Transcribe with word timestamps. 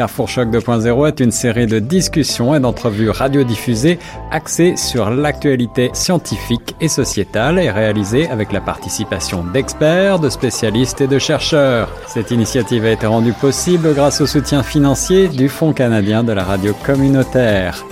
Carrefour 0.00 0.30
Choc 0.30 0.48
2.0 0.48 1.08
est 1.08 1.20
une 1.20 1.30
série 1.30 1.66
de 1.66 1.78
discussions 1.78 2.54
et 2.54 2.60
d'entrevues 2.60 3.10
radiodiffusées 3.10 3.98
axées 4.30 4.74
sur 4.78 5.10
l'actualité 5.10 5.90
scientifique 5.92 6.74
et 6.80 6.88
sociétale 6.88 7.58
et 7.58 7.70
réalisées 7.70 8.26
avec 8.30 8.50
la 8.50 8.62
participation 8.62 9.44
d'experts, 9.44 10.18
de 10.18 10.30
spécialistes 10.30 11.02
et 11.02 11.06
de 11.06 11.18
chercheurs. 11.18 11.90
Cette 12.06 12.30
initiative 12.30 12.86
a 12.86 12.92
été 12.92 13.06
rendue 13.06 13.34
possible 13.34 13.92
grâce 13.92 14.22
au 14.22 14.26
soutien 14.26 14.62
financier 14.62 15.28
du 15.28 15.50
Fonds 15.50 15.74
canadien 15.74 16.24
de 16.24 16.32
la 16.32 16.44
radio 16.44 16.72
communautaire. 16.82 17.84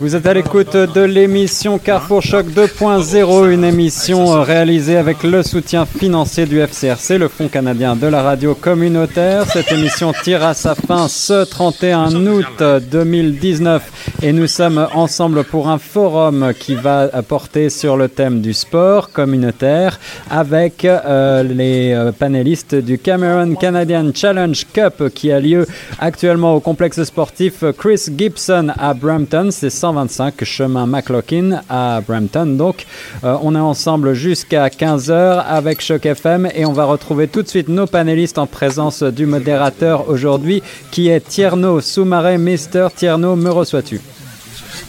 Vous 0.00 0.14
êtes 0.14 0.26
à 0.26 0.34
l'écoute 0.34 0.76
de 0.76 1.00
l'émission 1.00 1.76
Carrefour 1.76 2.22
Choc 2.22 2.46
2.0, 2.46 3.50
une 3.50 3.64
émission 3.64 4.40
réalisée 4.42 4.96
avec 4.96 5.24
le 5.24 5.42
soutien 5.42 5.86
financier 5.86 6.46
du 6.46 6.60
FCRC, 6.60 7.18
le 7.18 7.26
Fonds 7.26 7.48
canadien 7.48 7.96
de 7.96 8.06
la 8.06 8.22
radio 8.22 8.54
communautaire. 8.54 9.44
Cette 9.46 9.72
émission 9.72 10.12
tire 10.22 10.44
à 10.44 10.54
sa 10.54 10.76
fin 10.76 11.08
ce 11.08 11.44
31 11.44 12.14
août 12.14 12.62
2019 12.92 14.14
et 14.22 14.32
nous 14.32 14.46
sommes 14.46 14.86
ensemble 14.94 15.42
pour 15.42 15.68
un 15.68 15.78
forum 15.78 16.52
qui 16.56 16.76
va 16.76 17.08
porter 17.26 17.68
sur 17.68 17.96
le 17.96 18.08
thème 18.08 18.40
du 18.40 18.54
sport 18.54 19.10
communautaire 19.10 19.98
avec 20.30 20.84
euh, 20.84 21.42
les 21.42 21.92
euh, 21.92 22.12
panélistes 22.12 22.76
du 22.76 22.98
Cameron 23.00 23.56
Canadian 23.56 24.12
Challenge 24.14 24.64
Cup 24.72 25.08
qui 25.12 25.32
a 25.32 25.40
lieu 25.40 25.66
actuellement 25.98 26.54
au 26.54 26.60
complexe 26.60 27.02
sportif 27.02 27.64
Chris 27.76 28.06
Gibson 28.16 28.68
à 28.78 28.94
Brampton. 28.94 29.48
C'est 29.50 29.70
125 29.88 30.44
chemin 30.44 30.86
McLaughlin 30.86 31.62
à 31.68 32.02
Brampton. 32.06 32.44
Donc, 32.44 32.84
euh, 33.24 33.36
on 33.42 33.54
est 33.54 33.58
ensemble 33.58 34.12
jusqu'à 34.12 34.68
15h 34.68 35.42
avec 35.46 35.80
Choc 35.80 36.04
FM 36.04 36.48
et 36.54 36.66
on 36.66 36.72
va 36.72 36.84
retrouver 36.84 37.26
tout 37.26 37.42
de 37.42 37.48
suite 37.48 37.68
nos 37.68 37.86
panélistes 37.86 38.38
en 38.38 38.46
présence 38.46 39.02
du 39.02 39.24
modérateur 39.24 40.08
aujourd'hui 40.10 40.62
qui 40.90 41.08
est 41.08 41.26
Tierno 41.26 41.80
Soumaré. 41.80 42.36
Mister 42.36 42.88
Tierno, 42.94 43.34
me 43.34 43.50
reçois-tu? 43.50 44.00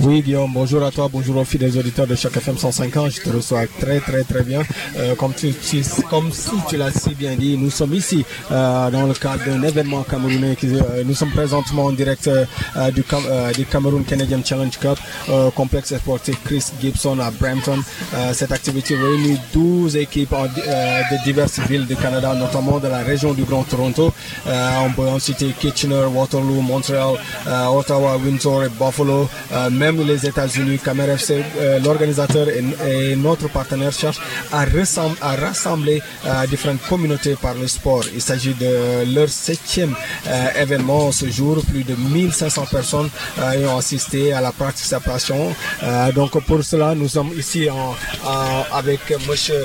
Oui, 0.02 0.22
Guillaume, 0.22 0.52
bonjour 0.54 0.82
à 0.84 0.92
toi, 0.92 1.10
bonjour 1.12 1.36
aux 1.38 1.44
fidèles 1.44 1.78
auditeurs 1.78 2.08
de 2.08 2.16
chaque 2.16 2.38
FM 2.38 2.58
150. 2.58 3.12
Je 3.12 3.22
te 3.22 3.30
reçois 3.30 3.64
très, 3.80 4.00
très, 4.00 4.24
très 4.24 4.44
bien. 4.44 4.62
Euh, 4.98 5.14
comme, 5.16 5.34
tu, 5.34 5.54
comme 6.10 6.32
si 6.32 6.52
tu 6.70 6.78
l'as 6.78 6.92
si 6.92 7.14
bien 7.16 7.36
dit, 7.36 7.58
nous 7.58 7.70
sommes 7.70 7.94
ici 7.94 8.24
euh, 8.52 8.90
dans 8.92 9.06
le 9.08 9.14
cadre 9.14 9.44
d'un 9.46 9.62
événement 9.62 10.04
camerounais. 10.04 10.56
Euh, 10.64 11.04
nous 11.06 11.14
sommes 11.14 11.32
présentement 11.32 11.86
en 11.86 11.92
du, 11.92 12.06
du, 12.06 13.66
Cameroun 13.66 14.06
Canadian 14.06 14.40
Challenge 14.44 14.78
Cup, 14.80 14.98
complexe 15.56 15.96
sportif 15.98 16.38
Chris 16.46 16.64
Gibson 16.82 17.20
à 17.20 17.32
Brampton. 17.32 17.80
cette 18.34 18.52
activité 18.52 18.96
réunit 18.96 19.38
12 19.54 19.98
équipes 19.98 20.32
de 20.32 21.24
diverses 21.26 21.60
villes 21.68 21.86
du 21.86 21.96
Canada, 21.96 22.34
notamment 22.36 22.80
de 22.80 22.88
la 22.88 23.00
région 23.00 23.34
du 23.34 23.44
Grand 23.44 23.64
Toronto. 23.64 24.14
on 24.46 24.92
peut 24.94 25.08
en 25.08 25.20
citer 25.20 25.54
Kitchener, 25.60 26.06
Waterloo, 26.14 26.62
Montreal, 26.62 27.16
Ottawa, 27.70 28.18
Windsor 28.18 28.66
et 28.66 28.70
Buffalo. 28.70 29.28
Même 29.92 30.06
les 30.06 30.26
États-Unis, 30.26 30.80
Camer 30.84 31.08
euh, 31.32 31.80
l'organisateur 31.80 32.48
et, 32.50 33.16
notre 33.16 33.50
partenaire 33.50 33.92
cherchent 33.92 34.22
à, 34.52 34.62
à 35.22 35.36
rassembler 35.36 36.02
euh, 36.26 36.46
différentes 36.48 36.82
communautés 36.88 37.36
par 37.36 37.56
le 37.56 37.68
sport. 37.68 38.04
Il 38.14 38.22
s'agit 38.22 38.54
de 38.54 38.72
leur 39.16 39.30
septième 39.30 39.94
euh, 40.28 40.62
événement 40.64 41.12
ce 41.12 41.28
jour. 41.30 41.58
Plus 41.70 41.84
de 41.84 41.96
1500 41.96 42.66
personnes 42.72 43.10
ont 43.68 43.78
assisté 43.78 44.34
à 44.34 44.42
la 44.42 44.52
participation. 44.52 45.54
donc 46.16 46.32
pour 46.46 46.64
cela, 46.64 46.94
nous 46.96 47.08
sommes 47.08 47.32
ici 47.38 47.68
avec 48.72 49.02
Monsieur 49.30 49.62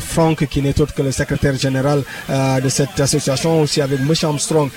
Franck, 0.00 0.46
qui 0.46 0.60
n'est 0.62 0.78
autre 0.80 0.94
que 0.94 1.02
le 1.02 1.12
secrétaire 1.12 1.56
général 1.56 2.02
de 2.64 2.68
cette 2.68 2.98
association, 3.00 3.60
aussi 3.62 3.80
avec 3.80 4.00
Monsieur 4.00 4.28
Armstrong, 4.28 4.68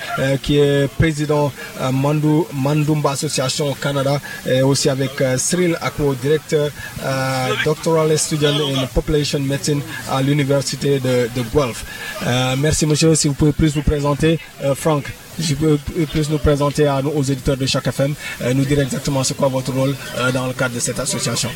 qui 0.43 0.57
est 0.57 0.87
président 0.97 1.51
Mandu, 1.91 2.43
Mandumba 2.53 3.11
Association 3.11 3.73
Canada, 3.73 4.19
et 4.45 4.61
aussi 4.61 4.76
aussi 4.77 4.89
avec 4.89 5.19
euh, 5.21 5.37
Cyril 5.39 5.75
Akwo, 5.81 6.13
directeur 6.13 6.69
euh, 7.03 7.47
doctoral 7.65 8.15
student 8.17 8.57
in 8.75 8.85
population 8.93 9.39
medicine 9.39 9.81
à 10.11 10.21
l'université 10.21 10.99
de, 10.99 11.27
de 11.35 11.41
Guelph. 11.51 11.83
Euh, 12.25 12.55
merci 12.59 12.85
monsieur, 12.85 13.15
si 13.15 13.27
vous 13.27 13.33
pouvez 13.33 13.53
plus 13.53 13.73
vous 13.73 13.81
présenter. 13.81 14.39
Franck, 14.75 15.05
je 15.39 15.55
peux 15.55 15.79
plus 16.11 16.29
nous 16.29 16.37
présenter 16.37 16.87
aux 17.15 17.23
éditeurs 17.23 17.57
de 17.57 17.65
chaque 17.65 17.87
FM, 17.87 18.13
nous 18.53 18.65
dire 18.65 18.79
exactement 18.81 19.23
c'est 19.23 19.35
quoi 19.35 19.47
votre 19.47 19.71
rôle 19.73 19.95
dans 20.33 20.45
le 20.45 20.53
cadre 20.53 20.75
de 20.75 20.79
cette 20.79 20.99
association. 20.99 21.49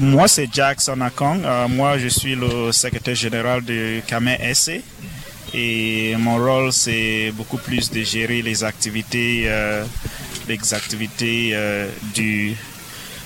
moi, 0.00 0.28
c'est 0.28 0.48
Jackson 0.52 1.00
Akong. 1.00 1.40
moi, 1.70 1.96
je 1.98 2.08
suis 2.08 2.34
le 2.34 2.70
secrétaire 2.72 3.14
général 3.14 3.64
de 3.64 4.00
Kamé 4.06 4.36
SC. 4.52 4.82
Et 5.54 6.14
mon 6.18 6.36
rôle, 6.36 6.72
c'est 6.72 7.32
beaucoup 7.34 7.58
plus 7.58 7.90
de 7.90 8.02
gérer 8.02 8.42
les 8.42 8.62
activités 8.64 9.48
les 10.48 10.74
activités 10.74 11.50
euh, 11.54 11.88
du 12.14 12.56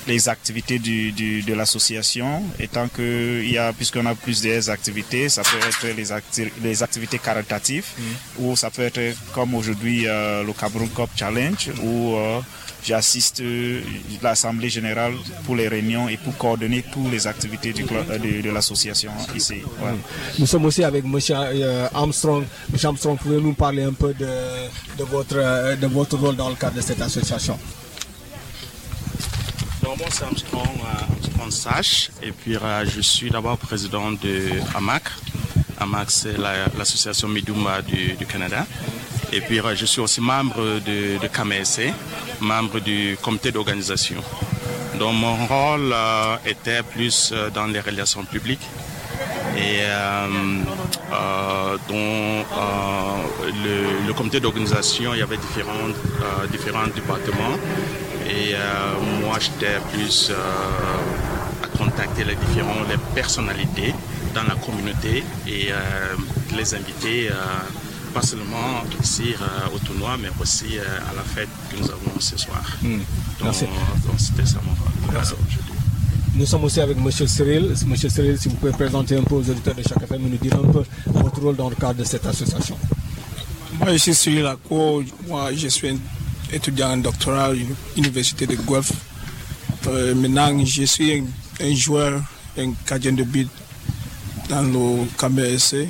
les 0.06 0.28
activités 0.28 0.78
du, 0.78 1.42
de 1.42 1.54
l'association, 1.54 2.42
étant 2.58 2.88
que 2.88 3.42
il 3.42 3.52
y 3.52 3.58
a, 3.58 3.72
puisqu'on 3.72 4.06
a 4.06 4.14
plusieurs 4.14 4.70
activités, 4.70 5.28
ça 5.28 5.42
peut 5.42 5.58
être 5.66 5.96
les, 5.96 6.48
les 6.62 6.82
activités 6.82 7.18
caritatives, 7.18 7.86
mm. 7.96 8.02
ou 8.44 8.56
ça 8.56 8.70
peut 8.70 8.82
être 8.82 9.16
comme 9.34 9.54
aujourd'hui 9.54 10.06
euh, 10.06 10.42
le 10.42 10.52
Cameroun 10.52 10.88
Cup 10.88 11.10
Challenge, 11.16 11.70
où 11.82 12.16
euh, 12.16 12.40
j'assiste 12.84 13.42
l'Assemblée 14.22 14.70
générale 14.70 15.14
pour 15.44 15.56
les 15.56 15.68
réunions 15.68 16.08
et 16.08 16.16
pour 16.16 16.36
coordonner 16.36 16.84
toutes 16.92 17.10
les 17.10 17.26
activités 17.26 17.72
du 17.72 17.82
de, 17.82 18.42
de 18.42 18.50
l'association 18.50 19.10
ici. 19.34 19.62
Nous 20.38 20.46
sommes 20.46 20.64
aussi 20.66 20.84
avec 20.84 21.04
M. 21.04 21.18
Armstrong. 21.94 22.44
M. 22.72 22.78
Armstrong, 22.82 23.18
pouvez-vous 23.18 23.48
nous 23.48 23.54
parler 23.54 23.82
un 23.82 23.92
peu 23.92 24.14
de, 24.14 24.26
de, 24.98 25.04
votre, 25.04 25.76
de 25.76 25.86
votre 25.86 26.16
rôle 26.16 26.36
dans 26.36 26.48
le 26.48 26.56
cadre 26.56 26.76
de 26.76 26.80
cette 26.80 27.00
association? 27.00 27.58
Moi 29.96 30.08
c'est 30.12 30.24
Armstrong, 30.24 30.78
Armstrong 31.10 31.50
Sache 31.50 32.10
et 32.22 32.32
puis 32.32 32.56
euh, 32.56 32.84
je 32.86 33.00
suis 33.00 33.28
d'abord 33.28 33.58
président 33.58 34.12
de 34.12 34.48
AMAC. 34.74 35.02
AMAC 35.78 36.10
c'est 36.10 36.38
l'association 36.38 37.28
Midumba 37.28 37.82
du, 37.82 38.14
Canada. 38.26 38.66
Et 39.32 39.40
puis 39.40 39.60
euh, 39.60 39.74
je 39.74 39.86
suis 39.86 40.00
aussi 40.00 40.20
membre 40.20 40.80
de, 40.80 41.18
de 41.18 41.90
membre 42.40 42.80
du 42.80 43.16
comité 43.22 43.52
d'organisation. 43.52 44.22
Donc 44.98 45.14
mon 45.14 45.36
rôle 45.46 45.92
euh, 45.92 46.36
était 46.46 46.82
plus 46.82 47.32
dans 47.54 47.66
les 47.66 47.80
relations 47.80 48.24
publiques 48.24 48.66
et 49.56 49.80
dans 51.88 51.98
le, 53.64 54.06
le, 54.06 54.12
comité 54.14 54.40
d'organisation, 54.40 55.12
il 55.14 55.20
y 55.20 55.22
avait 55.22 55.36
différents, 55.36 55.90
différents 56.50 56.86
départements 56.86 57.56
et 58.30 58.54
euh, 58.54 59.20
moi, 59.22 59.38
j'étais 59.40 59.80
plus 59.92 60.30
euh, 60.30 61.64
à 61.64 61.66
contacter 61.76 62.22
les 62.22 62.36
différentes 62.36 62.88
les 62.88 62.96
personnalités 63.14 63.92
dans 64.34 64.44
la 64.44 64.54
communauté 64.54 65.24
et 65.48 65.72
euh, 65.72 66.14
les 66.56 66.74
inviter 66.74 67.28
pas 68.12 68.22
seulement 68.22 68.82
ici 69.02 69.34
au 69.74 69.78
tournoi, 69.78 70.16
mais 70.20 70.28
aussi 70.40 70.78
à 70.78 71.14
la 71.14 71.22
fête 71.22 71.48
que 71.70 71.76
nous 71.76 71.90
avons 71.90 72.18
ce 72.18 72.36
soir. 72.36 72.62
Hmm. 72.82 73.00
Donc, 73.40 73.54
c'était 74.18 74.46
ça 74.46 74.60
mon. 74.64 74.74
Nous 76.34 76.46
sommes 76.46 76.64
aussi 76.64 76.80
avec 76.80 76.96
M. 76.96 77.10
Cyril. 77.10 77.74
M. 77.82 77.96
Cyril, 77.96 78.38
si 78.38 78.48
vous 78.48 78.54
pouvez 78.56 78.72
présenter 78.72 79.16
un 79.16 79.22
peu 79.22 79.34
aux 79.34 79.50
auditeurs 79.50 79.74
de 79.74 79.82
chaque 79.82 80.02
FM 80.02 80.26
et 80.26 80.30
nous 80.30 80.36
dire 80.36 80.54
un 80.54 80.70
peu 80.70 80.82
votre 81.06 81.40
rôle 81.40 81.56
dans 81.56 81.68
le 81.68 81.74
cadre 81.74 81.94
de 81.94 82.04
cette 82.04 82.24
association. 82.24 82.78
Moi, 83.78 83.92
je 83.92 83.98
suis 83.98 84.14
Cyril 84.14 84.46
Ako. 84.46 85.02
Moi, 85.26 85.52
je 85.54 85.68
suis 85.68 85.98
étudiant 86.52 86.92
en 86.92 86.98
doctorat 86.98 87.46
à 87.46 87.52
l'université 87.96 88.46
de 88.46 88.54
Guelph. 88.54 88.92
Euh, 89.88 90.14
maintenant, 90.14 90.64
je 90.64 90.84
suis 90.84 91.24
un, 91.60 91.74
joueur, 91.74 92.22
un 92.56 92.72
gardien 92.88 93.12
de 93.12 93.24
but 93.24 93.48
dans 94.48 94.62
le 94.62 95.06
KBSC. 95.18 95.88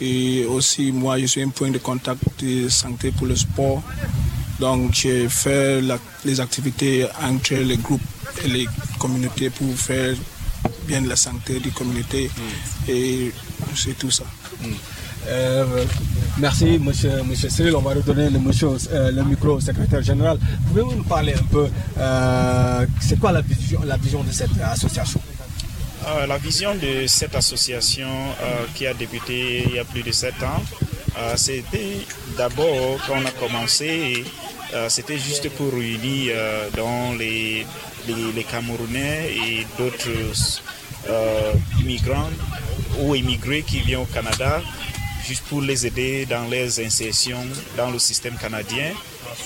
Et 0.00 0.44
aussi, 0.44 0.92
moi, 0.92 1.18
je 1.18 1.26
suis 1.26 1.42
un 1.42 1.48
point 1.48 1.70
de 1.70 1.78
contact 1.78 2.22
de 2.40 2.68
santé 2.68 3.10
pour 3.10 3.26
le 3.26 3.36
sport. 3.36 3.82
Donc, 4.60 4.94
j'ai 4.94 5.28
fait 5.28 5.80
les 6.24 6.40
activités 6.40 7.06
entre 7.22 7.54
les 7.54 7.76
groupes 7.76 8.00
et 8.44 8.48
les 8.48 8.66
communautés 8.98 9.50
pour 9.50 9.72
faire 9.74 10.14
bien 10.86 11.00
la 11.02 11.16
santé 11.16 11.60
des 11.60 11.70
communautés. 11.70 12.28
Mm. 12.28 12.90
Et 12.90 13.32
c'est 13.74 13.96
tout 13.98 14.10
ça. 14.10 14.24
Mm. 14.62 14.66
Euh, 15.28 15.84
merci, 16.38 16.78
monsieur, 16.78 17.22
monsieur 17.22 17.50
Cyril. 17.50 17.76
On 17.76 17.80
va 17.82 17.90
redonner 17.94 18.30
le, 18.30 18.38
monsieur, 18.38 18.68
euh, 18.92 19.10
le 19.10 19.22
micro 19.24 19.56
au 19.56 19.60
secrétaire 19.60 20.02
général. 20.02 20.38
Pouvez-vous 20.68 20.94
nous 20.96 21.04
parler 21.04 21.34
un 21.34 21.42
peu, 21.44 21.66
euh, 21.98 22.86
c'est 23.00 23.18
quoi 23.18 23.32
la 23.32 23.42
vision, 23.42 23.80
la 23.84 23.96
vision 23.96 24.22
de 24.22 24.32
cette 24.32 24.50
association? 24.62 25.20
La 26.06 26.38
vision 26.38 26.74
de 26.74 27.06
cette 27.06 27.34
association 27.34 28.08
qui 28.74 28.86
a 28.86 28.94
débuté 28.94 29.64
il 29.66 29.74
y 29.74 29.78
a 29.78 29.84
plus 29.84 30.02
de 30.02 30.12
sept 30.12 30.42
ans, 30.42 30.62
c'était 31.36 31.98
d'abord 32.36 32.98
quand 33.06 33.14
on 33.20 33.26
a 33.26 33.30
commencé, 33.32 34.24
c'était 34.88 35.18
juste 35.18 35.48
pour 35.50 35.72
réunir 35.72 36.34
dans 36.76 37.14
les 37.18 37.66
Camerounais 38.50 39.30
et 39.34 39.66
d'autres 39.76 40.08
migrants 41.84 42.30
ou 43.00 43.14
immigrés 43.14 43.62
qui 43.62 43.80
viennent 43.80 44.00
au 44.00 44.06
Canada 44.06 44.62
juste 45.26 45.44
pour 45.44 45.60
les 45.60 45.86
aider 45.86 46.26
dans 46.26 46.48
leurs 46.48 46.80
insertions 46.80 47.44
dans 47.76 47.90
le 47.90 47.98
système 47.98 48.36
canadien 48.36 48.92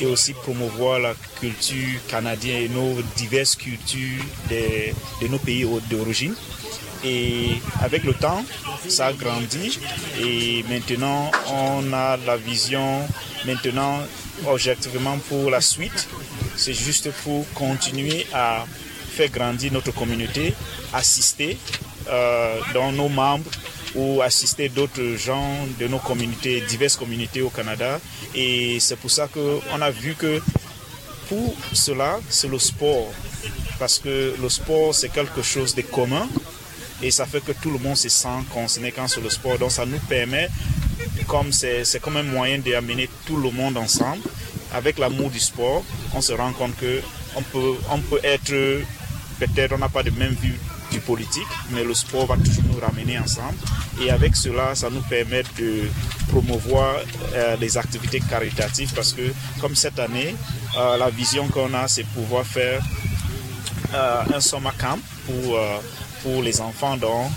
et 0.00 0.06
aussi 0.06 0.32
promouvoir 0.34 0.98
la 0.98 1.14
culture 1.40 2.00
canadienne 2.08 2.64
et 2.64 2.68
nos 2.68 3.00
diverses 3.16 3.56
cultures 3.56 4.24
de, 4.50 5.28
nos 5.28 5.38
pays 5.38 5.66
d'origine. 5.90 6.34
Et 7.04 7.50
avec 7.80 8.04
le 8.04 8.14
temps, 8.14 8.44
ça 8.88 9.06
a 9.06 9.12
grandi 9.12 9.80
et 10.20 10.64
maintenant 10.68 11.30
on 11.50 11.92
a 11.92 12.16
la 12.16 12.36
vision 12.36 13.00
maintenant 13.44 13.98
objectivement 14.46 15.18
pour 15.28 15.50
la 15.50 15.60
suite. 15.60 16.08
C'est 16.56 16.74
juste 16.74 17.10
pour 17.24 17.44
continuer 17.54 18.26
à 18.32 18.64
faire 19.12 19.30
grandir 19.30 19.72
notre 19.72 19.92
communauté, 19.92 20.54
assister 20.92 21.58
euh, 22.08 22.60
dans 22.74 22.92
nos 22.92 23.08
membres 23.08 23.50
ou 23.94 24.22
assister 24.22 24.68
d'autres 24.68 25.16
gens 25.16 25.66
de 25.78 25.86
nos 25.86 25.98
communautés, 25.98 26.62
diverses 26.62 26.96
communautés 26.96 27.42
au 27.42 27.50
Canada. 27.50 28.00
Et 28.34 28.78
c'est 28.80 28.96
pour 28.96 29.10
ça 29.10 29.28
qu'on 29.28 29.80
a 29.80 29.90
vu 29.90 30.14
que 30.14 30.40
pour 31.28 31.54
cela, 31.72 32.18
c'est 32.28 32.48
le 32.48 32.58
sport. 32.58 33.12
Parce 33.78 33.98
que 33.98 34.34
le 34.40 34.48
sport, 34.48 34.94
c'est 34.94 35.10
quelque 35.10 35.42
chose 35.42 35.74
de 35.74 35.82
commun 35.82 36.28
et 37.02 37.10
ça 37.10 37.26
fait 37.26 37.40
que 37.40 37.52
tout 37.52 37.70
le 37.70 37.78
monde 37.78 37.96
se 37.96 38.08
sent 38.08 38.28
concerné 38.52 38.92
quand 38.92 39.08
c'est 39.08 39.20
le 39.20 39.30
sport. 39.30 39.58
Donc 39.58 39.72
ça 39.72 39.84
nous 39.84 39.98
permet, 39.98 40.48
comme 41.26 41.52
c'est 41.52 42.00
comme 42.00 42.16
un 42.16 42.22
moyen 42.22 42.58
d'amener 42.58 43.08
tout 43.26 43.36
le 43.36 43.50
monde 43.50 43.76
ensemble, 43.76 44.22
avec 44.72 44.98
l'amour 44.98 45.30
du 45.30 45.40
sport, 45.40 45.82
on 46.14 46.20
se 46.20 46.32
rend 46.32 46.52
compte 46.52 46.76
que 46.76 47.00
on 47.34 47.42
peut, 47.42 47.74
on 47.90 47.98
peut 47.98 48.20
être, 48.22 48.52
peut-être 49.38 49.72
on 49.72 49.78
n'a 49.78 49.88
pas 49.88 50.02
de 50.02 50.10
même 50.10 50.34
vue 50.40 50.58
politique, 51.06 51.46
mais 51.70 51.84
le 51.84 51.94
sport 51.94 52.26
va 52.26 52.36
toujours 52.36 52.64
nous 52.72 52.80
ramener 52.80 53.18
ensemble. 53.18 53.56
Et 54.00 54.10
avec 54.10 54.36
cela, 54.36 54.74
ça 54.74 54.90
nous 54.90 55.02
permet 55.02 55.42
de 55.58 55.88
promouvoir 56.28 56.96
euh, 57.34 57.56
les 57.60 57.76
activités 57.76 58.20
caritatives 58.20 58.92
parce 58.94 59.12
que 59.12 59.32
comme 59.60 59.74
cette 59.74 59.98
année, 59.98 60.34
euh, 60.78 60.96
la 60.96 61.10
vision 61.10 61.46
qu'on 61.48 61.72
a, 61.74 61.88
c'est 61.88 62.04
pouvoir 62.04 62.44
faire 62.44 62.80
euh, 63.94 64.22
un 64.34 64.40
summer 64.40 64.74
camp 64.76 64.98
pour, 65.26 65.58
pour 66.22 66.42
les 66.42 66.60
enfants. 66.60 66.96
Donc, 66.96 67.30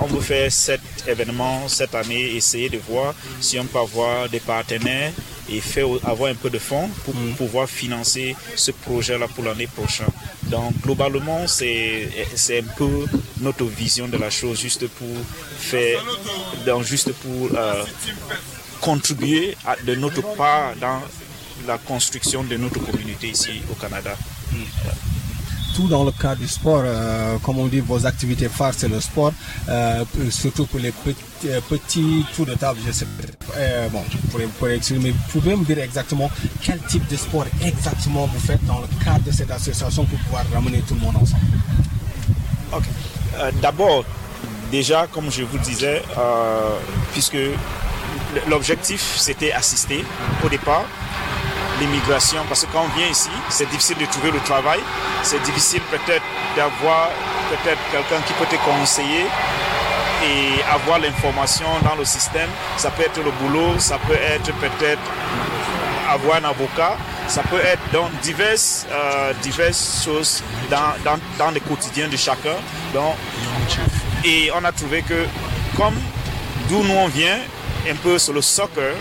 on 0.00 0.06
veut 0.06 0.20
faire 0.20 0.50
cet 0.50 0.80
événement 1.06 1.68
cette 1.68 1.94
année, 1.94 2.34
essayer 2.36 2.68
de 2.68 2.78
voir 2.78 3.14
si 3.40 3.58
on 3.58 3.64
peut 3.64 3.78
avoir 3.78 4.28
des 4.28 4.40
partenaires 4.40 5.12
et 5.48 5.60
faire 5.60 5.86
avoir 6.04 6.30
un 6.30 6.34
peu 6.34 6.50
de 6.50 6.58
fonds 6.58 6.88
pour 7.04 7.14
mm. 7.14 7.34
pouvoir 7.34 7.68
financer 7.68 8.34
ce 8.56 8.70
projet-là 8.70 9.28
pour 9.28 9.44
l'année 9.44 9.66
prochaine. 9.66 10.11
Donc 10.52 10.74
globalement, 10.82 11.46
c'est 11.46 12.10
un 12.50 12.74
peu 12.76 13.06
notre 13.40 13.64
vision 13.64 14.06
de 14.06 14.18
la 14.18 14.28
chose, 14.28 14.60
juste 14.60 14.86
pour 14.86 15.08
faire, 15.56 16.04
donc 16.66 16.84
juste 16.84 17.10
pour 17.14 17.48
euh, 17.56 17.82
contribuer 18.82 19.56
à, 19.64 19.76
de 19.76 19.94
notre 19.94 20.20
part 20.36 20.76
dans 20.76 21.00
la 21.66 21.78
construction 21.78 22.44
de 22.44 22.58
notre 22.58 22.80
communauté 22.80 23.28
ici 23.28 23.62
au 23.70 23.74
Canada. 23.76 24.14
Tout 25.74 25.88
dans 25.88 26.04
le 26.04 26.12
cadre 26.12 26.40
du 26.40 26.48
sport, 26.48 26.82
euh, 26.84 27.38
comme 27.38 27.58
on 27.58 27.66
dit, 27.66 27.80
vos 27.80 28.04
activités 28.06 28.48
phares, 28.48 28.74
c'est 28.76 28.88
le 28.88 29.00
sport, 29.00 29.32
euh, 29.68 30.04
surtout 30.30 30.66
pour 30.66 30.80
les 30.80 30.92
euh, 31.46 31.60
petits, 31.68 32.24
tours 32.34 32.46
de 32.46 32.54
table, 32.54 32.78
je 32.86 32.92
sais 32.92 33.06
bon, 33.92 34.02
pour, 34.30 34.40
pour 34.58 34.68
exprimer, 34.68 35.10
vous 35.10 35.40
pouvez 35.40 35.56
me 35.56 35.64
dire 35.64 35.78
exactement 35.78 36.30
quel 36.60 36.78
type 36.80 37.06
de 37.08 37.16
sport 37.16 37.46
exactement 37.62 38.26
vous 38.26 38.40
faites 38.40 38.64
dans 38.66 38.80
le 38.80 39.04
cadre 39.04 39.24
de 39.24 39.30
cette 39.32 39.50
association 39.50 40.04
pour 40.04 40.18
pouvoir 40.20 40.44
ramener 40.52 40.80
tout 40.80 40.94
le 40.94 41.00
monde 41.00 41.16
ensemble 41.16 41.42
Ok. 42.74 42.84
D'abord, 43.60 44.04
déjà, 44.70 45.06
comme 45.06 45.30
je 45.30 45.42
vous 45.42 45.58
disais, 45.58 46.02
puisque 47.12 47.36
l'objectif 48.48 49.16
c'était 49.16 49.52
assister 49.52 50.04
au 50.44 50.48
départ, 50.48 50.84
l'immigration, 51.80 52.40
parce 52.48 52.64
que 52.64 52.72
quand 52.72 52.84
on 52.84 52.98
vient 52.98 53.08
ici, 53.08 53.30
c'est 53.48 53.68
difficile 53.70 53.98
de 53.98 54.06
trouver 54.06 54.30
le 54.30 54.40
travail, 54.40 54.80
c'est 55.22 55.42
difficile 55.42 55.80
peut-être 55.90 56.24
d'avoir 56.56 57.08
peut-être 57.50 57.80
quelqu'un 57.90 58.22
qui 58.26 58.32
peut 58.34 58.46
te 58.46 58.56
conseiller 58.56 59.26
et 60.24 60.62
avoir 60.72 60.98
l'information 60.98 61.66
dans 61.82 61.96
le 61.96 62.04
système. 62.04 62.48
Ça 62.76 62.90
peut 62.90 63.02
être 63.02 63.20
le 63.22 63.30
boulot, 63.32 63.78
ça 63.78 63.98
peut 64.06 64.14
être 64.14 64.52
peut-être 64.54 65.00
avoir 66.08 66.36
un 66.36 66.44
avocat, 66.44 66.96
ça 67.26 67.42
peut 67.42 67.60
être 67.60 67.82
dans 67.92 68.08
diverses, 68.22 68.86
euh, 68.90 69.32
diverses 69.42 70.02
choses 70.04 70.42
dans, 70.70 70.92
dans, 71.04 71.18
dans 71.38 71.50
le 71.50 71.60
quotidien 71.60 72.08
de 72.08 72.16
chacun. 72.16 72.56
Donc, 72.92 73.16
et 74.24 74.50
on 74.54 74.64
a 74.64 74.72
trouvé 74.72 75.02
que 75.02 75.26
comme 75.76 75.94
d'où 76.68 76.82
nous 76.82 76.94
on 76.94 77.08
vient, 77.08 77.38
un 77.90 77.96
peu 77.96 78.18
sur 78.18 78.32
le 78.32 78.42
soccer 78.42 78.94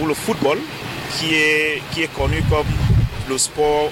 ou 0.00 0.06
le 0.06 0.14
football, 0.14 0.58
qui 1.18 1.34
est, 1.34 1.82
qui 1.92 2.02
est 2.02 2.14
connu 2.14 2.42
comme 2.48 2.66
le 3.28 3.38
sport 3.38 3.90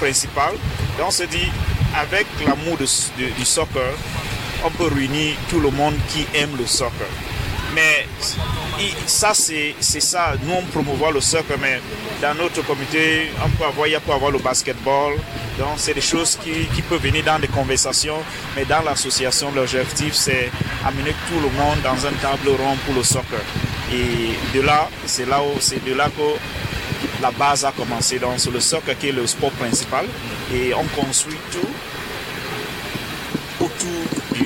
principal. 0.00 0.54
Et 0.98 1.02
on 1.02 1.10
se 1.10 1.24
dit, 1.24 1.50
avec 1.96 2.26
l'amour 2.46 2.76
du 2.78 3.44
soccer, 3.44 3.92
on 4.64 4.70
peut 4.70 4.92
réunir 4.92 5.34
tout 5.48 5.60
le 5.60 5.70
monde 5.70 5.94
qui 6.08 6.26
aime 6.34 6.56
le 6.58 6.66
soccer. 6.66 7.08
Mais 7.74 8.06
ça, 9.06 9.32
c'est 9.34 9.74
ça. 9.80 10.34
Nous, 10.42 10.54
on 10.54 10.62
promouvoit 10.62 11.12
le 11.12 11.20
soccer, 11.20 11.56
mais 11.60 11.80
dans 12.20 12.34
notre 12.34 12.62
comité, 12.64 13.30
on 13.44 13.48
peut 13.50 13.64
avoir, 13.64 13.86
il 13.86 13.98
peut 14.00 14.12
avoir 14.12 14.30
le 14.30 14.38
basketball. 14.38 15.14
Donc, 15.58 15.74
c'est 15.76 15.94
des 15.94 16.00
choses 16.00 16.38
qui, 16.42 16.66
qui, 16.74 16.82
peuvent 16.82 17.02
venir 17.02 17.24
dans 17.24 17.38
des 17.38 17.48
conversations. 17.48 18.18
Mais 18.56 18.64
dans 18.64 18.82
l'association, 18.82 19.52
l'objectif, 19.54 20.14
c'est 20.14 20.50
amener 20.84 21.14
tout 21.28 21.40
le 21.40 21.50
monde 21.58 21.80
dans 21.82 22.06
un 22.06 22.12
table 22.20 22.48
rond 22.50 22.76
pour 22.86 22.94
le 22.94 23.02
soccer. 23.02 23.42
Et 23.92 24.56
de 24.56 24.62
là, 24.62 24.88
c'est 25.06 25.26
là 25.26 25.40
où, 25.42 25.58
c'est 25.60 25.84
de 25.84 25.94
là 25.94 26.08
que 26.08 27.22
la 27.22 27.30
base 27.30 27.64
a 27.64 27.72
commencé. 27.72 28.18
Donc, 28.18 28.32
c'est 28.36 28.50
le 28.50 28.60
soccer 28.60 28.98
qui 28.98 29.08
est 29.08 29.12
le 29.12 29.26
sport 29.26 29.50
principal. 29.52 30.06
Et 30.52 30.72
on 30.74 30.84
construit 31.00 31.38
tout 31.52 31.68
autour 33.64 34.02
du, 34.34 34.44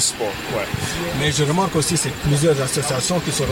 sport. 0.00 0.32
Mais 1.18 1.32
je 1.32 1.42
remarque 1.44 1.74
aussi 1.74 1.96
c'est 1.96 2.12
plusieurs 2.22 2.60
associations 2.60 3.18
qui 3.20 3.30
se 3.30 3.44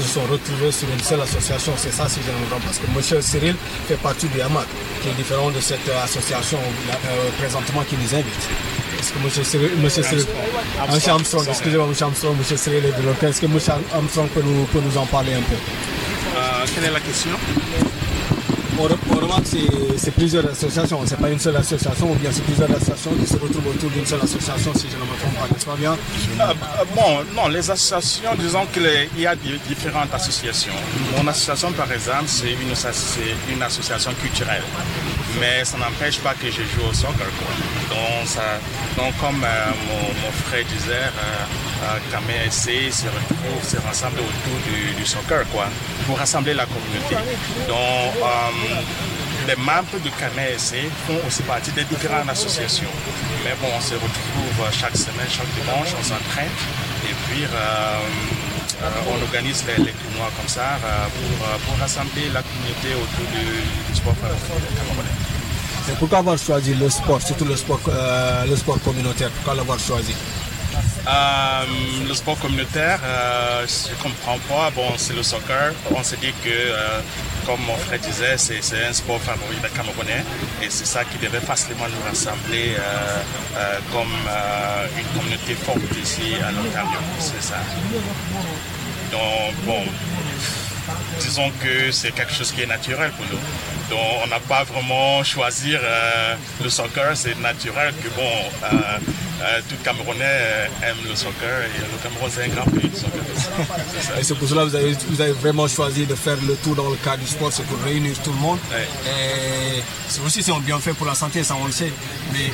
sont 0.00 0.22
retrouvées 0.22 0.72
sur 0.72 0.88
une 0.88 1.00
seule 1.00 1.20
association. 1.20 1.72
C'est 1.76 1.92
ça, 1.92 2.08
si 2.08 2.20
je 2.26 2.32
me 2.32 2.48
trompe, 2.48 2.62
parce 2.64 2.78
que 2.78 3.16
M. 3.16 3.22
Cyril 3.22 3.54
fait 3.86 3.96
partie 3.96 4.26
du 4.28 4.40
HAMAC, 4.40 4.66
qui 5.02 5.10
est 5.10 5.12
différent 5.12 5.50
de 5.50 5.60
cette 5.60 5.88
association 6.02 6.58
euh, 6.58 7.28
présentement 7.38 7.82
qui 7.88 7.96
nous 7.96 8.14
invite. 8.14 8.48
Est-ce 9.00 9.12
que 9.12 9.18
M. 9.18 9.44
Cyril, 9.44 9.70
monsieur 9.82 10.02
Cyril, 10.02 10.26
M. 10.88 11.00
Armstrong, 11.08 11.46
excusez-moi, 11.48 11.86
M. 11.86 11.94
Armstrong, 12.02 12.36
M. 12.38 12.56
Cyril 12.58 12.84
est. 12.84 13.26
Est-ce 13.26 13.40
que 13.40 13.46
M. 13.46 13.58
Armstrong 13.94 14.28
peut 14.28 14.42
nous, 14.44 14.64
peut 14.64 14.80
nous 14.80 14.98
en 14.98 15.06
parler 15.06 15.32
un 15.32 15.40
peu? 15.40 15.54
Euh, 15.54 16.66
Quelle 16.74 16.84
est 16.84 16.92
la 16.92 17.00
question? 17.00 17.30
On, 18.78 19.16
remarque 19.16 19.44
que 19.44 19.58
c'est 19.98 20.10
plusieurs 20.10 20.48
associations, 20.50 21.00
c'est 21.04 21.18
pas 21.18 21.30
une 21.30 21.38
seule 21.38 21.56
association, 21.56 22.12
ou 22.12 22.14
bien 22.14 22.30
c'est 22.32 22.42
plusieurs 22.44 22.70
associations 22.70 23.10
qui 23.12 23.26
se 23.26 23.34
retrouvent 23.36 23.66
autour 23.68 23.90
d'une 23.90 24.06
seule 24.06 24.20
association, 24.22 24.72
si 24.74 24.86
je 24.90 24.96
ne 24.96 25.02
me 25.02 25.18
trompe 25.18 25.34
pas, 25.34 25.52
n'est-ce 25.52 25.66
pas 25.66 25.76
bien? 25.76 25.92
Euh, 26.40 26.54
Bon, 26.96 27.24
non, 27.36 27.48
les 27.48 27.70
associations, 27.70 28.30
disons 28.38 28.64
qu'il 28.72 28.88
y 29.18 29.26
a 29.26 29.34
différentes 29.36 30.14
associations. 30.14 30.72
Mon 31.16 31.26
association, 31.28 31.72
par 31.72 31.92
exemple, 31.92 32.24
c'est 32.26 32.52
une, 32.52 33.54
une 33.54 33.62
association 33.62 34.12
culturelle 34.14 34.62
mais 35.38 35.64
ça 35.64 35.76
n'empêche 35.78 36.18
pas 36.20 36.34
que 36.34 36.46
je 36.46 36.62
joue 36.62 36.88
au 36.88 36.92
soccer. 36.92 37.26
Donc, 38.96 39.16
comme 39.20 39.42
euh, 39.42 39.70
mon, 39.88 40.32
frère 40.46 40.64
disait, 40.66 40.92
euh, 40.92 41.84
euh 41.84 41.98
Kamé 42.12 42.50
se 42.50 43.06
retrouve, 43.06 43.62
se 43.66 43.76
rassemble 43.78 44.20
autour 44.20 44.58
du, 44.96 45.04
soccer, 45.04 45.44
quoi, 45.50 45.66
pour 46.06 46.18
rassembler 46.18 46.54
la 46.54 46.66
communauté. 46.66 47.16
Donc, 47.66 48.14
euh, 48.22 49.48
les 49.48 49.56
membres 49.56 49.98
de 50.04 50.10
Kamé 50.10 50.56
font 51.06 51.18
aussi 51.26 51.42
partie 51.42 51.72
des 51.72 51.84
différentes 51.84 52.28
associations. 52.28 52.92
Mais 53.44 53.54
bon, 53.60 53.68
on 53.76 53.80
se 53.80 53.94
retrouve 53.94 54.70
chaque 54.72 54.96
semaine, 54.96 55.28
chaque 55.28 55.50
dimanche, 55.58 55.88
on 55.98 56.04
s'entraîne 56.04 56.52
et 57.08 57.14
puis 57.26 57.46
on 59.08 59.22
organise 59.22 59.64
les, 59.66 59.74
tournois 59.74 60.30
comme 60.36 60.48
ça 60.48 60.78
pour, 61.66 61.78
rassembler 61.78 62.28
la 62.32 62.42
communauté 62.42 62.94
autour 62.94 63.26
du, 63.32 63.96
sport 63.96 64.14
camerounais. 64.14 65.29
Pourquoi 65.98 66.18
avoir 66.18 66.38
choisi 66.38 66.74
le 66.74 66.88
sport, 66.88 67.20
surtout 67.20 67.44
le 67.44 67.56
sport, 67.56 67.80
euh, 67.88 68.44
le 68.46 68.56
sport 68.56 68.80
communautaire? 68.82 69.30
Pourquoi 69.30 69.54
l'avoir 69.54 69.78
choisi? 69.78 70.14
Euh, 71.06 71.64
le 72.08 72.14
sport 72.14 72.38
communautaire, 72.38 73.00
euh, 73.04 73.66
je 73.66 73.94
comprends 74.02 74.38
pas. 74.48 74.70
Bon, 74.74 74.88
c'est 74.96 75.14
le 75.14 75.22
soccer. 75.22 75.72
On 75.94 76.02
se 76.02 76.16
dit 76.16 76.32
que, 76.44 76.56
comme 77.46 77.60
mon 77.66 77.76
frère 77.76 77.98
disait, 77.98 78.36
c'est 78.38 78.84
un 78.88 78.92
sport 78.92 79.20
favori 79.20 79.56
des 79.62 79.68
Camerounais. 79.68 80.24
Et 80.62 80.70
c'est 80.70 80.86
ça 80.86 81.04
qui 81.04 81.18
devait 81.18 81.40
facilement 81.40 81.86
nous 81.88 82.08
rassembler 82.08 82.76
comme 83.92 84.14
une 84.98 85.18
communauté 85.18 85.54
forte 85.54 85.78
ici 86.02 86.34
à 86.46 86.52
l'Ontario. 86.52 87.00
C'est 87.18 87.42
ça. 87.42 87.56
Donc, 89.10 89.54
bon, 89.66 89.82
disons 91.20 91.50
que 91.60 91.90
c'est 91.90 92.12
quelque 92.12 92.32
chose 92.32 92.52
qui 92.52 92.62
est 92.62 92.66
naturel 92.66 93.10
pour 93.12 93.26
nous. 93.26 93.40
Donc 93.90 93.98
on 94.24 94.28
n'a 94.28 94.38
pas 94.38 94.62
vraiment 94.62 95.22
choisi 95.24 95.74
euh, 95.74 96.34
le 96.62 96.70
soccer, 96.70 97.16
c'est 97.16 97.36
naturel 97.40 97.92
que 98.02 98.08
bon, 98.10 98.22
euh, 98.22 98.76
euh, 99.42 99.60
tout 99.68 99.74
Camerounais 99.82 100.70
aime 100.82 100.96
le 101.08 101.16
soccer 101.16 101.62
et 101.64 101.80
le 101.80 101.98
Cameroun 102.02 102.30
c'est 102.32 102.44
un 102.44 102.48
grand 102.48 102.70
pays 102.70 102.88
de 102.88 102.96
soccer. 102.96 103.20
Et 104.20 104.22
c'est 104.22 104.34
pour 104.36 104.48
cela 104.48 104.62
que 104.62 104.68
vous 104.68 104.76
avez, 104.76 104.92
vous 105.08 105.20
avez 105.20 105.32
vraiment 105.32 105.66
choisi 105.66 106.06
de 106.06 106.14
faire 106.14 106.36
le 106.46 106.54
tour 106.56 106.76
dans 106.76 106.88
le 106.88 106.96
cadre 106.96 107.18
du 107.18 107.26
sport, 107.26 107.52
c'est 107.52 107.64
pour 107.64 107.80
réunir 107.82 108.16
tout 108.22 108.32
le 108.32 108.38
monde. 108.38 108.58
Et 108.72 109.82
c'est 110.08 110.22
aussi 110.22 110.42
c'est 110.42 110.52
un 110.52 110.60
bienfait 110.60 110.92
pour 110.92 111.06
la 111.06 111.14
santé, 111.14 111.42
ça 111.42 111.56
on 111.60 111.66
le 111.66 111.72
sait. 111.72 111.92
Mais 112.32 112.52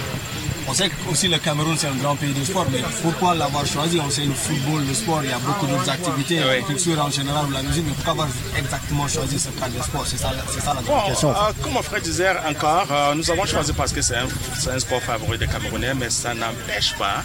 on 0.69 0.75
sait 0.75 0.89
que 0.89 0.95
aussi 1.11 1.29
le 1.29 1.39
Cameroun 1.39 1.77
c'est 1.79 1.89
un 1.89 1.95
grand 1.95 2.17
pays 2.17 2.33
de 2.33 2.45
sport, 2.45 2.67
mais 2.73 2.81
pourquoi 3.03 3.35
l'avoir 3.35 3.67
choisi? 3.67 4.01
On 4.05 4.11
sait 4.11 4.25
le 4.25 4.33
football, 4.33 4.83
le 4.87 4.95
sport, 4.95 5.21
il 5.23 5.31
y 5.31 5.33
a 5.33 5.39
beaucoup 5.39 5.67
d'autres 5.67 5.89
activités, 5.89 6.41
la 6.41 6.61
culture 6.63 7.01
en 7.05 7.11
général, 7.11 7.47
la 7.53 7.63
musique, 7.63 7.85
mais 7.87 7.93
pourquoi 7.95 8.13
avoir 8.13 8.29
exactement 8.57 9.09
choisi 9.09 9.39
ce 9.39 9.49
cadre 9.51 9.77
de 9.77 9.83
sport? 9.83 10.05
C'est 10.07 10.19
ça, 10.19 10.33
la 10.33 11.07
question. 11.07 11.31
euh, 11.31 11.35
comme 11.63 11.73
mon 11.75 11.83
frère 11.83 12.01
disait 12.01 12.31
encore, 12.49 12.87
euh, 12.91 13.15
nous 13.15 13.31
avons 13.31 13.47
choisi 13.47 13.73
parce 13.73 13.93
que 13.93 14.03
c'est 14.03 14.17
un, 14.17 14.79
sport 14.79 15.01
favori 15.03 15.39
des 15.39 15.47
Camerounais, 15.47 15.95
mais 15.95 16.11
ça 16.11 16.35
n'empêche 16.35 16.95
pas 16.99 17.25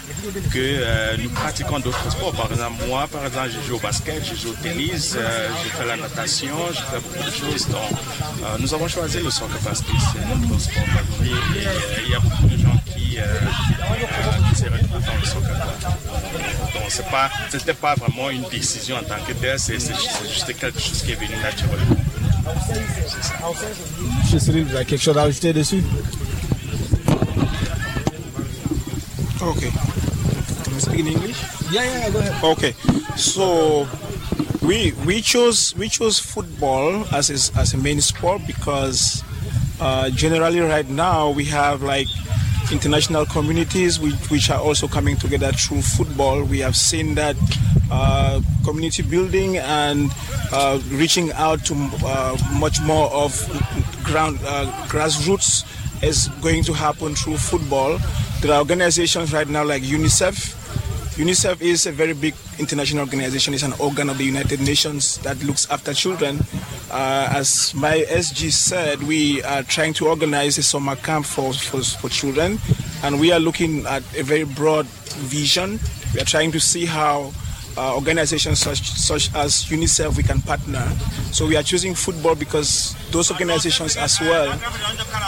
que 0.52 0.58
euh, 0.58 1.16
nous 1.18 1.30
pratiquons 1.30 1.80
d'autres 1.80 2.10
sports. 2.10 2.32
Par 2.32 2.50
exemple, 2.50 2.84
moi, 2.86 3.06
par 3.08 3.26
exemple, 3.26 3.50
je 3.50 3.68
joue 3.68 3.76
au 3.76 3.80
basket, 3.80 4.22
je 4.24 4.34
joue 4.40 4.50
au 4.50 4.62
tennis, 4.62 5.16
je 5.16 5.68
fais 5.76 5.86
la 5.86 5.96
natation, 5.96 6.56
je 6.70 6.80
fais 6.80 7.00
beaucoup 7.00 7.24
de 7.24 7.34
choses. 7.34 7.68
Donc, 7.68 8.60
nous 8.60 8.72
avons 8.74 8.88
choisi 8.88 9.18
le 9.20 9.30
soccer 9.30 9.58
parce 9.64 9.80
que 9.80 9.92
c'est 10.12 10.24
notre 10.28 10.60
sport 10.60 10.84
favori 10.94 11.30
et 11.30 12.04
il 12.06 12.10
y 12.10 12.14
a 12.14 12.20
beaucoup 12.20 12.48
qui, 13.12 13.18
euh, 13.20 13.24
qui 14.48 14.56
se 14.56 14.64
retrouvent 14.64 15.04
dans 15.04 15.20
le 15.20 15.26
soccer. 15.26 15.56
Donc, 16.74 16.84
c'est 16.88 17.06
pas, 17.10 17.30
c'était 17.50 17.74
pas 17.74 17.94
vraiment 17.94 18.30
une 18.30 18.42
décision 18.50 18.96
en 18.96 19.02
tant 19.02 19.22
que 19.26 19.32
telle, 19.34 19.58
c'est, 19.58 19.78
c'est 19.78 19.94
juste 20.28 20.46
quelque 20.58 20.80
chose 20.80 21.02
qui 21.02 21.12
est 21.12 21.16
venu 21.16 21.36
naturellement. 21.42 21.96
Monsieur 24.22 24.38
Cyril, 24.38 24.64
vous 24.64 24.74
avez 24.76 24.84
quelque 24.84 25.02
chose 25.02 25.18
à 25.18 25.22
ajouter 25.22 25.52
dessus 25.52 25.82
Okay. 29.42 29.70
Can 30.64 30.72
I 30.76 30.78
speak 30.78 31.00
in 31.00 31.06
English? 31.08 31.36
Yeah, 31.72 31.82
yeah, 31.82 32.10
go 32.10 32.18
ahead. 32.20 32.44
Okay, 32.44 32.74
so 33.16 33.88
we 34.62 34.92
we 35.04 35.20
chose 35.20 35.74
we 35.76 35.88
chose 35.88 36.20
football 36.20 37.04
as 37.12 37.28
a, 37.28 37.58
as 37.58 37.74
a 37.74 37.76
main 37.76 38.00
sport 38.00 38.40
because 38.46 39.24
uh, 39.80 40.10
generally 40.10 40.60
right 40.60 40.88
now 40.88 41.28
we 41.28 41.44
have 41.46 41.82
like 41.82 42.06
international 42.72 43.26
communities 43.26 44.00
which, 44.00 44.14
which 44.30 44.50
are 44.50 44.60
also 44.60 44.88
coming 44.88 45.16
together 45.16 45.52
through 45.52 45.82
football. 45.82 46.42
We 46.42 46.58
have 46.60 46.74
seen 46.74 47.14
that 47.14 47.36
uh, 47.90 48.40
community 48.64 49.02
building 49.02 49.58
and 49.58 50.10
uh, 50.52 50.80
reaching 50.88 51.30
out 51.32 51.64
to 51.66 51.74
uh, 52.04 52.36
much 52.58 52.80
more 52.82 53.10
of 53.12 53.32
ground 54.02 54.38
uh, 54.44 54.66
grassroots 54.88 55.64
is 56.02 56.28
going 56.40 56.64
to 56.64 56.72
happen 56.72 57.14
through 57.14 57.36
football. 57.36 57.98
There 58.40 58.52
are 58.52 58.58
organizations 58.58 59.32
right 59.32 59.48
now 59.48 59.64
like 59.64 59.82
UNICEF. 59.82 60.58
UNICEF 61.16 61.60
is 61.60 61.86
a 61.86 61.92
very 61.92 62.14
big 62.14 62.34
international 62.58 63.04
organization. 63.04 63.54
It's 63.54 63.62
an 63.62 63.74
organ 63.78 64.08
of 64.08 64.18
the 64.18 64.24
United 64.24 64.60
Nations 64.60 65.18
that 65.18 65.42
looks 65.44 65.70
after 65.70 65.92
children. 65.92 66.40
Uh, 66.92 67.26
as 67.32 67.74
my 67.74 68.04
SG 68.08 68.52
said, 68.52 69.02
we 69.02 69.42
are 69.44 69.62
trying 69.62 69.94
to 69.94 70.08
organize 70.08 70.58
a 70.58 70.62
summer 70.62 70.94
camp 70.94 71.24
for, 71.24 71.52
for, 71.54 71.80
for 71.82 72.10
children, 72.10 72.58
and 73.02 73.18
we 73.18 73.32
are 73.32 73.40
looking 73.40 73.86
at 73.86 74.02
a 74.14 74.22
very 74.22 74.44
broad 74.44 74.84
vision. 75.24 75.80
We 76.14 76.20
are 76.20 76.24
trying 76.24 76.52
to 76.52 76.60
see 76.60 76.84
how 76.84 77.32
uh, 77.78 77.94
organizations 77.94 78.58
such, 78.58 78.82
such 78.82 79.34
as 79.34 79.64
UNICEF 79.70 80.16
we 80.18 80.22
can 80.22 80.42
partner. 80.42 80.86
So 81.32 81.46
we 81.46 81.56
are 81.56 81.62
choosing 81.62 81.94
football 81.94 82.34
because 82.34 82.94
those 83.10 83.30
organizations 83.30 83.96
as 83.96 84.20
well, 84.20 84.58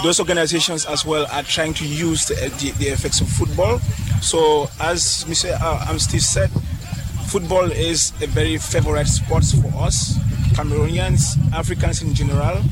those 0.03 0.21
organizations 0.21 0.85
as 0.85 1.07
well 1.07 1.27
are 1.33 1.43
trying 1.43 1.73
to 1.75 1.87
use 1.87 2.27
the, 2.27 2.35
the, 2.61 2.73
the 2.73 2.87
effects 2.91 3.23
of 3.23 3.29
football. 3.29 3.79
So 4.21 4.69
as 4.81 5.25
Mr. 5.27 5.57
Uh, 5.59 5.87
Amstid 5.89 6.21
said, 6.21 6.51
football 7.29 7.71
is 7.73 8.13
a 8.21 8.27
very 8.27 8.59
favorite 8.59 9.07
sport 9.07 9.45
for 9.45 9.73
us, 9.83 10.19
Cameroonians, 10.55 11.37
Africans 11.53 12.03
in 12.03 12.15
general. 12.15 12.63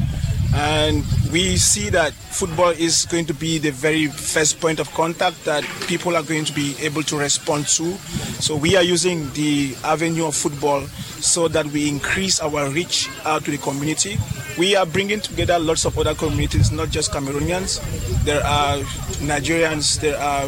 And 0.55 1.03
we 1.33 1.57
see 1.57 1.89
that 1.91 2.13
football 2.13 2.71
is 2.71 3.07
going 3.07 3.25
to 3.27 3.35
be 3.35 3.59
the 3.59 3.71
very 3.71 4.09
first 4.09 4.61
point 4.61 4.81
of 4.81 4.91
contact 4.93 5.45
that 5.45 5.65
people 5.87 6.15
are 6.15 6.23
going 6.23 6.45
to 6.45 6.53
be 6.53 6.77
able 6.81 7.03
to 7.05 7.17
respond 7.17 7.67
to. 7.69 7.95
So 8.41 8.57
we 8.57 8.77
are 8.77 8.83
using 8.83 9.31
the 9.33 9.75
avenue 9.83 10.27
of 10.27 10.37
football 10.37 10.83
so 11.23 11.49
that 11.49 11.65
we 11.67 11.89
increase 11.89 12.39
our 12.41 12.69
reach 12.69 13.09
out 13.25 13.45
to 13.47 13.51
the 13.51 13.59
community. 13.59 14.19
We 14.59 14.77
are 14.77 14.85
bringing 14.85 15.21
together 15.21 15.59
lots 15.59 15.87
of 15.87 15.99
other 15.99 16.15
communities, 16.15 16.71
not 16.71 16.91
just 16.91 17.13
Cameroonians. 17.13 17.81
There 18.25 18.45
are 18.45 18.77
Nigerians, 19.25 19.99
there 20.01 20.19
are 20.19 20.47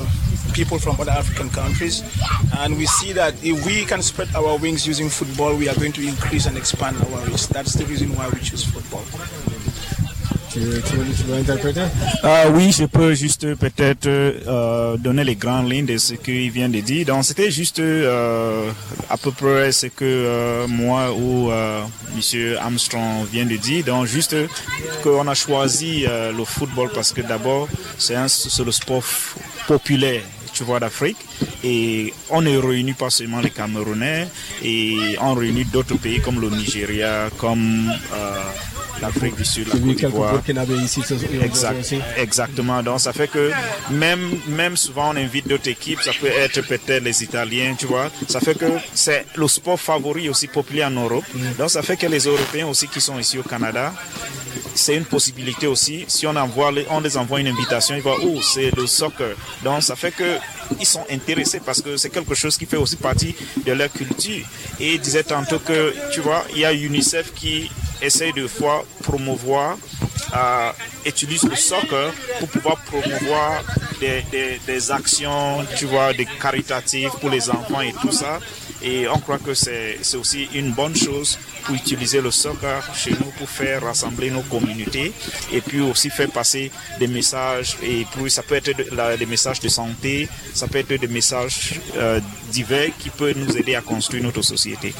people 0.54 0.78
from 0.78 0.96
other 1.00 1.12
African 1.12 1.50
countries. 1.50 2.02
And 2.61 2.76
we 2.78 2.87
see 2.87 3.12
that 3.12 3.34
if 3.42 3.66
we 3.66 3.84
can 3.84 4.00
spread 4.02 4.28
our 4.34 4.56
wings 4.58 4.87
using 4.87 5.11
football, 5.11 5.54
we 5.56 5.68
are 5.68 5.75
going 5.76 5.92
to 5.92 6.02
increase 6.02 6.46
and 6.46 6.56
expand 6.56 6.96
our 7.04 7.20
reach. 7.26 7.49
That's 7.49 7.75
the 7.75 7.84
reason 7.87 8.08
why 8.16 8.28
we 8.32 8.40
choose 8.40 8.64
football. 8.64 9.04
Tu, 10.52 10.61
tu, 10.61 10.96
veux, 10.96 11.12
tu 11.16 11.23
veux 11.25 11.34
interpréter? 11.34 11.80
Euh, 12.23 12.49
oui, 12.54 12.70
je 12.70 12.84
peux 12.84 13.12
juste 13.12 13.56
peut-être 13.56 14.06
euh, 14.06 14.96
donner 14.96 15.25
les 15.25 15.34
grandes 15.34 15.68
lignes 15.68 15.84
de 15.87 15.99
ce 15.99 16.14
qu'il 16.14 16.49
vient 16.52 16.68
de 16.68 16.78
dire. 16.78 17.06
Donc, 17.06 17.25
c'était 17.25 17.50
juste 17.50 17.80
euh, 17.80 18.70
à 19.11 19.16
peu 19.16 19.32
près 19.32 19.73
ce 19.73 19.87
que 19.87 20.04
euh, 20.04 20.68
moi 20.68 21.11
ou 21.12 21.50
euh, 21.50 21.82
Monsieur 22.14 22.56
Armstrong 22.61 23.26
vient 23.32 23.46
de 23.46 23.56
dire. 23.56 23.84
Donc, 23.84 24.06
juste 24.06 24.37
qu'on 25.02 25.26
a 25.26 25.34
choisi 25.34 26.04
euh, 26.06 26.30
le 26.30 26.44
football 26.44 26.88
parce 26.94 27.12
que 27.12 27.23
d'abord, 27.23 27.66
c'est 27.99 28.14
un- 28.14 28.28
c'est 28.28 28.64
le 28.64 28.70
sport 28.70 29.02
populaire 29.66 30.23
tu 30.54 30.64
vois, 30.64 30.80
d'Afrique. 30.80 31.18
Et 31.62 32.12
on 32.30 32.44
est 32.46 32.56
réunis 32.56 32.94
pas 32.94 33.11
seulement 33.11 33.40
les 33.40 33.50
Camerounais, 33.50 34.28
et 34.62 35.16
on 35.20 35.34
réunit 35.34 35.64
d'autres 35.66 35.96
pays 35.99 36.20
comme 36.20 36.40
le 36.40 36.49
Nigeria, 36.50 37.28
comme 37.38 37.90
euh, 38.12 38.42
l'Afrique 39.02 39.37
du 39.37 39.44
Sud, 39.44 39.66
la 39.68 39.73
Côte 39.75 39.96
d'Ivoire. 40.11 40.34
Exact, 41.42 41.94
exactement. 42.16 42.82
Donc 42.82 43.00
ça 43.00 43.12
fait 43.12 43.28
que 43.28 43.50
même 43.90 44.30
même 44.49 44.76
souvent 44.76 45.12
on 45.12 45.16
invite 45.16 45.49
d'autres 45.49 45.68
équipes, 45.68 46.00
ça 46.02 46.12
peut 46.20 46.28
être 46.28 46.61
peut-être 46.62 47.02
les 47.02 47.23
Italiens, 47.23 47.75
tu 47.78 47.87
vois. 47.87 48.11
Ça 48.28 48.40
fait 48.40 48.56
que 48.56 48.66
c'est 48.94 49.26
le 49.34 49.49
sport 49.49 49.80
favori 49.80 50.28
aussi 50.28 50.46
populaire 50.46 50.88
en 50.88 50.92
Europe. 50.92 51.25
Donc 51.58 51.70
ça 51.70 51.82
fait 51.82 51.96
que 51.96 52.06
les 52.06 52.20
Européens 52.26 52.66
aussi 52.68 52.87
qui 52.88 53.00
sont 53.00 53.18
ici 53.18 53.38
au 53.38 53.42
Canada, 53.42 53.92
c'est 54.74 54.96
une 54.96 55.04
possibilité 55.04 55.66
aussi. 55.66 56.04
Si 56.08 56.26
on 56.26 56.36
envoie, 56.36 56.72
on 56.90 57.00
les 57.00 57.16
envoie 57.16 57.40
une 57.40 57.48
invitation, 57.48 57.94
ils 57.94 58.02
voient 58.02 58.18
oh 58.22 58.40
c'est 58.42 58.74
le 58.76 58.86
soccer. 58.86 59.34
Donc 59.62 59.82
ça 59.82 59.96
fait 59.96 60.12
que 60.12 60.38
ils 60.80 60.86
sont 60.86 61.04
intéressés 61.10 61.60
parce 61.64 61.80
que 61.82 61.96
c'est 61.96 62.10
quelque 62.10 62.34
chose 62.34 62.56
qui 62.56 62.66
fait 62.66 62.76
aussi 62.76 62.96
partie 62.96 63.34
de 63.64 63.72
leur 63.72 63.90
culture. 63.92 64.44
Et 64.80 64.94
il 64.94 65.00
disait 65.00 65.24
tantôt 65.24 65.58
que 65.58 65.94
tu 66.12 66.20
vois 66.20 66.44
il 66.52 66.60
y 66.60 66.64
a 66.64 66.72
UNICEF 66.72 67.32
qui 67.34 67.70
essaye 68.02 68.32
de 68.32 68.46
fois 68.46 68.84
promouvoir 69.02 69.76
euh, 70.36 70.72
utilise 71.06 71.44
le 71.44 71.54
soccer 71.54 72.12
pour 72.38 72.48
pouvoir 72.48 72.76
promouvoir 72.84 73.62
des, 74.00 74.24
des 74.66 74.90
actions, 74.90 75.64
tu 75.76 75.86
vois, 75.86 76.12
des 76.12 76.26
caritatives 76.26 77.10
pour 77.20 77.30
les 77.30 77.48
enfants 77.50 77.80
et 77.80 77.92
tout 77.92 78.10
ça. 78.10 78.40
Et 78.84 79.08
on 79.08 79.18
croit 79.18 79.38
que 79.38 79.54
c'est 79.54 79.98
aussi 80.14 80.46
une 80.54 80.72
bonne 80.72 80.94
chose 80.94 81.38
pour 81.64 81.74
utiliser 81.74 82.20
le 82.20 82.30
soccer 82.30 82.82
chez 82.94 83.12
nous 83.12 83.32
pour 83.38 83.48
faire 83.48 83.82
rassembler 83.82 84.30
nos 84.30 84.42
communautés 84.42 85.12
et 85.52 85.60
puis 85.62 85.80
aussi 85.80 86.10
faire 86.10 86.30
passer 86.30 86.70
des 86.98 87.06
messages. 87.06 87.78
Et 87.82 88.06
puis 88.14 88.30
ça 88.30 88.42
peut 88.42 88.56
être 88.56 88.70
des 89.18 89.26
messages 89.26 89.60
de 89.60 89.68
santé, 89.68 90.28
ça 90.52 90.66
peut 90.68 90.78
être 90.78 91.00
des 91.00 91.08
messages 91.08 91.80
euh, 91.96 92.20
divers 92.50 92.90
qui 92.98 93.08
peuvent 93.08 93.38
nous 93.38 93.56
aider 93.56 93.74
à 93.74 93.80
construire 93.80 94.22
notre 94.22 94.42
société. 94.42 94.94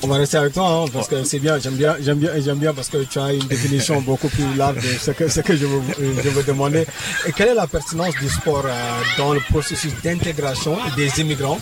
On 0.00 0.06
va 0.06 0.16
rester 0.16 0.36
avec 0.36 0.52
toi 0.52 0.68
hein, 0.68 0.84
parce 0.92 1.08
que 1.08 1.24
c'est 1.24 1.40
bien, 1.40 1.58
j'aime 1.58 1.74
bien, 1.74 1.96
j'aime 2.00 2.18
bien, 2.18 2.30
j'aime 2.38 2.58
bien 2.58 2.72
parce 2.72 2.88
que 2.88 2.98
tu 2.98 3.18
as 3.18 3.32
une 3.32 3.46
définition 3.48 4.00
beaucoup 4.00 4.28
plus 4.28 4.54
large 4.54 4.76
de 4.76 4.96
ce 4.96 5.10
que, 5.10 5.56
je 5.56 5.66
veux, 5.66 5.82
je 5.98 6.28
veux 6.28 6.44
demander. 6.44 6.86
Et 7.26 7.32
quelle 7.32 7.48
est 7.48 7.54
la 7.54 7.66
pertinence 7.66 8.14
du 8.14 8.28
sport 8.28 8.64
euh, 8.64 9.00
dans 9.16 9.34
le 9.34 9.40
processus 9.40 9.92
d'intégration 10.04 10.78
des 10.96 11.20
immigrants? 11.20 11.58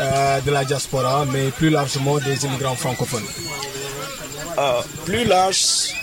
Euh, 0.00 0.40
de 0.40 0.50
la 0.50 0.64
diaspora, 0.64 1.24
mais 1.26 1.50
plus 1.50 1.70
largement 1.70 2.18
des 2.18 2.44
immigrants 2.44 2.74
francophones. 2.74 3.26
Euh, 4.58 4.80
plus 5.04 5.24
large, 5.24 5.94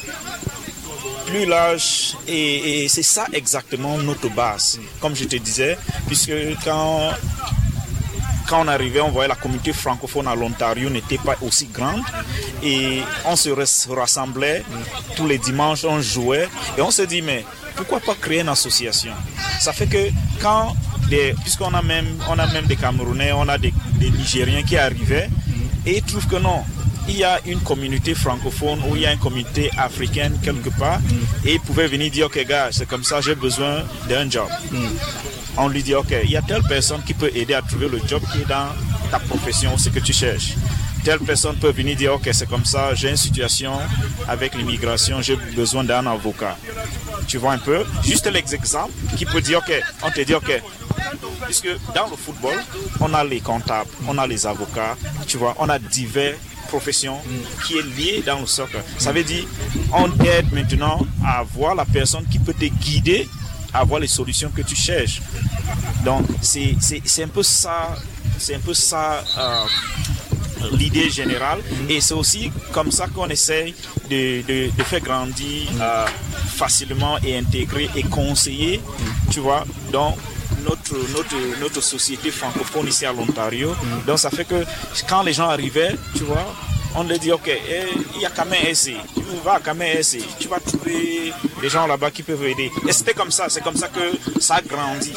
plus 1.25 1.45
large, 1.45 2.15
et, 2.27 2.83
et 2.83 2.87
c'est 2.87 3.03
ça 3.03 3.25
exactement 3.33 3.97
notre 3.97 4.29
base, 4.29 4.79
comme 5.01 5.15
je 5.15 5.25
te 5.25 5.35
disais, 5.35 5.77
puisque 6.07 6.31
quand, 6.63 7.11
quand 8.47 8.63
on 8.63 8.67
arrivait, 8.67 9.01
on 9.01 9.11
voyait 9.11 9.27
la 9.27 9.35
communauté 9.35 9.73
francophone 9.73 10.27
à 10.27 10.35
l'Ontario 10.35 10.89
n'était 10.89 11.17
pas 11.17 11.35
aussi 11.41 11.67
grande, 11.67 12.01
et 12.63 13.01
on 13.25 13.35
se 13.35 13.49
ras- 13.49 13.87
rassemblait 13.93 14.63
tous 15.15 15.27
les 15.27 15.37
dimanches, 15.37 15.83
on 15.85 16.01
jouait, 16.01 16.47
et 16.77 16.81
on 16.81 16.91
se 16.91 17.01
dit, 17.03 17.21
mais 17.21 17.45
pourquoi 17.75 17.99
pas 17.99 18.15
créer 18.15 18.41
une 18.41 18.49
association? 18.49 19.11
Ça 19.59 19.73
fait 19.73 19.87
que 19.87 20.09
quand, 20.41 20.73
puisqu'on 21.43 21.73
a 21.73 21.81
même, 21.81 22.07
on 22.29 22.39
a 22.39 22.47
même 22.47 22.65
des 22.65 22.75
Camerounais, 22.75 23.31
on 23.33 23.47
a 23.49 23.57
des, 23.57 23.73
Nigériens 23.99 24.63
qui 24.63 24.77
arrivaient, 24.77 25.29
et 25.85 25.97
ils 25.97 26.03
trouvent 26.03 26.27
que 26.27 26.35
non, 26.37 26.63
il 27.09 27.17
y 27.17 27.23
a 27.23 27.39
une 27.45 27.59
communauté 27.61 28.13
francophone 28.15 28.79
ou 28.89 28.95
il 28.95 29.03
y 29.03 29.05
a 29.05 29.13
une 29.13 29.19
communauté 29.19 29.69
africaine 29.77 30.37
quelque 30.43 30.69
part 30.77 30.99
et 31.45 31.53
ils 31.53 31.59
pouvaient 31.61 31.87
venir 31.87 32.11
dire 32.11 32.25
ok 32.25 32.45
gars 32.45 32.67
c'est 32.71 32.85
comme 32.85 33.05
ça 33.05 33.21
j'ai 33.21 33.33
besoin 33.35 33.83
d'un 34.09 34.29
job 34.29 34.49
on 35.57 35.67
lui 35.67 35.83
dit, 35.83 35.95
OK, 35.95 36.13
il 36.23 36.31
y 36.31 36.37
a 36.37 36.41
telle 36.41 36.63
personne 36.63 37.01
qui 37.03 37.13
peut 37.13 37.31
aider 37.33 37.53
à 37.53 37.61
trouver 37.61 37.89
le 37.89 37.99
job 38.07 38.21
qui 38.31 38.41
est 38.41 38.45
dans 38.47 38.69
ta 39.11 39.19
profession, 39.19 39.77
ce 39.77 39.89
que 39.89 39.99
tu 39.99 40.13
cherches. 40.13 40.53
Telle 41.03 41.19
personne 41.19 41.55
peut 41.55 41.71
venir 41.71 41.95
dire, 41.95 42.13
OK, 42.13 42.29
c'est 42.31 42.49
comme 42.49 42.65
ça, 42.65 42.93
j'ai 42.93 43.09
une 43.09 43.17
situation 43.17 43.73
avec 44.27 44.55
l'immigration, 44.55 45.21
j'ai 45.21 45.35
besoin 45.55 45.83
d'un 45.83 46.05
avocat. 46.05 46.57
Tu 47.27 47.37
vois 47.37 47.53
un 47.53 47.57
peu? 47.57 47.85
Juste 48.03 48.29
l'exemple 48.31 48.91
qui 49.15 49.25
peut 49.25 49.41
dire, 49.41 49.59
OK, 49.59 49.73
on 50.03 50.11
te 50.11 50.21
dit, 50.21 50.33
OK, 50.33 50.61
puisque 51.45 51.69
dans 51.95 52.07
le 52.09 52.15
football, 52.15 52.55
on 52.99 53.13
a 53.13 53.23
les 53.23 53.39
comptables, 53.39 53.89
on 54.07 54.17
a 54.17 54.27
les 54.27 54.45
avocats, 54.45 54.95
tu 55.27 55.37
vois, 55.37 55.55
on 55.59 55.69
a 55.69 55.79
divers 55.79 56.35
professions 56.67 57.17
qui 57.65 57.77
est 57.77 57.83
liée 57.97 58.23
dans 58.25 58.41
le 58.41 58.45
soccer. 58.45 58.81
Ça 58.97 59.13
veut 59.13 59.23
dire, 59.23 59.45
on 59.93 60.11
aide 60.25 60.51
maintenant 60.51 60.99
à 61.25 61.43
voir 61.43 61.75
la 61.75 61.85
personne 61.85 62.25
qui 62.29 62.39
peut 62.39 62.53
te 62.53 62.65
guider 62.65 63.29
à 63.77 63.83
voir 63.83 63.99
les 63.99 64.07
solutions 64.07 64.49
que 64.49 64.61
tu 64.61 64.75
cherches. 64.75 65.21
Donc, 66.03 66.25
c'est 66.41 67.23
un 67.23 67.27
peu 67.27 67.43
ça, 67.43 67.95
c'est 68.39 68.55
un 68.55 68.59
peu 68.59 68.73
ça 68.73 69.23
euh, 69.37 69.65
l'idée 70.73 71.09
générale. 71.09 71.59
Et 71.89 72.01
c'est 72.01 72.13
aussi 72.13 72.51
comme 72.71 72.91
ça 72.91 73.07
qu'on 73.07 73.27
essaye 73.27 73.75
de, 74.09 74.41
de, 74.77 74.83
faire 74.83 75.01
grandir 75.01 75.69
euh, 75.81 76.05
facilement 76.55 77.17
et 77.23 77.37
intégrer 77.37 77.89
et 77.95 78.03
conseiller, 78.03 78.81
tu 79.31 79.39
vois. 79.39 79.63
Donc, 79.91 80.15
notre, 80.63 80.97
notre, 81.15 81.59
notre 81.61 81.81
société 81.81 82.31
francophone 82.31 82.87
ici 82.87 83.05
à 83.05 83.13
l'Ontario. 83.13 83.75
Donc 84.05 84.19
ça 84.19 84.29
fait 84.29 84.45
que 84.45 84.65
quand 85.07 85.23
les 85.23 85.33
gens 85.33 85.49
arrivaient, 85.49 85.95
tu 86.15 86.23
vois, 86.23 86.45
on 86.97 87.03
leur 87.03 87.19
dit, 87.19 87.31
ok, 87.31 87.47
eh, 87.47 87.83
il 88.15 88.21
y 88.21 88.25
a 88.25 88.29
Kamen 88.31 88.73
SC, 88.73 88.93
tu 89.13 89.21
vas 89.45 89.53
à 89.55 89.59
Kamen 89.59 90.01
SC, 90.01 90.17
tu 90.39 90.47
vas 90.47 90.59
trouver 90.59 91.31
des 91.61 91.69
gens 91.69 91.85
là-bas 91.85 92.09
qui 92.09 92.23
peuvent 92.23 92.43
aider. 92.43 92.71
Et 92.87 92.91
c'était 92.91 93.13
comme 93.13 93.29
ça, 93.29 93.45
c'est 93.49 93.63
comme 93.63 93.75
ça 93.75 93.87
que 93.87 94.39
ça 94.41 94.59
grandit. 94.67 95.13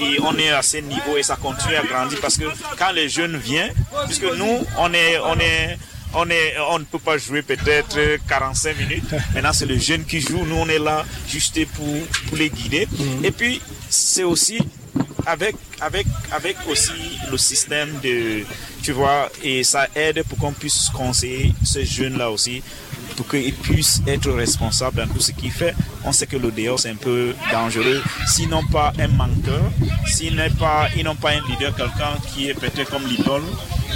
Et 0.00 0.18
on 0.22 0.36
est 0.36 0.50
à 0.50 0.62
ce 0.62 0.78
niveau 0.78 1.16
et 1.16 1.22
ça 1.22 1.36
continue 1.36 1.76
à 1.76 1.82
grandir 1.84 2.18
parce 2.20 2.36
que 2.36 2.44
quand 2.76 2.90
les 2.90 3.08
jeunes 3.08 3.36
viennent, 3.36 3.72
puisque 4.06 4.24
nous, 4.24 4.58
on 4.76 4.92
est, 4.92 5.18
on 5.20 5.38
est, 5.38 5.78
on, 6.14 6.28
est, 6.28 6.54
on 6.68 6.80
ne 6.80 6.84
peut 6.84 6.98
pas 6.98 7.16
jouer 7.16 7.42
peut-être 7.42 7.96
45 8.28 8.76
minutes. 8.76 9.14
Maintenant, 9.32 9.52
c'est 9.52 9.66
le 9.66 9.78
jeune 9.78 10.04
qui 10.04 10.20
joue. 10.20 10.44
Nous, 10.44 10.56
on 10.56 10.68
est 10.68 10.80
là 10.80 11.04
juste 11.28 11.64
pour, 11.74 11.86
pour 12.28 12.36
les 12.36 12.50
guider. 12.50 12.88
Mhm. 12.90 13.24
Et 13.24 13.30
puis, 13.30 13.62
c'est 13.88 14.24
aussi 14.24 14.58
avec, 15.30 15.54
avec, 15.80 16.06
avec 16.32 16.56
aussi 16.68 17.18
le 17.30 17.38
système 17.38 18.00
de, 18.02 18.44
tu 18.82 18.92
vois, 18.92 19.30
et 19.44 19.62
ça 19.62 19.86
aide 19.94 20.24
pour 20.28 20.38
qu'on 20.38 20.52
puisse 20.52 20.88
conseiller 20.92 21.54
ces 21.64 21.84
jeunes-là 21.84 22.30
aussi, 22.30 22.62
pour 23.20 23.28
qu'ils 23.28 23.52
puissent 23.52 24.00
être 24.06 24.30
responsables 24.30 24.96
dans 24.96 25.06
tout 25.06 25.20
ce 25.20 25.32
qu'ils 25.32 25.50
font. 25.50 25.72
On 26.06 26.12
sait 26.12 26.26
que 26.26 26.38
le 26.38 26.50
dehors, 26.50 26.80
c'est 26.80 26.88
un 26.88 26.94
peu 26.94 27.34
dangereux. 27.52 28.02
S'ils 28.26 28.48
n'ont 28.48 28.64
pas 28.64 28.94
un 28.98 29.08
menteur, 29.08 29.60
s'ils 30.06 30.34
n'ont 30.34 30.50
pas, 30.58 30.88
ils 30.96 31.04
n'ont 31.04 31.16
pas 31.16 31.32
un 31.32 31.42
leader, 31.46 31.76
quelqu'un 31.76 32.14
qui 32.32 32.48
est 32.48 32.54
peut-être 32.54 32.90
comme 32.90 33.06
l'idole, 33.06 33.42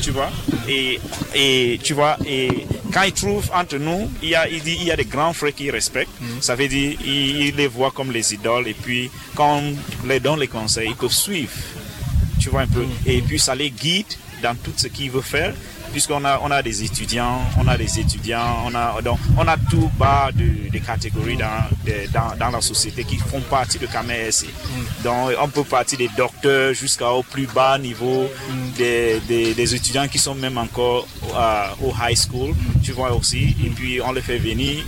tu 0.03 0.11
vois, 0.11 0.29
et, 0.69 1.01
et 1.35 1.81
tu 1.83 1.95
vois, 1.95 2.19
et 2.27 2.67
quand 2.93 3.05
ils 3.05 3.15
trouvent 3.15 3.51
entre 3.55 3.79
nous, 3.79 4.11
il 4.23 4.29
y 4.29 4.35
a, 4.35 4.47
il 4.47 4.63
dit, 4.63 4.77
il 4.79 4.85
y 4.85 4.91
a 4.91 4.97
des 4.97 5.07
grands 5.07 5.33
frères 5.33 5.55
qui 5.55 5.71
respectent. 5.71 6.21
Mhm. 6.21 6.43
Ça 6.43 6.55
veut 6.55 6.69
dire, 6.69 6.99
ils, 7.03 7.57
les 7.57 7.67
voient 7.67 7.93
comme 7.93 8.13
les 8.13 8.35
idoles, 8.35 8.69
et 8.69 8.75
puis 8.75 9.11
quand 9.35 9.57
on 9.57 10.07
les 10.07 10.21
donne 10.21 10.41
les 10.41 10.49
conseils, 10.49 10.89
ils 10.91 10.97
peuvent 10.97 11.11
suivre, 11.11 11.53
tu 12.39 12.51
vois 12.51 12.61
un 12.61 12.67
peu, 12.67 12.83
mhm. 12.83 12.91
et 13.07 13.23
puis 13.23 13.39
ça 13.39 13.55
les 13.55 13.71
guide 13.71 14.13
dans 14.43 14.55
tout 14.55 14.73
ce 14.77 14.89
qu'ils 14.89 15.11
veulent 15.11 15.23
faire 15.23 15.55
puisqu'on 15.95 16.25
a, 16.25 16.41
on 16.43 16.51
a 16.51 16.61
des 16.61 16.83
étudiants, 16.83 17.41
on 17.57 17.69
a 17.69 17.79
des 17.79 18.01
étudiants, 18.01 18.65
on 18.67 18.75
a, 18.75 19.01
donc, 19.01 19.17
on 19.39 19.47
a 19.47 19.57
tout 19.57 19.89
bas 19.97 20.31
de, 20.35 20.69
de 20.69 20.79
catégories 20.85 21.37
dans, 21.37 22.37
dans, 22.37 22.51
la 22.51 22.61
société 22.61 23.05
qui 23.05 23.17
font 23.17 23.41
partie 23.43 23.79
de 23.79 23.87
KMS. 23.87 24.43
Mm. 24.45 25.05
Donc, 25.05 25.31
on 25.41 25.49
peut 25.51 25.63
partir 25.63 25.99
des 25.99 26.11
docteurs 26.17 26.75
jusqu'au 26.75 27.23
plus 27.23 27.47
bas 27.47 27.79
niveau, 27.79 28.25
mm. 28.25 28.73
des, 28.77 29.55
des, 29.55 29.75
étudiants 29.77 30.09
qui 30.09 30.19
sont 30.19 30.35
même 30.35 30.59
encore 30.59 31.07
euh, 31.33 31.67
au 31.81 31.93
high 32.03 32.19
school, 32.19 32.57
tu 32.83 32.91
vois 32.91 33.13
aussi, 33.13 33.55
et 33.65 33.71
puis 33.71 34.01
on 34.03 34.11
les 34.11 34.21
fait 34.21 34.39
venir. 34.39 34.85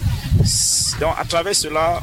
Donc, 1.00 1.14
à 1.16 1.24
travers 1.24 1.54
cela, 1.54 2.00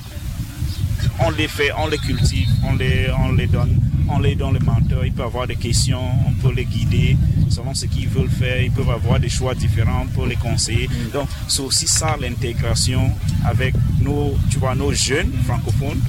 on 1.19 1.29
les 1.31 1.49
fait, 1.49 1.71
on 1.77 1.87
les 1.87 1.97
cultive, 1.97 2.47
on 2.69 2.75
les, 2.77 3.09
on 3.19 3.33
les 3.33 3.47
donne 3.47 3.77
on 4.09 4.19
les 4.19 4.35
donne 4.35 4.53
les 4.53 4.59
menteurs, 4.59 5.05
ils 5.05 5.11
peuvent 5.13 5.25
avoir 5.27 5.47
des 5.47 5.55
questions, 5.55 6.01
on 6.27 6.33
peut 6.41 6.53
les 6.53 6.65
guider 6.65 7.17
selon 7.49 7.73
ce 7.73 7.85
qu'ils 7.85 8.07
veulent 8.07 8.29
faire, 8.29 8.61
ils 8.61 8.71
peuvent 8.71 8.89
avoir 8.89 9.19
des 9.19 9.29
choix 9.29 9.53
différents 9.53 10.05
pour 10.13 10.25
les 10.25 10.35
conseiller. 10.35 10.89
Donc 11.13 11.27
c'est 11.47 11.61
aussi 11.61 11.87
ça 11.87 12.15
l'intégration 12.19 13.11
avec 13.45 13.73
nos, 14.01 14.35
tu 14.49 14.57
vois, 14.57 14.75
nos 14.75 14.91
jeunes 14.91 15.31
francophones 15.45 16.01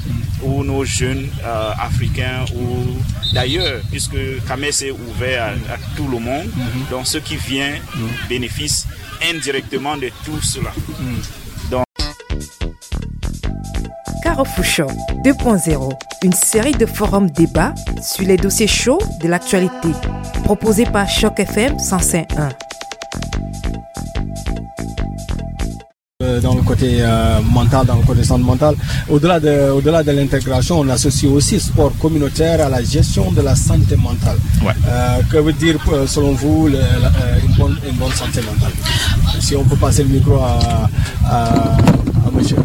ou 0.42 0.64
nos 0.64 0.84
jeunes 0.84 1.26
euh, 1.44 1.72
africains 1.78 2.44
ou 2.56 2.98
d'ailleurs, 3.32 3.80
puisque 3.90 4.16
Kames 4.46 4.64
est 4.64 4.90
ouvert 4.90 5.54
à, 5.70 5.76
tout 5.96 6.08
le 6.08 6.18
monde, 6.18 6.50
donc 6.90 7.06
ceux 7.06 7.20
qui 7.20 7.36
viennent 7.36 7.80
bénéficient 8.28 8.86
indirectement 9.30 9.96
de 9.96 10.10
tout 10.24 10.40
cela. 10.42 10.72
Fouchon 14.42 14.88
2.0, 15.24 15.92
une 16.24 16.32
série 16.32 16.72
de 16.72 16.86
forums 16.86 17.30
débats 17.30 17.74
sur 18.02 18.26
les 18.26 18.36
dossiers 18.36 18.66
chauds 18.66 18.98
de 19.20 19.28
l'actualité, 19.28 19.90
proposé 20.42 20.84
par 20.86 21.08
Choc 21.08 21.38
FM 21.38 21.76
105.1. 21.76 22.50
Euh, 26.22 26.40
dans 26.40 26.54
le 26.54 26.62
côté 26.62 26.98
euh, 27.00 27.40
mental, 27.42 27.86
dans 27.86 27.96
le 27.96 28.02
côté 28.02 28.24
santé 28.24 28.44
mentale. 28.44 28.74
Au-delà 29.08 29.38
de, 29.38 29.70
au-delà 29.70 30.02
de 30.02 30.10
l'intégration, 30.12 30.80
on 30.80 30.88
associe 30.88 31.30
aussi 31.30 31.60
sport 31.60 31.92
communautaire 32.00 32.64
à 32.64 32.68
la 32.68 32.82
gestion 32.82 33.30
de 33.30 33.42
la 33.42 33.54
santé 33.54 33.96
mentale. 33.96 34.38
Euh, 34.64 35.22
que 35.30 35.36
veut 35.38 35.52
dire, 35.52 35.76
selon 36.06 36.32
vous, 36.32 36.68
une, 36.68 37.54
bonne, 37.58 37.76
une, 37.88 37.96
bonne, 37.96 38.12
santé 38.12 38.40
mentale? 38.42 38.72
Si 39.40 39.54
on 39.54 39.64
peut 39.64 39.76
passer 39.76 40.02
le 40.04 40.10
micro 40.10 40.36
à, 40.36 40.88
à, 41.28 41.76
monsieur. 42.32 42.56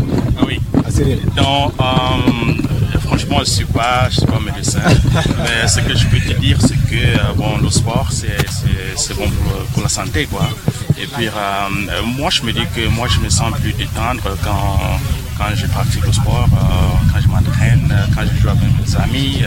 Oui. 1.00 1.20
Donc, 1.36 1.74
euh, 1.80 3.00
franchement, 3.00 3.38
je 3.38 3.42
ne 3.42 3.46
suis, 3.46 3.66
pas, 3.66 4.10
suis 4.10 4.26
pas 4.26 4.40
médecin. 4.40 4.80
mais 5.38 5.68
ce 5.68 5.80
que 5.80 5.96
je 5.96 6.06
peux 6.08 6.20
te 6.20 6.40
dire, 6.40 6.58
c'est 6.60 6.76
que 6.76 6.96
euh, 6.96 7.34
bon, 7.36 7.58
le 7.58 7.70
sport, 7.70 8.10
c'est 8.12 9.16
bon 9.16 9.30
pour, 9.74 9.84
la 9.84 9.90
santé. 9.90 10.26
Quoi. 10.26 10.48
Et 10.98 11.08
puis, 11.08 11.28
euh, 11.28 12.02
moi, 12.18 12.30
je 12.30 12.44
me 12.44 12.52
dis 12.52 12.66
que 12.76 12.88
moi, 12.90 13.08
je 13.08 13.20
me 13.20 13.30
sens 13.30 13.54
plus 13.60 13.74
détendre 13.74 14.24
quand, 14.44 14.80
quand 15.38 15.56
je 15.56 15.68
pratique 15.68 16.06
le 16.06 16.12
sport, 16.12 16.48
quand 17.14 17.22
je 17.22 17.28
m'entraîne, 17.28 17.94
quand 18.14 18.24
je 18.24 18.42
joue 18.42 18.50
avec 18.50 18.70
mes 18.78 18.96
amis. 18.98 19.44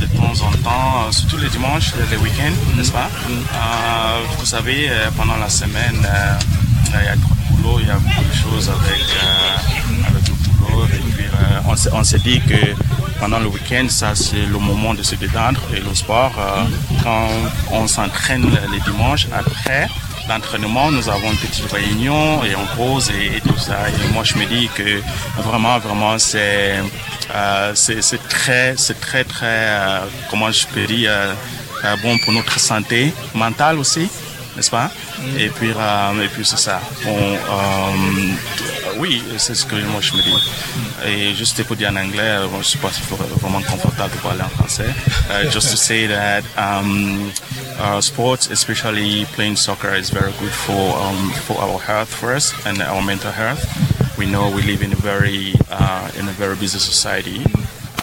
de 0.00 0.06
temps 0.16 0.46
en 0.46 0.52
temps, 0.62 1.10
surtout 1.10 1.38
les 1.38 1.48
dimanches, 1.48 1.92
les 2.10 2.16
week-ends, 2.18 2.76
n'est-ce 2.76 2.92
pas? 2.92 3.08
Vous 4.38 4.44
savez, 4.44 4.90
pendant 5.16 5.36
la 5.36 5.48
semaine, 5.48 6.06
il 6.98 7.04
y 7.04 7.08
a 7.08 7.16
trop 7.16 7.34
de 7.34 7.56
boulot, 7.56 7.78
il 7.80 7.86
y 7.86 7.90
a 7.90 7.94
beaucoup 7.94 8.24
de 8.24 8.34
choses 8.34 8.68
avec, 8.68 8.99
euh, 8.99 8.99
on, 11.92 12.04
s'est 12.04 12.18
dit 12.18 12.40
que 12.40 12.74
pendant 13.18 13.38
le 13.38 13.46
week-end, 13.46 13.86
ça 13.88 14.14
c'est 14.14 14.46
le 14.46 14.58
moment 14.58 14.94
de 14.94 15.02
se 15.02 15.14
détendre 15.14 15.60
et 15.74 15.80
le 15.80 15.94
sport. 15.94 16.32
Euh, 16.38 16.64
quand 17.02 17.28
on 17.70 17.86
s'entraîne 17.86 18.46
les 18.72 18.80
dimanches, 18.80 19.26
après 19.32 19.88
l'entraînement, 20.28 20.90
nous 20.90 21.08
avons 21.08 21.30
une 21.30 21.38
petite 21.38 21.70
réunion 21.72 22.44
et 22.44 22.54
on 22.54 22.76
pose 22.76 23.10
et, 23.10 23.40
tout 23.40 23.58
ça. 23.58 23.88
Et 23.88 24.12
moi, 24.12 24.24
je 24.24 24.36
me 24.36 24.46
dis 24.46 24.68
que 24.74 25.00
vraiment, 25.42 25.78
vraiment, 25.78 26.18
c'est 26.18 26.76
euh, 27.34 27.72
c'est 27.74 28.28
très, 28.28 28.74
c'est 28.76 29.00
très, 29.00 29.24
très, 29.24 30.00
comment 30.30 30.50
je 30.50 30.66
peux 30.66 30.86
dire, 30.86 31.12
bon 32.02 32.18
pour 32.18 32.32
notre 32.32 32.58
santé 32.58 33.12
mentale 33.34 33.78
aussi 33.78 34.08
n'est-ce 34.56 34.70
pas? 34.70 34.90
Et 35.38 35.48
puis, 35.48 35.70
et 35.70 36.28
puis 36.28 36.44
c'est 36.44 36.58
ça. 36.58 36.80
Oui, 38.98 39.22
c'est 39.38 39.54
ce 39.54 39.64
que 39.64 39.76
moi 39.92 40.00
je 40.00 40.14
me 40.14 40.22
dis. 40.22 40.34
Et 41.06 41.34
juste 41.34 41.60
dire 41.76 41.90
en 41.90 41.96
anglais, 41.96 42.38
je 42.52 42.56
ne 42.56 42.62
suis 42.62 42.78
pas 42.78 42.90
vraiment 43.40 43.62
confortable 43.62 44.12
de 44.14 44.18
parler 44.20 44.42
en 44.42 44.48
français. 44.48 44.90
Uh, 45.30 45.48
just 45.50 45.70
to 45.70 45.76
say 45.76 46.06
that 46.06 46.42
um, 46.56 47.30
uh, 47.78 48.00
sports, 48.00 48.50
especially 48.50 49.24
playing 49.34 49.56
soccer, 49.56 49.94
is 49.94 50.10
very 50.10 50.32
good 50.40 50.52
for 50.52 50.96
um, 50.98 51.30
for 51.46 51.58
our 51.60 51.78
health 51.78 52.08
first 52.08 52.54
and 52.66 52.80
our 52.82 53.02
mental 53.02 53.30
health. 53.30 53.64
We 54.18 54.26
know 54.26 54.50
we 54.50 54.62
live 54.62 54.82
in 54.82 54.92
a 54.92 54.96
very 54.96 55.54
uh, 55.70 56.10
in 56.18 56.28
a 56.28 56.32
very 56.32 56.56
busy 56.56 56.78
society. 56.78 57.42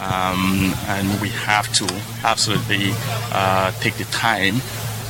Um, 0.00 0.72
and 0.86 1.20
we 1.20 1.28
have 1.30 1.70
to 1.74 1.86
absolutely 2.24 2.92
uh, 3.32 3.72
take 3.80 3.94
the 3.94 4.04
time 4.04 4.62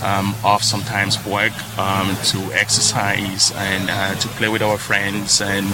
um, 0.03 0.35
off 0.45 0.63
sometimes 0.63 1.25
work 1.27 1.53
um, 1.79 2.17
to 2.25 2.39
exercise 2.53 3.53
and 3.57 3.91
uh, 3.91 4.15
to 4.17 4.29
play 4.29 4.49
with 4.49 4.63
our 4.63 4.79
friends 4.79 5.41
and, 5.41 5.67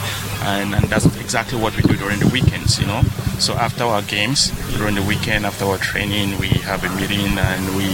and, 0.43 0.75
and 0.75 0.85
that's 0.85 1.07
exactly 1.21 1.59
what 1.59 1.77
we 1.77 1.83
do 1.83 1.97
during 1.97 2.19
the 2.21 2.29
weekends 2.29 2.79
you 2.79 2.87
know? 2.87 3.03
So 3.39 3.55
after 3.55 3.85
our 3.85 4.03
games 4.03 4.51
during 4.77 4.95
the 4.95 5.03
weekend 5.03 5.47
after 5.47 5.65
our 5.65 5.79
training 5.79 6.39
we 6.39 6.49
have 6.49 6.85
a 6.85 6.89
meeting 6.97 7.39
and 7.39 7.77
we 7.77 7.89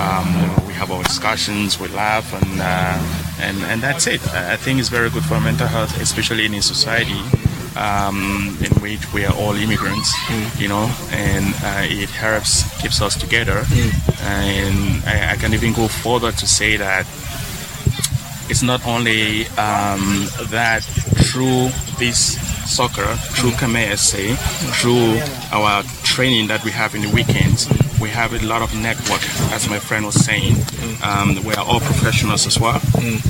um, 0.00 0.66
we 0.66 0.72
have 0.74 0.90
our 0.90 1.02
discussions 1.02 1.78
we 1.78 1.88
laugh 1.88 2.32
and 2.32 2.60
uh, 2.60 2.98
and 3.40 3.58
and 3.64 3.82
that's 3.82 4.06
it. 4.06 4.20
I 4.34 4.56
think 4.56 4.78
it's 4.78 4.88
very 4.88 5.10
good 5.10 5.24
for 5.24 5.40
mental 5.40 5.66
health 5.66 6.00
especially 6.00 6.46
in 6.46 6.54
a 6.54 6.62
society 6.62 7.20
um, 7.80 8.56
in 8.60 8.72
which 8.82 9.12
we 9.12 9.24
are 9.24 9.34
all 9.34 9.54
immigrants, 9.54 10.12
you 10.60 10.68
know, 10.68 10.92
and 11.10 11.54
uh, 11.64 11.82
it 11.88 12.10
helps 12.10 12.62
keeps 12.80 13.00
us 13.00 13.16
together. 13.18 13.64
And 14.22 15.02
I, 15.04 15.32
I 15.32 15.36
can 15.36 15.54
even 15.54 15.72
go 15.72 15.88
further 15.88 16.30
to 16.30 16.46
say 16.46 16.76
that 16.76 17.06
it's 18.50 18.62
not 18.62 18.86
only 18.86 19.46
um, 19.56 20.28
that 20.50 20.82
through 21.30 21.70
this 21.98 22.36
soccer, 22.70 23.06
through 23.34 23.52
Kame 23.52 23.96
SA, 23.96 24.34
through 24.80 25.20
our 25.52 25.82
training 26.04 26.48
that 26.48 26.62
we 26.64 26.70
have 26.70 26.94
in 26.94 27.02
the 27.02 27.08
weekends, 27.08 27.66
we 28.00 28.08
have 28.08 28.32
a 28.32 28.44
lot 28.46 28.62
of 28.62 28.74
network, 28.74 29.22
as 29.52 29.68
my 29.68 29.78
friend 29.78 30.06
was 30.06 30.14
saying. 30.24 30.56
Um, 31.04 31.42
we 31.44 31.54
are 31.54 31.64
all 31.64 31.80
professionals 31.80 32.46
as 32.46 32.58
well, 32.58 32.80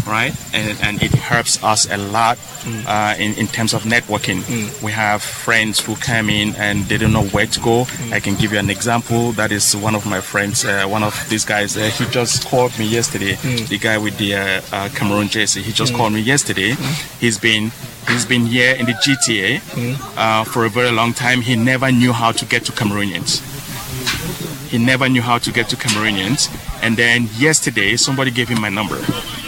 right? 0.06 0.32
And, 0.54 0.78
and 0.82 1.02
it 1.02 1.12
helps 1.12 1.62
us 1.62 1.90
a 1.90 1.96
lot 1.96 2.38
uh, 2.86 3.14
in, 3.18 3.34
in 3.34 3.46
terms 3.48 3.74
of 3.74 3.82
networking. 3.82 4.40
We 4.82 4.92
have 4.92 5.22
friends 5.22 5.80
who 5.80 5.96
come 5.96 6.30
in 6.30 6.54
and 6.56 6.84
they 6.84 6.98
don't 6.98 7.12
know 7.12 7.24
where 7.26 7.46
to 7.46 7.60
go. 7.60 7.86
I 8.12 8.20
can 8.20 8.34
give 8.36 8.52
you 8.52 8.58
an 8.58 8.70
example. 8.70 9.32
That 9.32 9.52
is 9.52 9.76
one 9.76 9.94
of 9.94 10.06
my 10.06 10.20
friends, 10.20 10.64
uh, 10.64 10.84
one 10.86 11.02
of 11.02 11.14
these 11.28 11.44
guys. 11.44 11.76
Uh, 11.76 11.90
he 11.90 12.04
just 12.06 12.46
called 12.46 12.76
me 12.78 12.86
yesterday. 12.86 13.34
The 13.34 13.78
guy 13.78 13.98
with 13.98 14.18
the 14.18 14.34
uh, 14.36 14.60
uh, 14.72 14.88
Cameroon 14.94 15.28
jersey. 15.28 15.62
He 15.62 15.72
just 15.72 15.94
called 15.94 16.12
me 16.12 16.20
yesterday. 16.20 16.74
He's 17.18 17.38
been 17.38 17.70
He's 18.08 18.24
been 18.24 18.46
here 18.46 18.74
in 18.74 18.86
the 18.86 18.92
GTA 18.92 19.60
uh, 20.16 20.42
for 20.44 20.64
a 20.64 20.68
very 20.70 20.90
long 20.90 21.12
time. 21.12 21.42
He 21.42 21.54
never 21.54 21.92
knew 21.92 22.12
how 22.12 22.32
to 22.32 22.44
get 22.44 22.64
to 22.64 22.72
Cameroonians. 22.72 23.40
He 24.70 24.78
never 24.78 25.08
knew 25.08 25.20
how 25.20 25.38
to 25.38 25.52
get 25.52 25.68
to 25.70 25.76
Cameroonians. 25.76 26.48
And 26.82 26.96
then 26.96 27.28
yesterday, 27.36 27.96
somebody 27.96 28.30
gave 28.30 28.48
him 28.48 28.60
my 28.60 28.68
number. 28.68 28.96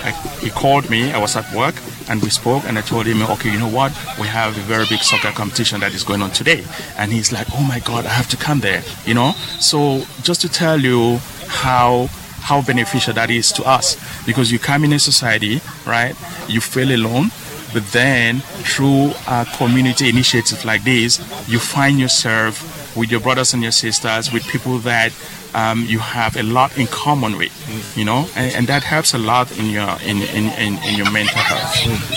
I, 0.03 0.11
he 0.41 0.51
called 0.51 0.91
me. 0.91 1.13
I 1.13 1.19
was 1.19 1.37
at 1.37 1.47
work, 1.55 1.77
and 2.09 2.21
we 2.21 2.29
spoke. 2.29 2.65
And 2.65 2.77
I 2.77 2.81
told 2.83 3.07
him, 3.07 3.23
okay, 3.23 3.53
you 3.53 3.59
know 3.59 3.69
what? 3.69 3.93
We 4.21 4.27
have 4.27 4.57
a 4.57 4.61
very 4.63 4.85
big 4.87 4.99
soccer 4.99 5.31
competition 5.31 5.81
that 5.81 5.95
is 5.95 6.03
going 6.03 6.23
on 6.23 6.33
today. 6.33 6.65
And 6.99 7.13
he's 7.13 7.31
like, 7.31 7.47
oh 7.55 7.63
my 7.63 7.79
God, 7.81 8.05
I 8.05 8.11
have 8.11 8.29
to 8.31 8.37
come 8.37 8.61
there. 8.61 8.83
You 9.07 9.15
know. 9.15 9.33
So 9.61 10.03
just 10.23 10.41
to 10.41 10.49
tell 10.49 10.81
you 10.81 11.19
how 11.47 12.09
how 12.43 12.61
beneficial 12.61 13.15
that 13.15 13.31
is 13.31 13.53
to 13.53 13.63
us, 13.63 13.97
because 14.27 14.51
you 14.51 14.59
come 14.59 14.83
in 14.83 14.93
a 14.93 14.99
society, 14.99 15.61
right? 15.87 16.17
You 16.49 16.61
feel 16.61 16.91
alone, 16.93 17.31
but 17.73 17.85
then 17.93 18.41
through 18.41 19.13
a 19.29 19.47
community 19.57 20.09
initiative 20.09 20.65
like 20.65 20.83
this, 20.83 21.21
you 21.49 21.61
find 21.61 22.01
yourself 22.01 22.72
with 22.97 23.11
your 23.11 23.21
brothers 23.21 23.55
and 23.55 23.63
your 23.63 23.73
sisters, 23.73 24.33
with 24.33 24.47
people 24.49 24.79
that 24.79 25.13
um, 25.55 25.85
you 25.87 25.99
have 25.99 26.37
a 26.37 26.43
lot 26.43 26.77
in 26.79 26.87
common 26.87 27.37
with, 27.37 27.53
you 27.97 28.05
know, 28.05 28.27
and, 28.37 28.55
and 28.55 28.67
that 28.69 28.83
helps 28.83 29.13
a 29.15 29.19
lot 29.19 29.57
in 29.59 29.67
your 29.67 29.89
in, 30.05 30.23
in, 30.23 30.47
in, 30.59 30.83
in 30.85 30.97
your 30.97 31.11
mental 31.11 31.37
health. 31.39 31.75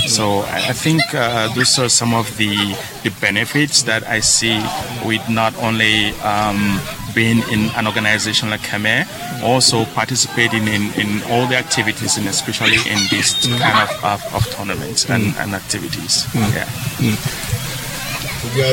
So 0.09 0.41
I 0.47 0.73
think 0.73 1.01
uh, 1.13 1.53
those 1.53 1.77
are 1.79 1.89
some 1.89 2.13
of 2.13 2.37
the 2.37 2.55
the 3.03 3.11
benefits 3.21 3.83
that 3.83 4.03
I 4.07 4.21
see 4.21 4.57
with 5.05 5.27
not 5.29 5.55
only 5.57 6.11
um, 6.21 6.79
being 7.13 7.39
in 7.51 7.69
an 7.75 7.87
organization 7.87 8.49
like 8.49 8.61
Khmer, 8.61 9.05
also 9.41 9.85
participating 9.85 10.67
in, 10.67 10.91
in 10.99 11.23
all 11.31 11.47
the 11.47 11.55
activities 11.55 12.17
and 12.17 12.27
especially 12.27 12.75
in 12.91 12.99
this 13.09 13.47
kind 13.59 13.89
of, 13.89 14.03
of, 14.03 14.35
of 14.35 14.45
tournaments 14.51 15.09
and, 15.09 15.33
and 15.37 15.53
activities. 15.55 16.25
Yeah. 16.35 16.67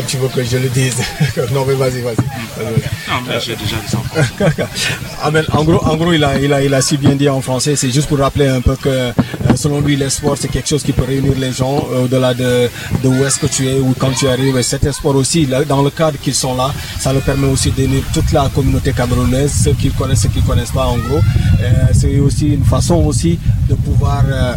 Tu 0.06 0.16
veux 0.18 0.28
que 0.28 0.44
je 0.44 0.58
le 0.58 0.68
dise? 0.68 0.96
Non, 1.52 1.64
mais 1.66 1.74
vas-y, 1.74 2.00
vas-y. 2.02 2.16
Non, 3.08 3.20
mais 3.26 3.40
j'ai 3.40 3.56
déjà 3.56 3.76
enfants. 3.76 4.02
Ah, 5.22 5.30
mais 5.30 5.42
en 5.52 5.64
gros, 5.64 5.82
en 5.85 5.96
gros 5.96 6.12
il, 6.12 6.22
a, 6.24 6.38
il, 6.38 6.52
a, 6.52 6.62
il 6.62 6.72
a 6.74 6.80
si 6.80 6.96
bien 6.96 7.14
dit 7.14 7.28
en 7.28 7.40
français, 7.40 7.76
c'est 7.76 7.90
juste 7.90 8.08
pour 8.08 8.18
rappeler 8.18 8.46
un 8.48 8.61
peu 8.61 8.76
que 8.76 8.88
euh, 8.88 9.12
selon 9.56 9.80
lui, 9.80 9.96
les 9.96 10.11
sports, 10.11 10.37
c'est 10.38 10.48
quelque 10.48 10.68
chose 10.68 10.82
qui 10.82 10.92
peut 10.92 11.04
réunir 11.04 11.35
les 11.38 11.52
gens 11.52 11.87
euh, 11.92 12.04
au-delà 12.04 12.35
de, 12.35 12.68
de 13.02 13.08
où 13.08 13.24
est-ce 13.24 13.38
que 13.38 13.46
tu 13.46 13.66
es 13.68 13.78
ou 13.78 13.94
quand 13.98 14.12
tu 14.12 14.28
arrives. 14.28 14.56
Et 14.56 14.62
certains 14.62 14.92
sports 14.92 15.16
aussi, 15.16 15.46
là, 15.46 15.64
dans 15.64 15.82
le 15.82 15.90
cadre 15.90 16.18
qu'ils 16.18 16.35
sont 16.35 16.54
là, 16.56 16.70
ça 17.00 17.12
leur 17.12 17.22
permet 17.22 17.48
aussi 17.48 17.70
d'unir 17.70 18.02
toute 18.14 18.30
la 18.32 18.48
communauté 18.54 18.92
camerounaise, 18.92 19.52
ceux 19.64 19.72
qui 19.72 19.90
connaissent, 19.90 20.22
ceux 20.22 20.28
qui 20.28 20.40
ne 20.40 20.46
connaissent 20.46 20.70
pas 20.72 20.87
en 20.87 20.98
gros. 20.98 21.20
Euh, 21.61 21.70
c'est 21.92 22.18
aussi 22.18 22.48
une 22.54 22.64
façon 22.64 22.96
aussi 22.96 23.38
de 23.68 23.74
pouvoir... 23.74 24.22
euh, 24.26 24.54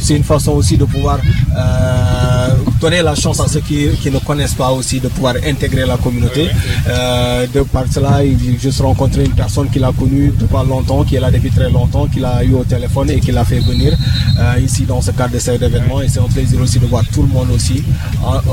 c'est 0.00 0.14
une 0.16 0.24
façon 0.24 0.52
aussi 0.52 0.76
de 0.76 0.84
pouvoir 0.84 1.18
euh, 1.56 2.48
donner 2.80 3.02
la 3.02 3.14
chance 3.14 3.40
à 3.40 3.46
ceux 3.48 3.60
qui, 3.60 3.88
qui 4.02 4.10
ne 4.10 4.15
connaissent 4.18 4.54
pas 4.54 4.70
aussi 4.70 5.00
de 5.00 5.08
pouvoir 5.08 5.34
intégrer 5.46 5.84
la 5.86 5.96
communauté. 5.96 6.48
Euh, 6.88 7.46
de 7.52 7.60
par 7.62 7.84
cela, 7.90 8.24
il 8.24 8.34
a 8.56 8.58
juste 8.60 8.80
rencontré 8.80 9.24
une 9.24 9.32
personne 9.32 9.68
qu'il 9.70 9.84
a 9.84 9.92
connue 9.92 10.32
depuis 10.38 10.68
longtemps, 10.68 11.04
qui 11.04 11.16
est 11.16 11.20
là 11.20 11.30
depuis 11.30 11.50
très 11.50 11.70
longtemps, 11.70 12.06
qu'il 12.06 12.24
a 12.24 12.42
eu 12.44 12.52
au 12.54 12.64
téléphone 12.64 13.10
et 13.10 13.20
qui 13.20 13.32
l'a 13.32 13.44
fait 13.44 13.60
venir 13.60 13.96
euh, 14.38 14.60
ici 14.60 14.82
dans 14.84 15.00
ce 15.00 15.10
cadre 15.10 15.34
de 15.34 15.38
cet 15.38 15.62
événement. 15.62 16.00
Et 16.02 16.08
c'est 16.08 16.20
un 16.20 16.24
plaisir 16.28 16.60
aussi 16.60 16.78
de 16.78 16.86
voir 16.86 17.04
tout 17.12 17.22
le 17.22 17.28
monde 17.28 17.50
aussi. 17.54 17.82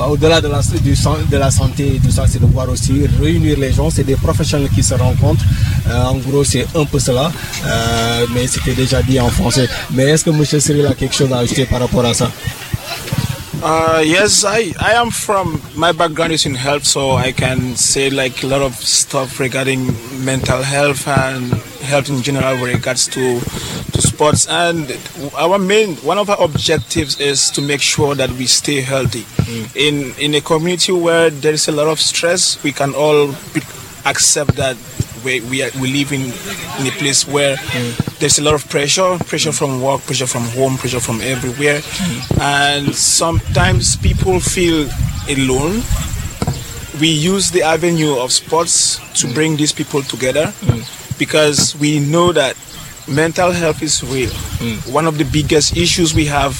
Au-delà 0.09 0.41
de 0.41 0.47
la, 0.47 0.61
du, 0.83 0.95
san- 0.95 1.25
de 1.31 1.37
la 1.37 1.51
santé 1.51 1.95
et 1.95 1.99
tout 1.99 2.11
ça, 2.11 2.25
c'est 2.27 2.39
de 2.41 2.45
voir 2.45 2.69
aussi 2.69 2.93
réunir 3.21 3.57
les 3.59 3.73
gens. 3.73 3.89
C'est 3.89 4.03
des 4.03 4.15
professionnels 4.15 4.69
qui 4.75 4.83
se 4.83 4.93
rencontrent. 4.93 5.45
Euh, 5.89 6.03
en 6.05 6.15
gros, 6.15 6.43
c'est 6.43 6.65
un 6.75 6.85
peu 6.85 6.99
cela. 6.99 7.31
Mais 8.33 8.47
c'était 8.47 8.73
déjà 8.73 9.01
dit 9.01 9.19
en 9.19 9.29
français. 9.29 9.67
Mais 9.91 10.03
est-ce 10.03 10.23
que 10.25 10.29
M. 10.29 10.43
Cyril 10.59 10.85
a 10.87 10.93
quelque 10.93 11.15
chose 11.15 11.31
à 11.31 11.37
ajouter 11.39 11.65
par 11.65 11.79
rapport 11.79 12.05
à 12.05 12.13
ça? 12.13 12.29
Uh, 13.65 14.03
yes, 14.05 14.43
I, 14.43 14.73
I 14.77 14.91
am 14.95 15.09
from, 15.09 15.61
my 15.73 15.93
background 15.93 16.33
is 16.33 16.45
in 16.45 16.53
health, 16.53 16.83
so 16.83 17.11
I 17.11 17.31
can 17.31 17.77
say 17.77 18.09
like 18.09 18.43
a 18.43 18.47
lot 18.47 18.61
of 18.61 18.75
stuff 18.75 19.39
regarding 19.39 19.85
mental 20.25 20.61
health 20.61 21.07
and 21.07 21.53
health 21.79 22.09
in 22.09 22.21
general 22.21 22.59
with 22.59 22.73
regards 22.73 23.07
to, 23.07 23.39
to 23.39 24.01
sports. 24.01 24.49
And 24.49 24.91
our 25.37 25.57
main, 25.57 25.95
one 26.03 26.17
of 26.17 26.29
our 26.29 26.43
objectives 26.43 27.21
is 27.21 27.49
to 27.51 27.61
make 27.61 27.79
sure 27.79 28.15
that 28.15 28.31
we 28.31 28.47
stay 28.47 28.81
healthy. 28.81 29.23
In, 29.75 30.13
in 30.19 30.35
a 30.35 30.41
community 30.41 30.91
where 30.91 31.29
there 31.29 31.53
is 31.53 31.69
a 31.69 31.71
lot 31.71 31.87
of 31.87 32.01
stress, 32.01 32.61
we 32.63 32.73
can 32.73 32.93
all 32.93 33.27
be, 33.53 33.61
accept 34.05 34.57
that 34.57 34.75
we, 35.23 35.41
we, 35.41 35.63
are, 35.63 35.71
we 35.79 35.91
live 35.91 36.11
in, 36.11 36.21
in 36.79 36.87
a 36.87 36.95
place 36.97 37.27
where 37.27 37.55
there's 38.19 38.39
a 38.39 38.43
lot 38.43 38.53
of 38.53 38.69
pressure 38.69 39.17
pressure 39.25 39.51
from 39.51 39.81
work 39.81 40.01
pressure 40.01 40.27
from 40.27 40.43
home 40.57 40.77
pressure 40.77 40.99
from 40.99 41.21
everywhere. 41.21 41.81
And 42.39 42.93
sometimes 42.95 43.95
people 43.97 44.39
feel 44.39 44.89
alone. 45.29 45.81
We 46.99 47.07
use 47.09 47.51
the 47.51 47.63
avenue 47.63 48.17
of 48.17 48.31
sports 48.31 48.99
to 49.21 49.33
bring 49.33 49.57
these 49.57 49.71
people 49.71 50.03
together 50.03 50.53
because 51.17 51.75
we 51.79 51.99
know 51.99 52.31
that 52.31 52.55
mental 53.07 53.51
health 53.51 53.81
is 53.81 54.03
real. 54.03 54.29
Mm. 54.29 54.93
One 54.93 55.07
of 55.07 55.17
the 55.17 55.25
biggest 55.25 55.75
issues 55.75 56.13
we 56.13 56.25
have 56.25 56.53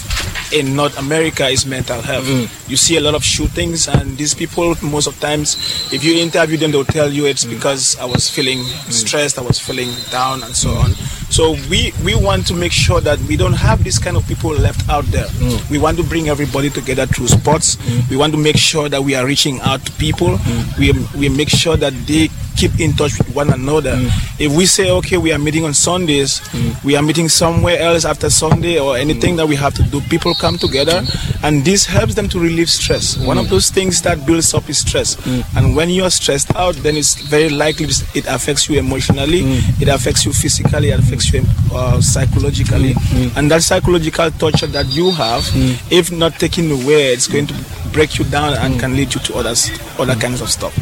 in 0.54 0.76
North 0.76 0.98
America 1.00 1.48
is 1.48 1.66
mental 1.66 2.02
health. 2.02 2.26
Mm. 2.26 2.70
You 2.70 2.78
see 2.78 2.98
a 2.98 3.02
lot 3.02 3.16
of 3.16 3.24
shootings, 3.24 3.88
and 3.88 4.18
these 4.18 4.34
people, 4.34 4.76
most 4.82 5.08
of 5.08 5.20
times, 5.20 5.56
if 5.92 6.04
you 6.04 6.16
interview 6.16 6.58
them, 6.58 6.72
they'll 6.72 6.86
tell 6.86 7.12
you 7.12 7.26
it's 7.26 7.46
mm. 7.46 7.50
because 7.50 7.98
I 8.00 8.06
was 8.06 8.30
feeling 8.30 8.60
mm. 8.60 8.92
stressed, 8.92 9.38
I 9.38 9.42
was 9.42 9.60
feeling 9.60 9.90
down, 10.12 10.44
and 10.44 10.56
so 10.56 10.70
on. 10.72 10.92
So 11.34 11.58
we 11.68 11.92
we 12.06 12.14
want 12.14 12.46
to 12.48 12.54
make 12.54 12.72
sure 12.72 13.02
that 13.02 13.18
we 13.22 13.36
don't 13.36 13.58
have 13.58 13.84
this 13.84 13.98
kind 13.98 14.16
of 14.16 14.28
people 14.28 14.52
left 14.52 14.88
out 14.88 15.04
there. 15.06 15.26
Mm. 15.42 15.68
We 15.72 15.80
want 15.80 15.98
to 15.98 16.04
bring 16.04 16.30
everybody 16.30 16.70
together 16.70 17.08
through 17.08 17.30
sports. 17.30 17.76
Mm. 17.78 18.10
We 18.12 18.18
want 18.18 18.34
to 18.34 18.40
make 18.40 18.56
sure 18.56 18.88
that 18.88 19.02
we 19.02 19.16
are 19.16 19.26
reaching 19.26 19.60
out 19.62 19.84
to 19.84 19.92
people. 19.94 20.38
Mm. 20.38 20.78
We 20.78 20.88
we 21.20 21.30
make 21.36 21.50
sure 21.50 21.76
that 21.76 21.94
they 22.06 22.30
keep 22.56 22.80
in 22.80 22.94
touch 22.94 23.18
with 23.18 23.34
one 23.34 23.50
another. 23.50 23.98
If 24.38 24.56
we 24.56 24.68
say 24.68 24.92
okay, 24.92 25.18
we 25.18 25.32
are 25.34 25.40
meeting 25.40 25.66
on 25.66 25.74
Sundays, 25.74 26.40
we 26.84 26.96
are 26.96 27.02
meeting 27.02 27.28
somewhere 27.28 27.80
else 27.80 28.06
after 28.06 28.30
Sunday 28.30 28.78
or 28.78 28.96
anything 28.96 29.36
that 29.38 29.48
we 29.48 29.56
have 29.56 29.74
to 29.74 29.84
do, 29.90 30.02
people 30.02 30.36
come 30.36 30.60
together, 30.60 31.02
and 31.42 31.66
this 31.66 31.84
helps 31.86 32.14
them 32.14 32.30
to 32.30 32.40
relieve 32.40 32.70
stress. 32.70 33.18
One 33.18 33.40
of 33.40 33.50
those 33.50 33.72
things 33.72 34.04
that 34.04 34.24
builds 34.28 34.54
up 34.54 34.70
is 34.70 34.78
stress, 34.86 35.18
and 35.58 35.76
when 35.76 35.90
you 35.90 36.04
are 36.04 36.12
stressed 36.12 36.56
out, 36.56 36.76
then 36.86 36.96
it's 36.96 37.16
very 37.26 37.50
likely 37.50 37.88
it 38.14 38.28
affects 38.28 38.70
you 38.70 38.78
emotionally, 38.78 39.42
it 39.82 39.88
affects 39.88 40.24
you 40.24 40.32
physically, 40.32 40.92
it 40.92 41.00
affects 41.00 41.23
you 41.32 41.44
uh, 41.72 42.02
psychologically, 42.02 42.94
mm-hmm. 42.94 43.38
and 43.38 43.52
that 43.52 43.62
psychological 43.64 44.32
torture 44.32 44.68
that 44.68 44.88
you 44.88 45.12
have, 45.12 45.44
mm-hmm. 45.44 45.94
if 45.94 46.12
not 46.12 46.34
taken 46.40 46.72
away, 46.72 47.14
it's 47.14 47.28
going 47.28 47.48
to 47.48 47.54
break 47.94 48.18
you 48.18 48.26
down 48.26 48.54
and 48.54 48.74
mm-hmm. 48.74 48.80
can 48.80 48.96
lead 48.96 49.14
you 49.14 49.22
to 49.22 49.36
others, 49.36 49.70
other 50.00 50.16
kinds 50.16 50.42
of 50.42 50.50
stuff. 50.50 50.76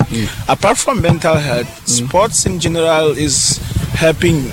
Apart 0.50 0.78
from 0.78 1.02
mental 1.02 1.36
health, 1.36 1.88
sports 1.88 2.46
in 2.46 2.60
general 2.60 3.12
is 3.12 3.58
helping 3.94 4.50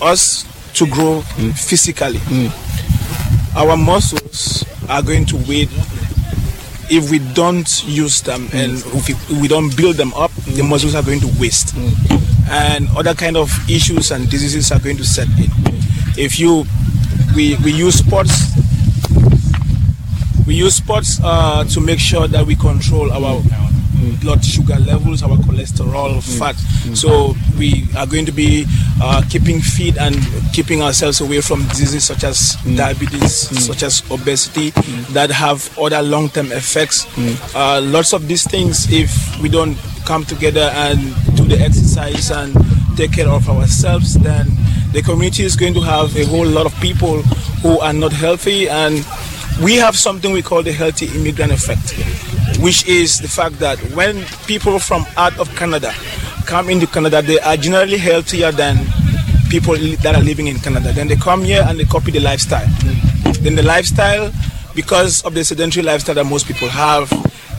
us 0.00 0.44
to 0.74 0.86
grow 0.86 1.20
physically. 1.54 2.18
Our 3.54 3.76
muscles 3.76 4.64
are 4.88 5.02
going 5.02 5.26
to 5.26 5.36
wait 5.46 5.68
if 6.90 7.10
we 7.10 7.18
don't 7.34 7.84
use 7.86 8.20
them 8.22 8.48
and 8.52 8.72
if 8.72 9.30
we, 9.30 9.40
we 9.40 9.48
don't 9.48 9.74
build 9.76 9.96
them 9.96 10.12
up, 10.14 10.30
the 10.44 10.62
muscles 10.62 10.94
are 10.94 11.02
going 11.02 11.20
to 11.20 11.30
waste, 11.38 11.74
and 12.52 12.86
other 12.96 13.14
kind 13.14 13.36
of 13.36 13.50
issues 13.68 14.10
and 14.10 14.28
diseases 14.30 14.70
are 14.70 14.78
going 14.78 14.96
to 14.98 15.04
set 15.04 15.26
in. 15.38 15.50
If 16.16 16.38
you 16.38 16.64
we, 17.34 17.56
we 17.64 17.72
use 17.72 17.98
sports 17.98 18.32
we 20.46 20.54
use 20.56 20.76
sports 20.76 21.18
uh, 21.24 21.64
to 21.64 21.80
make 21.80 21.98
sure 21.98 22.28
that 22.28 22.46
we 22.46 22.54
control 22.54 23.10
our 23.12 23.40
blood 24.20 24.44
sugar 24.44 24.78
levels, 24.80 25.22
our 25.22 25.36
cholesterol, 25.36 26.20
fat. 26.38 26.56
So 26.96 27.34
we 27.58 27.84
are 27.96 28.06
going 28.06 28.26
to 28.26 28.32
be 28.32 28.66
uh, 29.00 29.22
keeping 29.30 29.60
fit 29.60 29.96
and 29.98 30.16
keeping 30.52 30.82
ourselves 30.82 31.20
away 31.20 31.40
from 31.40 31.62
diseases 31.68 32.04
such 32.04 32.24
as 32.24 32.56
diabetes, 32.76 33.32
such 33.64 33.82
as 33.82 34.02
obesity, 34.10 34.70
that 35.12 35.30
have 35.30 35.76
other 35.78 36.02
long-term 36.02 36.52
effects. 36.52 37.06
Uh, 37.54 37.80
lots 37.82 38.12
of 38.12 38.26
these 38.28 38.48
things, 38.48 38.90
if 38.92 39.10
we 39.40 39.48
don't 39.48 39.76
come 40.04 40.24
together 40.24 40.70
and 40.74 40.98
do 41.36 41.44
the 41.44 41.58
exercise 41.58 42.30
and 42.30 42.54
take 42.96 43.12
care 43.12 43.28
of 43.28 43.48
ourselves, 43.48 44.14
then 44.14 44.46
the 44.92 45.02
community 45.02 45.44
is 45.44 45.56
going 45.56 45.74
to 45.74 45.80
have 45.80 46.16
a 46.16 46.24
whole 46.26 46.46
lot 46.46 46.66
of 46.66 46.74
people 46.80 47.22
who 47.62 47.78
are 47.80 47.92
not 47.92 48.12
healthy 48.12 48.68
and 48.68 49.04
we 49.62 49.76
have 49.76 49.96
something 49.96 50.32
we 50.32 50.42
call 50.42 50.62
the 50.62 50.72
healthy 50.72 51.06
immigrant 51.18 51.52
effect, 51.52 51.92
which 52.60 52.86
is 52.86 53.18
the 53.18 53.28
fact 53.28 53.58
that 53.58 53.78
when 53.94 54.24
people 54.46 54.78
from 54.78 55.04
out 55.16 55.36
of 55.38 55.48
Canada 55.56 55.92
come 56.46 56.68
into 56.68 56.86
Canada, 56.86 57.22
they 57.22 57.38
are 57.40 57.56
generally 57.56 57.98
healthier 57.98 58.50
than 58.50 58.76
people 59.50 59.76
that 60.02 60.14
are 60.14 60.22
living 60.22 60.46
in 60.46 60.58
Canada. 60.58 60.92
Then 60.92 61.08
they 61.08 61.16
come 61.16 61.44
here 61.44 61.64
and 61.66 61.78
they 61.78 61.84
copy 61.84 62.10
the 62.10 62.20
lifestyle. 62.20 62.66
Then 63.40 63.54
the 63.54 63.62
lifestyle, 63.62 64.32
because 64.74 65.22
of 65.22 65.34
the 65.34 65.44
sedentary 65.44 65.84
lifestyle 65.84 66.14
that 66.14 66.24
most 66.24 66.46
people 66.46 66.68
have, 66.68 67.10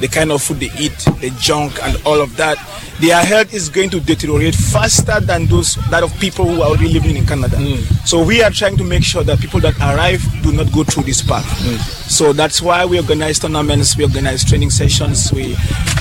the 0.03 0.09
kind 0.09 0.33
of 0.33 0.43
food 0.43 0.59
they 0.59 0.69
eat, 0.77 0.97
the 1.21 1.31
junk 1.39 1.81
and 1.81 1.95
all 2.05 2.19
of 2.19 2.35
that, 2.35 2.57
their 2.99 3.23
health 3.23 3.53
is 3.53 3.69
going 3.69 3.89
to 3.91 3.99
deteriorate 3.99 4.55
faster 4.55 5.19
than 5.19 5.45
those 5.47 5.75
that 5.89 6.03
of 6.03 6.13
people 6.19 6.45
who 6.45 6.61
are 6.61 6.69
already 6.69 6.89
living 6.89 7.15
in 7.17 7.25
Canada. 7.25 7.57
Hmm. 7.57 7.81
So 8.05 8.23
we 8.23 8.41
are 8.43 8.51
trying 8.51 8.77
to 8.77 8.83
make 8.83 9.03
sure 9.03 9.23
that 9.23 9.39
people 9.39 9.59
that 9.61 9.75
arrive 9.79 10.21
do 10.41 10.51
not 10.51 10.71
go 10.71 10.83
through 10.83 11.03
this 11.03 11.21
path. 11.21 11.45
Hmm. 11.45 11.75
So 12.09 12.33
that's 12.33 12.61
why 12.61 12.85
we 12.85 12.99
organize 12.99 13.39
tournaments, 13.39 13.97
we 13.97 14.03
organize 14.03 14.43
training 14.43 14.69
sessions, 14.69 15.31
we, 15.33 15.55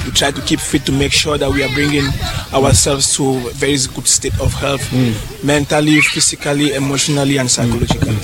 we 0.05 0.11
try 0.12 0.31
to 0.31 0.40
keep 0.42 0.61
fit 0.61 0.85
to 0.87 0.92
make 0.92 1.12
sure 1.12 1.38
that 1.38 1.50
we 1.50 1.62
are 1.62 1.72
bringing 1.74 2.05
ourselves 2.52 3.14
to 3.16 3.24
a 3.48 3.50
very 3.55 3.78
good 3.94 4.07
state 4.07 4.38
of 4.40 4.52
health, 4.55 4.83
hmm. 4.90 5.46
mentally, 5.46 6.00
physically, 6.00 6.74
emotionally 6.74 7.38
and 7.38 7.50
psychologically. 7.50 8.16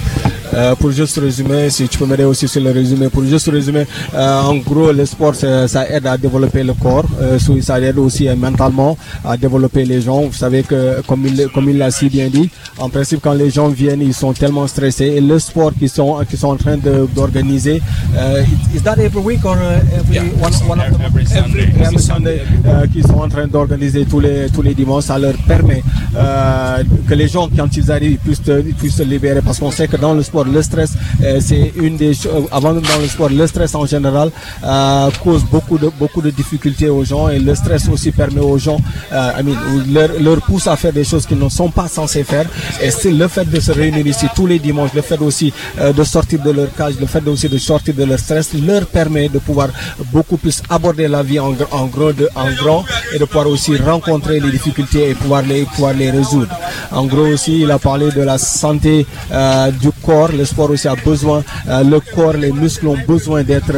Euh, 0.55 0.75
pour 0.75 0.91
juste 0.91 1.19
résumer, 1.19 1.69
si 1.71 1.89
tu 1.89 1.99
peux 1.99 2.07
m'aider 2.07 2.25
aussi 2.25 2.49
sur 2.49 2.61
le 2.63 2.71
résumé, 2.71 3.09
pour 3.09 3.23
juste 3.25 3.49
résumer, 3.51 3.85
euh, 4.15 4.41
en 4.41 4.57
gros, 4.57 4.93
le 4.93 5.05
sport, 5.05 5.35
ça, 5.35 5.69
ça 5.69 5.89
aide 5.89 6.07
à 6.07 6.17
développer 6.17 6.63
le 6.65 6.73
corps, 6.75 7.05
euh, 7.21 7.39
ça 7.61 7.81
aide 7.81 7.99
aussi 7.99 8.29
euh, 8.29 8.35
mentalement 8.59 8.97
à 9.25 9.37
développer 9.37 9.85
les 9.85 10.01
gens. 10.01 10.23
Vous 10.23 10.33
savez 10.33 10.63
que, 10.63 11.01
comme 11.07 11.27
il, 11.27 11.49
comme 11.55 11.69
il 11.69 11.79
l'a 11.79 11.91
si 11.91 12.09
bien 12.09 12.29
dit, 12.29 12.51
en 12.79 12.89
principe, 12.89 13.21
quand 13.23 13.33
les 13.35 13.51
gens 13.51 13.69
viennent, 13.69 14.03
ils 14.03 14.15
sont 14.15 14.33
tellement 14.33 14.67
stressés. 14.67 15.13
Et 15.17 15.21
le 15.21 15.39
sport 15.39 15.73
qu'ils 15.79 15.89
sont, 15.89 16.19
qu'ils 16.29 16.39
sont 16.39 16.49
en 16.49 16.57
train 16.57 16.77
d'organiser, 17.15 17.81
euh, 18.17 18.43
is 18.75 18.83
that 18.83 18.99
every 18.99 19.21
week 19.21 19.45
or 19.45 19.57
uh, 19.57 19.99
every 19.99 20.19
one, 20.41 20.53
one 20.69 20.81
of 20.81 20.91
them? 20.91 21.03
every 21.07 21.27
Sunday. 21.27 21.69
Every 21.81 21.99
Sunday, 21.99 22.43
euh, 22.67 22.87
qu'ils 22.87 23.07
sont 23.07 23.21
en 23.21 23.29
train 23.29 23.47
d'organiser 23.47 24.05
tous 24.05 24.21
les, 24.21 24.49
tous 24.53 24.63
les 24.63 24.75
dimanches, 24.75 25.05
ça 25.05 25.19
leur 25.19 25.35
permet 25.47 25.83
euh, 26.17 26.83
que 27.09 27.15
les 27.15 27.29
gens, 27.29 27.49
quand 27.57 27.77
ils 27.77 27.91
arrivent, 27.91 28.19
puissent, 28.19 28.43
puissent 28.79 28.97
se 28.97 29.03
libérer. 29.03 29.41
Parce 29.43 29.59
qu'on 29.59 29.71
sait 29.71 29.89
que 29.89 29.97
dans 29.97 30.15
le 30.15 30.23
sport, 30.23 30.45
le 30.45 30.63
stress, 30.63 30.93
euh, 31.23 31.39
c'est 31.41 31.73
une 31.77 31.97
des 31.97 32.15
choses, 32.15 32.47
avant 32.51 32.73
dans 32.75 32.99
le 33.01 33.09
sport, 33.09 33.29
le 33.31 33.47
stress 33.47 33.75
en 33.75 33.87
général 33.87 34.31
euh, 34.65 35.11
cause 35.23 35.45
beaucoup 35.45 35.79
de, 35.79 35.91
beaucoup 35.99 36.23
de 36.23 36.31
difficultés 36.31 36.89
aux 36.89 37.05
gens 37.05 37.29
et 37.29 37.39
le 37.39 37.55
stress 37.55 37.89
aussi 37.89 38.11
permet 38.13 38.41
aux 38.41 38.48
gens, 38.57 38.81
euh, 39.13 39.33
I 39.39 39.43
mean, 39.43 39.57
leur, 39.93 40.09
leur 40.21 40.41
pousse 40.43 40.67
à 40.69 40.77
faire 40.77 40.93
des 40.93 41.05
choses 41.05 41.27
qu'ils 41.27 41.39
ne 41.39 41.49
sont 41.49 41.71
pas 41.71 41.89
censés 41.89 42.25
faire. 42.25 42.47
Et 42.81 42.91
c'est 42.91 43.11
le 43.11 43.29
fait 43.29 43.45
de 43.51 43.61
se 43.61 43.73
réunir 43.73 44.07
ici 44.07 44.27
tous 44.35 44.47
les 44.47 44.59
dimanches, 44.59 44.95
le 44.95 45.03
fait 45.03 45.19
aussi 45.21 45.53
euh, 45.81 45.93
de 45.93 46.05
sortir 46.05 46.41
de 46.43 46.51
leur 46.53 46.73
cage, 46.75 46.95
le 47.01 47.07
fait 47.07 47.27
aussi 47.29 47.49
de 47.49 47.59
sortir 47.59 47.93
de 47.95 48.05
leur 48.05 48.19
stress, 48.19 48.55
leur 48.55 48.87
permet 48.87 49.29
de 49.29 49.39
pouvoir 49.41 49.69
beaucoup 50.13 50.37
plus 50.39 50.63
aborder 50.71 51.09
la 51.09 51.23
vie 51.23 51.41
en, 51.41 51.53
gr- 51.53 51.67
en 51.73 51.87
gros, 51.87 52.13
de, 52.13 52.29
en 52.35 52.51
grand 52.53 52.85
et 53.13 53.19
de 53.19 53.25
pouvoir 53.25 53.49
aussi 53.49 53.77
rencontrer 53.77 54.39
les 54.41 54.51
difficultés 54.51 55.11
et 55.11 55.15
pouvoir 55.15 55.43
les, 55.43 55.65
pouvoir 55.65 55.93
les 55.95 56.11
résoudre. 56.11 56.55
En 56.93 57.05
gros 57.07 57.27
aussi, 57.27 57.61
il 57.63 57.71
a 57.71 57.79
parlé 57.79 58.11
de 58.13 58.23
la 58.23 58.39
santé 58.39 59.05
euh, 59.33 59.71
du 59.73 59.91
corps. 60.07 60.31
Le 60.33 60.45
sport 60.45 60.71
aussi 60.71 60.87
a 60.89 60.95
besoin, 60.95 61.43
euh, 61.69 61.83
le 61.83 61.99
corps, 62.01 62.35
les 62.35 62.53
muscles 62.53 62.87
ont 62.87 62.99
besoin 63.07 63.43
d'être 63.43 63.73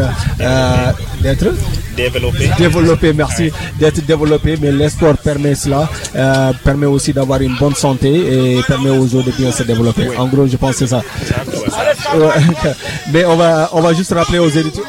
d'être 1.22 1.46
Développer. 1.96 2.48
développé, 2.56 3.12
merci, 3.12 3.50
d'être 3.78 4.04
développé, 4.06 4.56
mais 4.60 4.70
le 4.70 4.88
sport 4.88 5.16
permet 5.16 5.54
cela, 5.54 5.88
euh, 6.14 6.52
permet 6.64 6.86
aussi 6.86 7.12
d'avoir 7.12 7.40
une 7.40 7.56
bonne 7.56 7.74
santé 7.74 8.08
et 8.58 8.62
permet 8.62 8.90
aux 8.90 9.14
autres 9.14 9.26
de 9.26 9.32
bien 9.32 9.50
se 9.52 9.62
développer. 9.62 10.16
En 10.16 10.26
gros, 10.26 10.46
je 10.46 10.56
pense 10.56 10.72
que 10.72 10.78
c'est 10.78 10.86
ça. 10.88 11.02
Mais 13.12 13.24
on 13.24 13.36
va, 13.36 13.70
on 13.72 13.80
va 13.80 13.94
juste 13.94 14.12
rappeler 14.12 14.38
aux 14.38 14.48
éditeurs. 14.48 14.84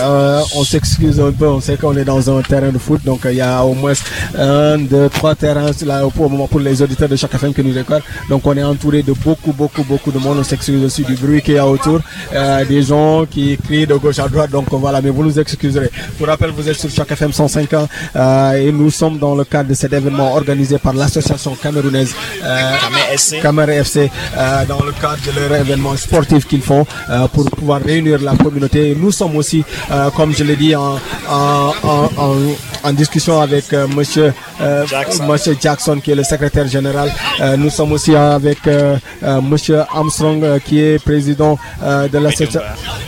Euh, 0.00 0.40
on 0.56 0.64
s'excuse 0.64 1.20
un 1.20 1.32
peu, 1.32 1.46
on 1.46 1.60
sait 1.60 1.76
qu'on 1.76 1.96
est 1.96 2.04
dans 2.04 2.36
un 2.36 2.42
terrain 2.42 2.70
de 2.70 2.78
foot, 2.78 3.00
donc 3.04 3.26
euh, 3.26 3.32
il 3.32 3.38
y 3.38 3.40
a 3.40 3.62
au 3.64 3.74
moins 3.74 3.92
un, 4.38 4.78
deux, 4.78 5.08
trois 5.08 5.34
terrains 5.34 5.70
là, 5.84 6.02
pour, 6.14 6.48
pour 6.48 6.60
les 6.60 6.80
auditeurs 6.82 7.08
de 7.08 7.16
chaque 7.16 7.34
FM 7.34 7.52
que 7.52 7.62
nous 7.62 7.74
recordent. 7.74 8.02
Donc 8.28 8.46
on 8.46 8.56
est 8.56 8.62
entouré 8.62 9.02
de 9.02 9.12
beaucoup, 9.12 9.52
beaucoup, 9.52 9.82
beaucoup 9.84 10.12
de 10.12 10.18
monde. 10.18 10.38
On 10.40 10.44
s'excuse 10.44 10.82
aussi 10.84 11.02
du 11.02 11.14
bruit 11.14 11.42
qu'il 11.42 11.54
y 11.54 11.58
a 11.58 11.66
autour, 11.66 12.00
euh, 12.34 12.64
des 12.64 12.82
gens 12.82 13.26
qui 13.26 13.56
crient 13.58 13.86
de 13.86 13.94
gauche 13.94 14.18
à 14.18 14.28
droite. 14.28 14.50
Donc 14.50 14.66
voilà, 14.70 15.00
mais 15.00 15.10
vous 15.10 15.24
nous 15.24 15.38
excuserez. 15.38 15.90
Pour 16.18 16.26
rappel, 16.26 16.50
vous 16.50 16.68
êtes 16.68 16.78
sur 16.78 16.90
chaque 16.90 17.10
FM 17.10 17.32
105 17.32 17.72
ans 17.74 17.88
euh, 18.16 18.52
et 18.52 18.72
nous 18.72 18.90
sommes 18.90 19.18
dans 19.18 19.34
le 19.34 19.44
cadre 19.44 19.68
de 19.70 19.74
cet 19.74 19.92
événement 19.92 20.32
organisé 20.34 20.78
par 20.78 20.94
l'association 20.94 21.54
camerounaise 21.54 22.14
euh. 22.44 23.40
Caméra 23.42 23.72
FC 23.72 24.10
euh, 24.36 24.64
dans 24.66 24.82
le 24.82 24.92
cadre 24.92 25.18
de 25.26 25.40
leur 25.40 25.60
événement 25.60 25.96
sportif 25.96 26.46
qu'ils 26.46 26.62
font 26.62 26.86
euh, 27.10 27.26
pour 27.28 27.50
pouvoir 27.50 27.80
réunir 27.82 28.20
la 28.22 28.34
communauté. 28.34 28.96
Nous 28.98 29.10
sommes 29.12 29.36
aussi, 29.36 29.64
euh, 29.90 30.10
comme 30.10 30.34
je 30.34 30.44
l'ai 30.44 30.56
dit, 30.56 30.74
en, 30.76 30.96
en, 31.28 31.72
en, 31.82 32.10
en, 32.16 32.36
en 32.84 32.92
discussion 32.92 33.40
avec 33.40 33.72
euh, 33.72 33.86
monsieur, 33.88 34.32
euh, 34.60 34.86
Jackson. 34.86 35.24
monsieur 35.26 35.56
Jackson 35.60 36.00
qui 36.02 36.10
est 36.10 36.14
le 36.14 36.24
secrétaire 36.24 36.66
général. 36.68 37.12
Euh, 37.40 37.56
nous 37.56 37.70
sommes 37.70 37.92
aussi 37.92 38.14
avec 38.14 38.66
euh, 38.66 38.96
euh, 39.22 39.40
monsieur 39.40 39.80
Armstrong 39.94 40.42
euh, 40.44 40.58
qui 40.58 40.80
est 40.80 41.02
président 41.02 41.58
euh, 41.82 42.08
de 42.08 42.18
l'association. 42.18 42.60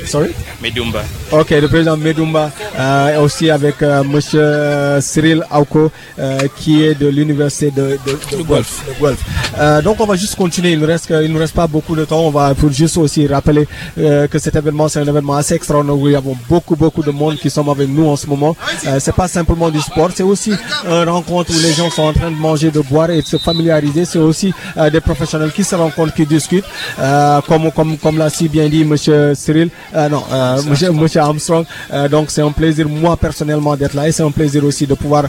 Sorry? 0.07 0.31
Medumba. 0.63 1.03
Ok, 1.33 1.51
le 1.51 1.69
président 1.69 1.97
Medumba, 1.97 2.51
euh, 2.79 3.15
et 3.15 3.17
aussi 3.19 3.51
avec 3.51 3.83
euh, 3.83 4.03
Monsieur 4.05 4.99
Cyril 5.01 5.43
Auko, 5.55 5.91
euh, 6.19 6.39
qui 6.57 6.83
est 6.85 6.95
de 6.95 7.09
l'université 7.09 7.71
de, 7.71 7.99
de, 8.07 8.37
de 8.37 8.43
Guelph. 8.43 8.83
de 8.89 9.05
Guelph. 9.05 9.21
Euh, 9.59 9.83
donc 9.83 9.97
on 10.01 10.07
va 10.07 10.17
juste 10.17 10.37
continuer. 10.37 10.73
Il 10.73 10.81
ne 10.81 10.87
reste, 10.87 11.13
il 11.23 11.31
nous 11.33 11.39
reste 11.39 11.55
pas 11.55 11.67
beaucoup 11.67 11.95
de 11.97 12.05
temps. 12.05 12.21
On 12.21 12.31
va 12.31 12.55
pour 12.55 12.71
juste 12.71 12.97
aussi 12.97 13.27
rappeler 13.27 13.67
euh, 13.99 14.27
que 14.29 14.39
cet 14.39 14.57
événement 14.57 14.89
c'est 14.89 15.01
un 15.01 15.07
événement 15.07 15.35
assez 15.35 15.55
extraordinaire 15.55 15.97
où 15.99 16.09
il 16.09 16.13
y 16.13 16.17
a 16.17 16.23
beaucoup 16.49 16.64
beaucoup 16.73 17.03
de 17.03 17.11
monde 17.11 17.37
qui 17.37 17.51
sont 17.51 17.69
avec 17.71 17.89
nous 17.89 18.07
en 18.09 18.17
ce 18.17 18.27
moment. 18.27 18.57
Euh, 18.87 18.97
c'est 18.99 19.15
pas 19.15 19.29
simplement 19.29 19.69
du 19.71 19.81
sport, 19.81 20.11
c'est 20.15 20.23
aussi 20.23 20.53
une 20.87 21.09
rencontre 21.09 21.51
où 21.55 21.59
les 21.61 21.73
gens 21.75 21.91
sont 21.91 22.03
en 22.05 22.13
train 22.13 22.31
de 22.31 22.37
manger, 22.37 22.71
de 22.71 22.81
boire 22.81 23.11
et 23.11 23.21
de 23.21 23.27
se 23.27 23.37
familiariser. 23.37 24.05
C'est 24.07 24.19
aussi 24.19 24.53
euh, 24.77 24.89
des 24.91 25.01
professionnels 25.01 25.53
qui 25.53 25.65
se 25.65 25.75
rencontrent, 25.75 26.15
qui 26.15 26.25
discutent, 26.25 26.65
euh, 26.99 27.41
comme 27.47 27.71
comme 27.73 27.99
comme 27.99 28.19
l'a 28.19 28.31
si 28.31 28.49
bien 28.49 28.69
dit 28.69 28.85
Monsieur 28.85 29.35
Cyril, 29.35 29.69
non, 29.95 30.23
Monsieur, 30.69 30.91
Monsieur 30.93 31.21
Armstrong. 31.21 31.65
Donc 32.11 32.31
c'est 32.31 32.43
un 32.43 32.53
plaisir 32.53 32.89
moi 32.89 33.17
personnellement 33.17 33.77
d'être 33.77 33.95
là 33.95 34.09
et 34.09 34.13
c'est 34.13 34.23
un 34.23 34.31
plaisir 34.31 34.65
aussi 34.65 34.87
de 34.87 34.95
pouvoir 34.95 35.25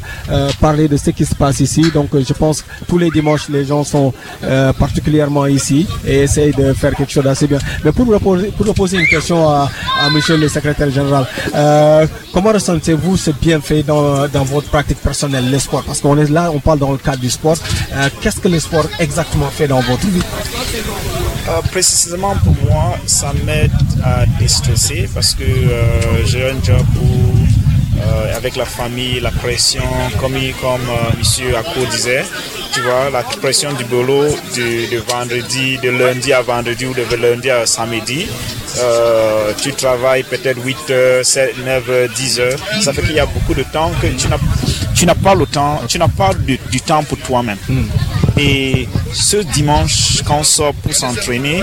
parler 0.61 0.87
de 0.87 0.97
ce 0.97 1.09
qui 1.09 1.25
se 1.25 1.35
passe 1.35 1.59
ici. 1.59 1.91
Donc 1.93 2.09
je 2.17 2.33
pense 2.33 2.61
que 2.61 2.67
tous 2.87 2.97
les 2.97 3.09
dimanches 3.09 3.49
les 3.49 3.65
gens 3.65 3.83
sont 3.83 4.13
particulièrement 4.79 5.45
ici 5.47 5.87
et 6.05 6.21
essayent 6.23 6.53
de 6.53 6.73
faire 6.73 6.93
quelque 6.95 7.11
chose 7.11 7.23
d'assez 7.23 7.47
bien. 7.47 7.59
Mais 7.83 7.91
pour 7.91 8.05
pour 8.57 8.73
poser 8.75 8.97
une 8.99 9.07
question 9.07 9.49
à, 9.49 9.69
à 10.01 10.09
Monsieur 10.09 10.37
le 10.37 10.47
secrétaire 10.47 10.89
général, 10.91 11.24
euh, 11.53 12.07
comment 12.33 12.51
ressentez-vous 12.51 13.17
ce 13.17 13.31
bienfait 13.31 13.83
dans, 13.83 14.27
dans 14.27 14.43
votre 14.43 14.69
pratique 14.69 14.99
personnelle, 15.01 15.49
le 15.49 15.59
sport? 15.59 15.83
Parce 15.83 15.99
qu'on 16.01 16.17
est 16.17 16.29
là, 16.29 16.51
on 16.53 16.59
parle 16.59 16.79
dans 16.79 16.91
le 16.91 16.97
cadre 16.97 17.19
du 17.19 17.29
sport. 17.29 17.57
Euh, 17.93 18.09
Qu'est-ce 18.21 18.39
que 18.39 18.47
le 18.47 18.59
sport 18.59 18.85
exactement 18.99 19.49
fait 19.49 19.67
dans 19.67 19.81
votre 19.81 20.07
vie? 20.07 20.21
Euh, 21.47 21.61
précisément 21.71 22.33
pour 22.43 22.55
moi, 22.69 22.95
ça 23.05 23.31
m'aide 23.45 23.71
à 24.03 24.25
déstresser 24.39 25.07
parce 25.13 25.35
que 25.35 25.43
j'ai 26.25 26.49
un 26.49 26.55
job 26.63 26.83
où, 27.01 27.07
euh, 27.97 28.35
avec 28.35 28.55
la 28.55 28.65
famille, 28.65 29.19
la 29.19 29.31
pression, 29.31 29.83
comme, 30.19 30.33
comme 30.61 30.89
euh, 30.89 31.17
Monsieur 31.17 31.55
Ako 31.55 31.85
disait, 31.91 32.25
tu 32.73 32.81
vois, 32.81 33.09
la 33.09 33.23
pression 33.23 33.71
du 33.73 33.83
boulot 33.85 34.25
de, 34.55 34.91
de 34.91 34.97
vendredi, 35.09 35.77
de 35.77 35.89
lundi 35.89 36.33
à 36.33 36.41
vendredi 36.41 36.85
ou 36.85 36.93
de 36.93 37.15
lundi 37.15 37.49
à 37.49 37.65
samedi. 37.65 38.27
Euh, 38.77 39.53
tu 39.61 39.71
travailles 39.71 40.23
peut-être 40.23 40.59
8 40.63 40.89
heures, 40.91 41.25
7, 41.25 41.55
9 41.65 41.89
heures, 41.89 42.09
10 42.09 42.39
heures. 42.39 42.59
Ça 42.81 42.91
fait 42.91 43.01
qu'il 43.01 43.15
y 43.15 43.19
a 43.19 43.25
beaucoup 43.25 43.53
de 43.53 43.63
temps 43.63 43.91
que 44.01 44.07
tu 44.07 44.27
n'as 44.27 44.37
tu 44.93 45.05
n'as 45.05 45.15
pas 45.15 45.35
le 45.35 45.45
temps, 45.45 45.81
tu 45.87 45.99
n'as 45.99 46.07
pas 46.07 46.33
du, 46.33 46.57
du 46.71 46.81
temps 46.81 47.03
pour 47.03 47.17
toi-même. 47.19 47.57
Et 48.37 48.87
ce 49.13 49.37
dimanche, 49.37 50.21
quand 50.25 50.39
on 50.39 50.43
sort 50.43 50.73
pour 50.73 50.93
s'entraîner, 50.93 51.61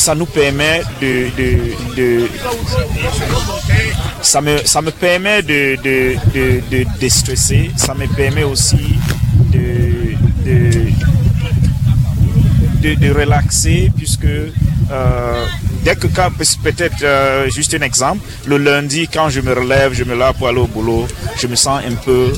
ça 0.00 0.14
nous 0.14 0.24
permet 0.24 0.80
de, 1.02 2.26
ça 4.22 4.40
me, 4.40 4.56
ça 4.64 4.80
me 4.80 4.90
permet 4.90 5.42
de, 5.42 5.76
de, 5.82 6.16
de, 6.34 6.62
de 6.70 6.86
déstresser, 6.98 7.70
ça 7.76 7.92
me 7.92 8.06
permet 8.06 8.42
aussi 8.42 8.96
de, 9.52 10.14
de, 12.80 12.94
de, 12.94 13.10
relaxer 13.12 13.92
puisque 13.94 14.24
euh, 14.24 15.44
dès 15.84 15.96
que 15.96 16.06
peut-être 16.62 17.50
juste 17.50 17.74
un 17.74 17.82
exemple, 17.82 18.22
le 18.46 18.56
lundi 18.56 19.06
quand 19.06 19.28
je 19.28 19.42
me 19.42 19.52
relève, 19.52 19.92
je 19.92 20.04
me 20.04 20.16
lave 20.16 20.34
pour 20.36 20.48
aller 20.48 20.60
au 20.60 20.66
boulot, 20.66 21.06
je 21.36 21.46
me 21.46 21.56
sens 21.56 21.82
un 21.86 21.94
peu, 21.94 22.32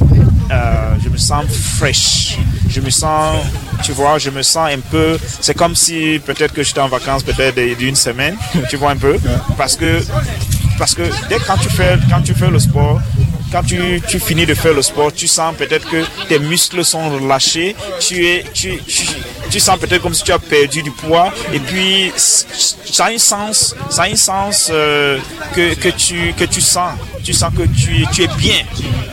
je 1.04 1.08
me 1.08 1.16
sens 1.16 1.44
fresh, 1.78 2.38
je 2.72 2.80
me 2.80 2.90
sens, 2.90 3.36
tu 3.84 3.92
vois, 3.92 4.18
je 4.18 4.30
me 4.30 4.42
sens 4.42 4.70
un 4.70 4.80
peu, 4.80 5.18
c'est 5.40 5.56
comme 5.56 5.74
si 5.74 6.20
peut-être 6.24 6.54
que 6.54 6.62
j'étais 6.62 6.80
en 6.80 6.88
vacances 6.88 7.22
peut-être 7.22 7.58
d'une 7.78 7.96
semaine, 7.96 8.36
tu 8.70 8.76
vois 8.76 8.90
un 8.90 8.96
peu, 8.96 9.16
parce 9.56 9.76
que 9.76 10.00
parce 10.78 10.94
que 10.94 11.02
dès 11.28 11.38
quand 11.46 11.58
tu 11.58 11.68
fais 11.70 11.98
quand 12.10 12.22
tu 12.22 12.34
fais 12.34 12.50
le 12.50 12.58
sport 12.58 13.00
quand 13.52 13.62
tu, 13.62 14.00
tu, 14.08 14.18
finis 14.18 14.46
de 14.46 14.54
faire 14.54 14.72
le 14.72 14.80
sport, 14.80 15.12
tu 15.12 15.28
sens 15.28 15.54
peut-être 15.54 15.86
que 15.90 16.02
tes 16.26 16.38
muscles 16.38 16.82
sont 16.86 17.10
relâchés, 17.10 17.76
tu, 18.00 18.26
es, 18.26 18.44
tu, 18.54 18.78
tu, 18.78 19.04
sens 19.60 19.78
peut-être 19.78 20.02
comme 20.02 20.14
si 20.14 20.22
tu 20.22 20.32
as 20.32 20.38
perdu 20.38 20.82
du 20.82 20.90
poids, 20.90 21.32
et 21.52 21.58
puis 21.58 22.12
ça 22.16 23.06
a 23.06 23.10
un 23.10 23.18
sens, 23.18 23.74
ça 23.90 24.02
a 24.02 24.06
un 24.06 24.16
sens 24.16 24.70
euh, 24.72 25.18
que, 25.54 25.74
que, 25.74 25.88
tu, 25.88 26.34
que 26.36 26.44
tu 26.44 26.60
sens, 26.60 26.92
tu 27.22 27.32
sens 27.32 27.52
que 27.54 27.62
tu, 27.62 28.06
tu 28.12 28.22
es 28.22 28.28
bien 28.38 28.62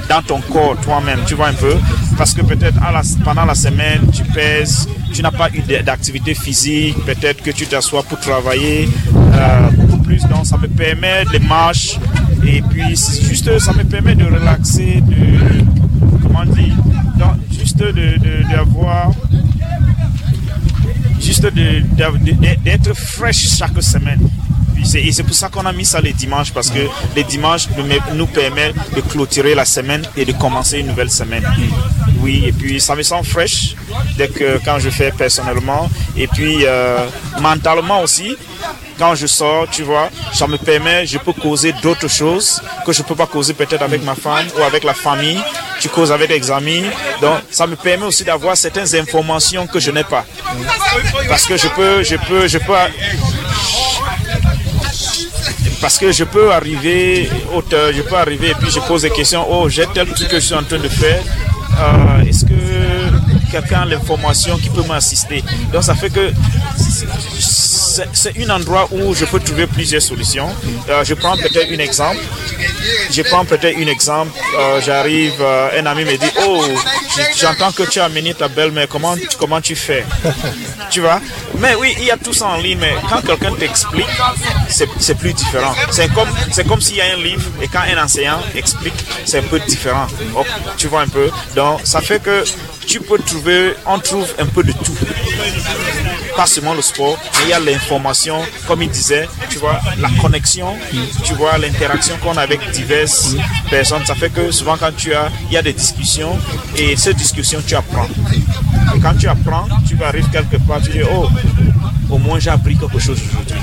dans 0.08 0.21
ton 0.21 0.41
corps 0.41 0.75
toi-même, 0.82 1.19
tu 1.25 1.36
vois 1.36 1.47
un 1.47 1.54
peu, 1.54 1.75
parce 2.17 2.34
que 2.34 2.41
peut-être 2.41 2.78
pendant 3.23 3.45
la 3.45 3.56
semaine, 3.56 4.02
tu 4.13 4.23
pèses, 4.23 4.88
tu 5.13 5.21
n'as 5.21 5.32
pas 5.32 5.49
eu 5.54 5.62
d'activité 5.84 6.34
physique, 6.34 6.95
peut-être 7.06 7.41
que 7.43 7.52
tu 7.52 7.67
t'assois 7.67 8.04
pour 8.04 8.19
travailler 8.19 8.89
euh, 9.15 9.69
beaucoup 9.71 10.04
plus, 10.04 10.21
donc 10.23 10.45
ça 10.45 10.58
me 10.58 10.67
permet 10.67 11.25
de 11.25 11.39
marches 11.39 11.97
et 12.45 12.62
puis, 12.62 12.95
juste, 13.21 13.60
ça 13.60 13.73
me 13.73 13.84
permet 13.84 14.15
de 14.15 14.25
relaxer, 14.25 15.02
de. 15.02 15.63
Comment 16.23 16.45
dire 16.45 16.75
Juste 17.52 17.84
d'avoir. 18.52 19.12
Juste 21.19 21.45
d'être 21.47 22.93
fraîche 22.95 23.58
chaque 23.58 23.82
semaine. 23.82 24.19
Et 24.95 25.12
c'est 25.12 25.23
pour 25.23 25.36
ça 25.36 25.49
qu'on 25.49 25.65
a 25.65 25.73
mis 25.73 25.86
ça 25.86 25.99
les 25.99 26.13
dimanches, 26.13 26.53
parce 26.53 26.69
que 26.69 26.79
les 27.15 27.23
dimanches 27.23 27.67
nous 28.15 28.27
permettent 28.27 28.75
de 28.95 29.01
clôturer 29.01 29.53
la 29.53 29.65
semaine 29.65 30.03
et 30.15 30.25
de 30.25 30.32
commencer 30.32 30.79
une 30.79 30.88
nouvelle 30.88 31.12
semaine. 31.12 31.43
Oui, 32.21 32.43
et 32.45 32.51
puis 32.51 32.79
ça 32.79 32.95
me 32.95 33.03
sent 33.03 33.23
fraîche 33.23 33.75
dès 34.17 34.27
que 34.29 34.60
quand 34.63 34.79
je 34.79 34.89
fais 34.89 35.12
personnellement. 35.12 35.89
Et 36.15 36.27
puis 36.27 36.65
euh, 36.65 37.05
mentalement 37.41 38.01
aussi, 38.01 38.36
quand 38.99 39.15
je 39.15 39.25
sors, 39.27 39.67
tu 39.69 39.83
vois, 39.83 40.09
ça 40.33 40.45
me 40.45 40.57
permet, 40.57 41.05
je 41.05 41.17
peux 41.17 41.31
causer 41.31 41.73
d'autres 41.81 42.09
choses 42.09 42.62
que 42.85 42.91
je 42.91 43.01
peux 43.01 43.15
pas 43.15 43.25
causer 43.25 43.53
peut-être 43.53 43.81
avec 43.81 44.03
ma 44.03 44.13
femme 44.13 44.45
ou 44.57 44.62
avec 44.62 44.83
la 44.83 44.93
famille. 44.93 45.41
Tu 45.79 45.88
causes 45.88 46.12
avec 46.12 46.29
des 46.29 46.51
amis. 46.51 46.83
Donc, 47.21 47.39
ça 47.49 47.65
me 47.65 47.77
permet 47.77 48.05
aussi 48.05 48.25
d'avoir 48.25 48.57
certaines 48.57 48.93
informations 48.95 49.65
que 49.65 49.79
je 49.79 49.91
n'ai 49.91 50.03
pas. 50.03 50.25
Parce 51.29 51.45
que 51.45 51.55
je 51.55 51.69
peux, 51.69 52.03
je 52.03 52.17
peux, 52.17 52.47
je 52.47 52.57
peux, 52.57 52.73
parce 55.79 55.97
que 55.97 56.12
je 56.12 56.25
peux 56.25 56.51
arriver, 56.51 57.29
auteur, 57.55 57.93
je 57.93 58.01
peux 58.01 58.17
arriver 58.17 58.49
et 58.49 58.55
puis 58.55 58.69
je 58.69 58.79
pose 58.81 59.03
des 59.03 59.09
questions. 59.09 59.45
Oh, 59.49 59.69
j'ai 59.69 59.88
tel 59.88 60.07
truc 60.13 60.27
que 60.27 60.39
je 60.39 60.45
suis 60.45 60.55
en 60.55 60.63
train 60.63 60.79
de 60.79 60.89
faire. 60.89 61.21
Euh, 61.79 62.25
est-ce 62.27 62.43
que 62.43 63.51
quelqu'un 63.51 63.81
a 63.81 63.85
l'information 63.85 64.57
qui 64.57 64.69
peut 64.69 64.83
m'assister? 64.83 65.41
Donc 65.71 65.83
ça 65.83 65.95
fait 65.95 66.09
que 66.09 66.33
c'est 68.13 68.38
un 68.38 68.49
endroit 68.49 68.88
où 68.91 69.13
je 69.13 69.25
peux 69.25 69.39
trouver 69.39 69.67
plusieurs 69.67 70.02
solutions. 70.02 70.49
Euh, 70.89 71.04
je 71.04 71.13
prends 71.13 71.36
peut-être 71.36 71.71
un 71.71 71.80
exemple. 71.80 72.19
Je 73.12 73.21
prends 73.23 73.45
peut-être 73.45 73.78
un 73.78 73.88
exemple. 73.88 74.32
Euh, 74.58 74.82
j'arrive, 74.82 75.41
un 75.41 75.86
ami 75.86 76.06
me 76.06 76.17
dit, 76.17 76.32
oh, 76.45 76.63
j'entends 77.36 77.71
que 77.71 77.84
tu 77.84 77.99
as 77.99 78.06
amené 78.06 78.34
ta 78.34 78.47
belle-mère. 78.47 78.88
Comment, 78.88 79.15
comment 79.38 79.62
tu 79.62 79.75
fais 79.75 80.06
Tu 80.89 81.02
vois? 81.02 81.19
Mais 81.58 81.75
oui, 81.75 81.95
il 81.99 82.06
y 82.06 82.12
a 82.12 82.17
tout 82.17 82.34
ça 82.34 82.47
en 82.47 82.58
ligne. 82.58 82.80
Mais 82.80 82.95
quand 83.10 83.21
quelqu'un 83.21 83.56
t'explique, 83.56 84.08
c'est 84.67 85.15
plus 85.15 85.34
différent. 85.34 85.73
C'est 85.91 86.12
comme, 86.13 86.30
c'est 86.52 86.67
comme 86.67 86.82
s'il 86.82 86.97
y 86.97 87.02
a 87.02 87.06
un 87.13 87.21
livre 87.21 87.49
et 87.62 87.67
quand 87.67 87.82
un 87.82 88.04
enseignant 88.04 88.39
explique, 88.56 88.93
c'est 89.25 89.39
un 89.39 89.43
peu 89.47 89.60
différent. 89.60 90.08
tu 90.78 90.88
vois 90.88 91.02
un 91.02 91.08
peu? 91.08 91.30
Donc, 91.56 91.82
ça 91.84 92.02
fait 92.02 92.21
que 92.21 92.43
tu 92.86 92.99
peux 92.99 93.19
trouver, 93.19 93.73
on 93.86 93.99
trouve 93.99 94.28
un 94.39 94.45
peu 94.45 94.63
de 94.63 94.71
tout. 94.71 94.97
Pas 96.39 96.45
seulement 96.45 96.73
le 96.73 96.82
sport, 96.82 97.17
mais 97.34 97.43
il 97.43 97.49
y 97.49 97.54
a 97.54 97.60
l'information, 97.60 98.38
comme 98.65 98.82
il 98.82 98.89
disait, 98.89 99.28
tu 99.49 99.58
vois, 99.58 99.78
la 99.97 100.08
connexion, 100.21 100.67
tu 101.25 101.34
vois, 101.34 101.58
l'interaction 101.58 102.15
qu'on 102.23 102.38
a 102.38 102.41
avec 102.43 102.62
diverses 102.71 103.36
personnes. 103.69 104.06
Ça 104.06 104.15
fait 104.15 104.30
que 104.30 104.49
souvent 104.49 104.78
quand 104.78 104.95
tu 104.95 105.13
as, 105.13 105.30
il 105.49 105.54
y 105.56 105.58
a 105.58 105.62
des 105.62 105.73
discussions 105.73 106.39
et 106.78 106.95
ces 106.95 107.13
discussions, 107.13 107.62
tu 107.67 107.75
apprends. 107.75 108.08
Et 108.95 108.99
quand 109.02 109.15
tu 109.15 109.28
apprends, 109.28 109.67
tu 109.86 109.97
vas 109.97 110.08
arriver 110.08 110.28
quelque 110.32 110.56
part, 110.65 110.82
tu 110.82 110.91
dis, 110.91 111.02
oh, 111.13 111.28
au 112.10 112.17
moins 112.17 112.39
j'ai 112.39 112.52
appris 112.52 112.78
quelque 112.78 112.99
chose 112.99 113.19
aujourd'hui. 113.21 113.60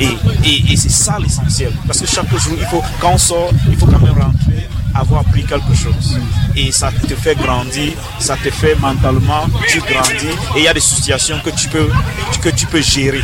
Et, 0.00 0.72
et, 0.72 0.76
c'est 0.78 0.88
ça 0.88 1.18
l'essentiel. 1.18 1.72
Parce 1.86 2.00
que 2.00 2.06
chaque 2.06 2.34
jour, 2.38 2.54
il 2.58 2.64
faut, 2.64 2.82
quand 2.98 3.12
on 3.12 3.18
sort, 3.18 3.50
il 3.68 3.76
faut 3.76 3.84
quand 3.84 4.00
même 4.00 4.14
rentrer, 4.14 4.66
avoir 5.00 5.20
appris 5.20 5.44
quelque 5.44 5.74
chose. 5.74 6.18
Et 6.54 6.72
ça 6.72 6.90
te 6.90 7.14
fait 7.14 7.34
grandir, 7.36 7.92
ça 8.18 8.36
te 8.36 8.50
fait 8.50 8.74
mentalement, 8.76 9.46
tu 9.68 9.80
grandis. 9.80 10.34
Et 10.56 10.58
il 10.58 10.64
y 10.64 10.68
a 10.68 10.74
des 10.74 10.80
situations 10.80 11.38
que 11.44 11.50
tu 11.50 11.68
peux, 11.68 11.88
que 12.42 12.48
tu 12.50 12.66
peux 12.66 12.82
gérer. 12.82 13.22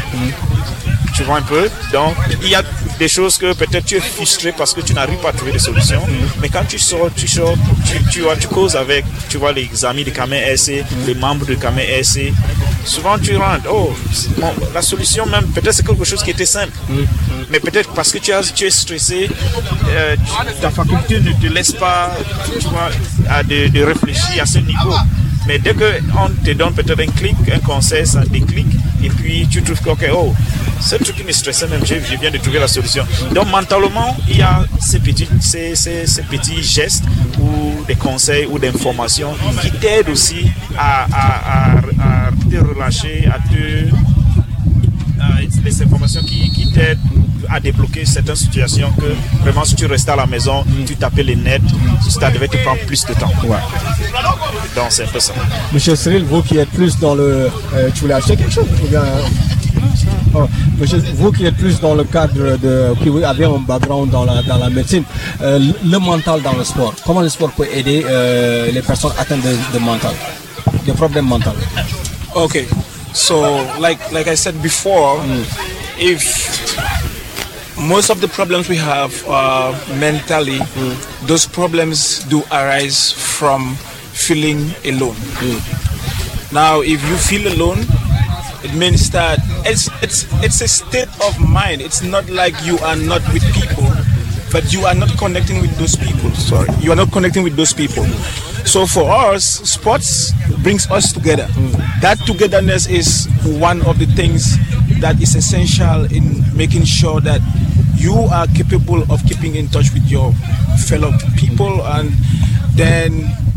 Tu 1.15 1.25
vois 1.25 1.37
un 1.39 1.43
peu 1.43 1.69
Donc, 1.93 2.15
il 2.43 2.49
y 2.49 2.55
a 2.55 2.63
des 2.99 3.09
choses 3.09 3.37
que 3.37 3.53
peut-être 3.53 3.85
tu 3.85 3.97
es 3.97 4.01
frustré 4.01 4.53
parce 4.53 4.73
que 4.73 4.81
tu 4.81 4.95
n'arrives 4.95 5.19
pas 5.19 5.31
à 5.31 5.33
trouver 5.33 5.53
des 5.53 5.59
solutions. 5.59 6.03
Mais 6.41 6.49
quand 6.49 6.65
tu 6.67 6.79
sors, 6.79 7.11
tu 7.15 7.29
sors, 7.29 7.55
tu, 8.11 8.21
vois, 8.21 8.37
tu 8.37 8.49
causes 8.49 8.77
avec, 8.77 9.05
tu 9.29 9.37
vois, 9.39 9.53
les 9.53 9.85
amis 9.85 10.05
de 10.05 10.11
Kamé 10.11 10.57
SC, 10.57 10.85
les 11.07 11.15
membres 11.15 11.47
de 11.47 11.55
Kamé 11.55 12.03
SC. 12.03 12.33
Souvent, 12.85 13.19
tu 13.19 13.37
rentres, 13.37 13.69
oh, 13.71 13.95
la 14.75 14.83
solution 14.83 15.27
même, 15.27 15.47
peut-être 15.53 15.75
c'est 15.75 15.87
quelque 15.87 16.05
chose 16.05 16.23
qui 16.23 16.31
était 16.31 16.47
simple. 16.47 16.73
Mais 17.51 17.61
peut-être 17.61 17.91
parce 17.93 18.11
que 18.13 18.19
tu, 18.19 18.33
as, 18.33 18.53
tu 18.55 18.65
es 18.65 18.71
stressé, 18.71 19.29
euh, 19.89 20.17
ta 20.61 20.71
faculté 20.71 21.21
ne 21.21 21.33
te 21.33 21.53
laisse 21.53 21.73
pas, 21.73 22.17
tu 22.59 22.67
vois, 22.69 22.91
de 23.43 23.85
réfléchir 23.85 24.43
à 24.43 24.47
ce 24.47 24.59
niveau. 24.59 24.95
Mais 25.47 25.59
dès 25.59 25.75
qu'on 25.75 26.29
te 26.45 26.53
donne 26.53 26.73
peut-être 26.75 27.01
un 27.01 27.07
clic, 27.07 27.37
un 27.53 27.59
conseil, 27.59 28.07
ça 28.07 28.23
déclic, 28.25 28.67
et 29.03 29.09
puis 29.09 29.47
tu 29.51 29.63
trouves 29.63 29.81
que, 29.81 29.91
ok, 29.91 30.09
oh, 30.15 30.33
ce 30.81 30.97
truc 30.97 31.17
qui 31.17 31.25
me 31.25 31.33
stressait 31.33 31.67
même, 31.69 31.85
je, 31.85 31.95
viens 31.95 32.31
de 32.31 32.39
trouver 32.39 32.59
la 32.59 32.69
solution. 32.69 33.05
Donc 33.35 33.51
mentalement, 33.51 34.17
il 34.29 34.39
y 34.39 34.43
a 34.43 34.65
ces 34.81 35.01
petits, 35.01 35.29
ces, 35.41 35.75
petits 36.31 36.63
gestes 36.63 37.05
ou 37.39 37.85
des 37.87 37.95
conseils 37.95 38.47
ou 38.47 38.59
d'informations 38.59 39.35
qui 39.61 39.71
t'aident 39.73 40.11
aussi 40.11 40.51
à, 40.79 41.07
à, 41.13 42.31
te 42.51 42.57
relâcher, 42.57 43.29
à 43.33 43.39
te... 43.49 43.91
des 45.63 45.83
informations 45.83 46.23
qui, 46.23 46.52
à 47.49 47.61
débloquer 47.61 48.05
certaines 48.05 48.37
situations 48.37 48.91
que 48.93 49.15
vraiment 49.43 49.65
si 49.65 49.75
tu 49.75 49.87
restais 49.87 50.13
à 50.13 50.17
la 50.17 50.27
maison, 50.27 50.65
tu 50.87 50.97
tapais 50.97 51.23
les 51.23 51.37
nets, 51.37 51.61
ça 52.09 52.31
devait 52.31 52.49
te 52.49 52.57
prendre 52.59 52.81
plus 52.87 53.05
de 53.05 53.15
temps. 53.15 53.31
Ouais. 53.45 53.57
Donc 54.75 54.87
c'est 54.91 55.05
un 55.05 55.09
peu 55.09 55.21
ça. 55.21 55.33
Monsieur 55.73 55.97
Cyril, 55.97 56.25
vous 56.25 56.43
qui 56.43 56.59
êtes 56.59 56.71
plus 56.71 56.99
dans 56.99 57.15
le... 57.15 57.51
Euh, 57.75 57.91
tu 57.95 58.03
voulais 58.03 58.15
acheter 58.15 58.37
quelque 58.37 58.53
chose 58.53 58.67
bien, 58.89 59.03
oh, 60.35 60.49
monsieur, 60.79 61.03
vous 61.15 61.33
qui 61.33 61.45
êtes 61.45 61.57
plus 61.57 61.81
dans 61.81 61.95
le 61.95 62.05
cadre 62.05 62.57
de... 62.57 62.95
qui 63.03 63.25
avez 63.25 63.45
un 63.45 63.59
background 63.59 64.11
dans 64.11 64.25
la, 64.25 64.43
dans 64.43 64.59
la 64.59 64.71
médecine, 64.71 65.05
euh, 65.43 65.59
le 65.85 65.99
mental 65.99 66.41
dans 66.43 66.55
le 66.55 66.65
sport, 66.65 66.95
comment 67.05 67.21
le 67.21 67.29
sport 67.29 67.51
peut 67.53 67.67
aider 67.75 68.05
euh, 68.09 68.71
les 68.71 68.83
personnes 68.83 69.13
atteintes 69.19 69.43
de, 69.43 69.57
de 69.75 69.79
mental, 69.79 70.15
de 70.87 70.93
problèmes 70.93 71.27
mentaux? 71.27 71.51
Okay, 72.35 72.67
so 73.13 73.63
like 73.79 73.99
like 74.11 74.27
I 74.27 74.35
said 74.35 74.55
before, 74.63 75.21
mm. 75.21 75.45
if 75.99 76.62
most 77.79 78.11
of 78.11 78.21
the 78.21 78.29
problems 78.29 78.69
we 78.69 78.77
have 78.77 79.13
uh, 79.27 79.73
mentally, 79.99 80.59
mm. 80.59 81.27
those 81.27 81.47
problems 81.47 82.25
do 82.25 82.43
arise 82.53 83.13
from 83.13 83.75
feeling 84.13 84.71
alone. 84.85 85.17
Mm. 85.41 86.53
Now, 86.53 86.81
if 86.81 87.03
you 87.09 87.17
feel 87.17 87.53
alone, 87.53 87.79
it 88.63 88.75
means 88.75 89.11
that 89.11 89.39
it's 89.65 89.89
it's 90.03 90.27
it's 90.45 90.61
a 90.61 90.69
state 90.69 91.09
of 91.25 91.41
mind. 91.41 91.81
It's 91.81 92.03
not 92.03 92.29
like 92.31 92.55
you 92.65 92.79
are 92.79 92.97
not 92.97 93.23
with 93.33 93.43
people, 93.55 93.89
but 94.53 94.73
you 94.73 94.85
are 94.85 94.95
not 94.95 95.17
connecting 95.19 95.61
with 95.61 95.75
those 95.79 95.97
people. 95.97 96.31
Sorry, 96.33 96.69
you 96.81 96.93
are 96.93 96.97
not 96.97 97.11
connecting 97.11 97.43
with 97.43 97.57
those 97.57 97.73
people. 97.73 98.05
So 98.65 98.87
for 98.87 99.11
us, 99.11 99.45
sports 99.67 100.31
brings 100.63 100.89
us 100.91 101.13
together. 101.13 101.47
Mm. 101.59 102.01
That 102.01 102.19
togetherness 102.27 102.87
is 102.87 103.27
one 103.43 103.83
of 103.87 103.99
the 103.99 104.07
things 104.07 104.55
that 105.03 105.21
is 105.21 105.35
essential 105.35 106.05
in 106.15 106.41
making 106.57 106.85
sure 106.85 107.21
that 107.21 107.41
you 107.97 108.15
are 108.31 108.47
capable 108.55 109.03
of 109.13 109.19
keeping 109.27 109.57
in 109.57 109.67
touch 109.67 109.93
with 109.93 110.07
your 110.07 110.33
fellow 110.87 111.11
people 111.37 111.83
and 111.99 112.11
then 112.75 113.11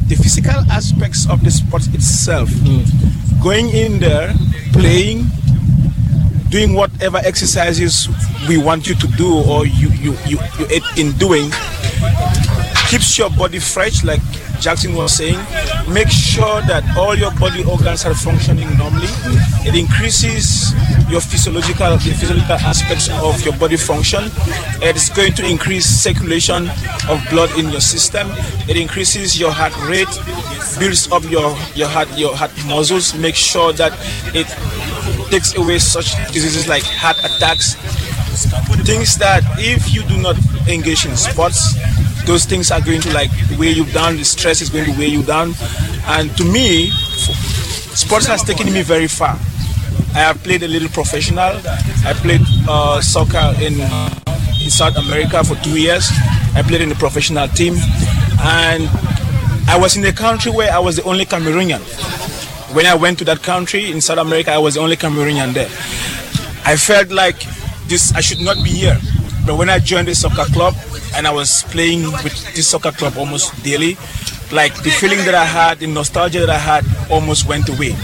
the 0.07 0.15
physical 0.15 0.57
aspects 0.71 1.29
of 1.29 1.43
the 1.43 1.51
sport 1.51 1.85
itself. 1.93 2.49
Mm. 2.49 3.43
Going 3.43 3.69
in 3.69 3.99
there, 3.99 4.33
playing, 4.73 5.25
doing 6.49 6.73
whatever 6.73 7.17
exercises 7.17 8.09
we 8.49 8.57
want 8.57 8.87
you 8.87 8.95
to 8.95 9.07
do 9.13 9.29
or 9.45 9.67
you, 9.67 9.89
you, 10.01 10.17
you, 10.25 10.39
you 10.57 10.65
in 10.97 11.11
doing 11.17 11.51
keeps 12.89 13.17
your 13.17 13.29
body 13.31 13.59
fresh 13.59 14.03
like 14.03 14.21
Jackson 14.59 14.93
was 14.95 15.15
saying, 15.17 15.37
make 15.91 16.09
sure 16.09 16.61
that 16.63 16.83
all 16.97 17.15
your 17.15 17.31
body 17.35 17.63
organs 17.63 18.05
are 18.05 18.13
functioning 18.13 18.67
normally. 18.77 19.07
It 19.65 19.75
increases 19.75 20.73
your 21.09 21.21
physiological, 21.21 21.91
the 21.97 22.13
physiological 22.17 22.55
aspects 22.55 23.09
of 23.09 23.41
your 23.45 23.55
body 23.57 23.77
function. 23.77 24.23
It's 24.81 25.09
going 25.09 25.33
to 25.33 25.45
increase 25.47 25.85
circulation 25.85 26.69
of 27.09 27.21
blood 27.29 27.57
in 27.57 27.69
your 27.69 27.81
system. 27.81 28.27
It 28.67 28.77
increases 28.77 29.39
your 29.39 29.51
heart 29.51 29.75
rate, 29.87 30.09
builds 30.79 31.11
up 31.11 31.23
your, 31.29 31.55
your 31.75 31.87
heart 31.87 32.09
your 32.17 32.35
heart 32.35 32.51
muscles. 32.65 33.13
Make 33.15 33.35
sure 33.35 33.73
that 33.73 33.93
it 34.33 34.47
takes 35.29 35.55
away 35.55 35.79
such 35.79 36.15
diseases 36.31 36.67
like 36.67 36.83
heart 36.83 37.17
attacks, 37.19 37.75
things 38.85 39.15
that 39.17 39.43
if 39.57 39.93
you 39.93 40.03
do 40.03 40.17
not 40.21 40.37
engage 40.67 41.05
in 41.05 41.15
sports, 41.15 41.75
those 42.25 42.45
things 42.45 42.71
are 42.71 42.81
going 42.81 43.01
to 43.01 43.13
like 43.13 43.29
weigh 43.57 43.71
you 43.71 43.85
down. 43.91 44.17
The 44.17 44.25
stress 44.25 44.61
is 44.61 44.69
going 44.69 44.85
to 44.85 44.97
weigh 44.97 45.07
you 45.07 45.23
down. 45.23 45.53
And 46.07 46.35
to 46.37 46.43
me, 46.43 46.89
sports 46.89 48.25
has 48.27 48.43
taken 48.43 48.71
me 48.73 48.81
very 48.81 49.07
far. 49.07 49.37
I 50.15 50.19
have 50.19 50.43
played 50.43 50.63
a 50.63 50.67
little 50.67 50.89
professional. 50.89 51.59
I 52.05 52.13
played 52.15 52.41
uh, 52.67 53.01
soccer 53.01 53.53
in, 53.61 53.73
in 54.63 54.69
South 54.69 54.97
America 54.97 55.43
for 55.43 55.55
two 55.63 55.79
years. 55.79 56.09
I 56.55 56.63
played 56.63 56.81
in 56.81 56.89
the 56.89 56.95
professional 56.95 57.47
team, 57.49 57.75
and 58.39 58.89
I 59.67 59.77
was 59.77 59.97
in 59.97 60.05
a 60.05 60.13
country 60.13 60.51
where 60.51 60.71
I 60.71 60.79
was 60.79 60.95
the 60.95 61.03
only 61.03 61.25
Cameroonian. 61.25 61.81
When 62.73 62.85
I 62.85 62.95
went 62.95 63.19
to 63.19 63.25
that 63.25 63.43
country 63.43 63.91
in 63.91 63.99
South 64.01 64.19
America, 64.19 64.51
I 64.51 64.57
was 64.57 64.75
the 64.75 64.81
only 64.81 64.95
Cameroonian 64.95 65.53
there. 65.53 65.69
I 66.65 66.77
felt 66.77 67.09
like 67.09 67.39
this 67.87 68.13
I 68.15 68.21
should 68.21 68.41
not 68.41 68.55
be 68.63 68.69
here. 68.69 68.97
But 69.45 69.57
when 69.57 69.69
I 69.69 69.79
joined 69.79 70.07
the 70.07 70.15
soccer 70.15 70.45
club 70.51 70.73
and 71.15 71.25
I 71.27 71.31
was 71.31 71.63
playing 71.69 72.03
with 72.23 72.55
this 72.55 72.67
soccer 72.67 72.91
club 72.91 73.17
almost 73.17 73.63
daily, 73.63 73.97
like 74.51 74.75
the 74.83 74.91
feeling 74.91 75.19
that 75.25 75.33
I 75.35 75.45
had, 75.45 75.79
the 75.79 75.87
nostalgia 75.87 76.39
that 76.39 76.49
I 76.49 76.57
had 76.57 76.85
almost 77.09 77.47
went 77.47 77.69
away, 77.69 77.95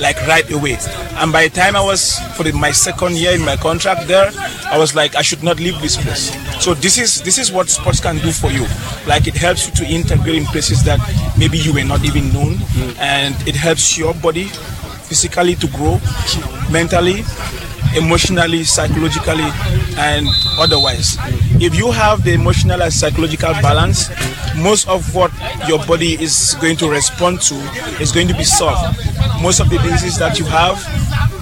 like 0.00 0.20
right 0.26 0.48
away. 0.52 0.76
And 1.16 1.32
by 1.32 1.48
the 1.48 1.54
time 1.54 1.76
I 1.76 1.82
was 1.82 2.18
for 2.36 2.44
my 2.52 2.70
second 2.72 3.16
year 3.16 3.32
in 3.32 3.44
my 3.44 3.56
contract 3.56 4.06
there, 4.08 4.30
I 4.66 4.78
was 4.78 4.94
like, 4.94 5.14
I 5.16 5.22
should 5.22 5.42
not 5.42 5.58
leave 5.58 5.80
this 5.80 5.96
place. 5.96 6.30
So 6.62 6.74
this 6.74 6.98
is 6.98 7.22
this 7.22 7.38
is 7.38 7.52
what 7.52 7.68
sports 7.68 8.00
can 8.00 8.16
do 8.18 8.32
for 8.32 8.50
you. 8.50 8.66
Like 9.06 9.26
it 9.26 9.36
helps 9.36 9.68
you 9.68 9.74
to 9.84 9.84
integrate 9.92 10.36
in 10.36 10.44
places 10.46 10.82
that 10.84 10.98
maybe 11.38 11.58
you 11.58 11.72
were 11.72 11.84
not 11.84 12.04
even 12.04 12.32
known, 12.32 12.58
and 12.98 13.34
it 13.46 13.54
helps 13.54 13.96
your 13.96 14.14
body 14.14 14.50
physically 15.06 15.54
to 15.54 15.68
grow, 15.68 16.00
mentally, 16.70 17.22
emotionally, 17.96 18.64
psychologically, 18.64 19.48
and 19.96 20.26
otherwise. 20.58 21.16
If 21.58 21.74
you 21.74 21.90
have 21.90 22.22
the 22.22 22.32
emotional 22.34 22.82
and 22.82 22.92
psychological 22.92 23.52
balance, 23.54 24.10
most 24.56 24.86
of 24.88 25.14
what 25.14 25.32
your 25.66 25.78
body 25.86 26.12
is 26.22 26.54
going 26.60 26.76
to 26.76 26.90
respond 26.90 27.40
to 27.42 27.54
is 28.00 28.12
going 28.12 28.28
to 28.28 28.34
be 28.34 28.44
solved. 28.44 28.98
Most 29.40 29.60
of 29.60 29.70
the 29.70 29.78
diseases 29.78 30.18
that 30.18 30.38
you 30.38 30.44
have 30.44 30.76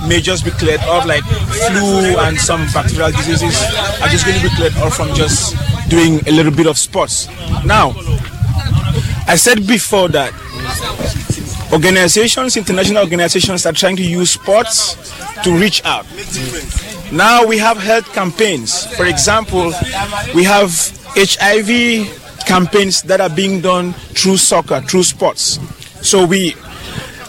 may 0.09 0.21
just 0.21 0.45
be 0.45 0.53
cleared 0.53 0.81
off, 0.83 1.05
like 1.07 1.25
flu 1.25 2.17
and 2.19 2.39
some 2.39 2.65
bacterial 2.73 3.11
diseases, 3.11 3.61
are 4.01 4.09
just 4.09 4.25
going 4.25 4.39
to 4.39 4.49
be 4.49 4.55
cleared 4.55 4.77
off 4.77 4.97
from 4.97 5.13
just 5.15 5.57
doing 5.89 6.21
a 6.29 6.31
little 6.31 6.53
bit 6.53 6.67
of 6.67 6.79
sports. 6.79 7.27
Now, 7.65 7.95
I 9.27 9.35
said 9.37 9.67
before 9.67 10.09
that 10.11 10.33
organizations, 11.73 12.57
international 12.57 13.03
organizations 13.03 13.67
are 13.67 13.73
trying 13.73 13.97
to 13.97 14.05
use 14.05 14.31
sports 14.31 14.95
to 15.43 15.53
reach 15.59 15.85
out. 15.85 16.07
Now 17.13 17.47
we 17.47 17.59
have 17.59 17.77
health 17.79 18.13
campaigns. 18.13 18.87
For 18.97 19.07
example, 19.07 19.73
we 20.35 20.45
have 20.45 20.71
HIV 21.17 22.45
campaigns 22.47 23.03
that 23.03 23.21
are 23.21 23.31
being 23.31 23.61
done 23.61 23.93
through 23.93 24.37
soccer, 24.39 24.81
through 24.81 25.05
sports. 25.05 25.59
So 26.07 26.27
we, 26.27 26.53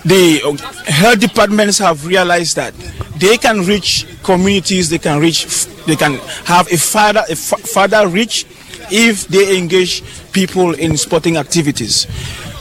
the 0.06 0.42
health 0.88 1.20
departments 1.20 1.78
have 1.80 2.06
realized 2.06 2.56
that 2.56 2.74
they 3.18 3.38
can 3.38 3.62
reach 3.62 4.06
communities, 4.24 4.90
they 4.90 4.98
can 4.98 5.20
reach, 5.20 5.66
they 5.86 5.96
can 5.96 6.14
have 6.46 6.72
a 6.72 6.78
further, 6.78 7.24
a 7.30 7.36
further 7.36 8.08
reach 8.08 8.46
if 8.92 9.28
they 9.28 9.58
engage 9.58 10.04
people 10.32 10.74
in 10.74 10.98
sporting 10.98 11.38
activities. 11.38 12.06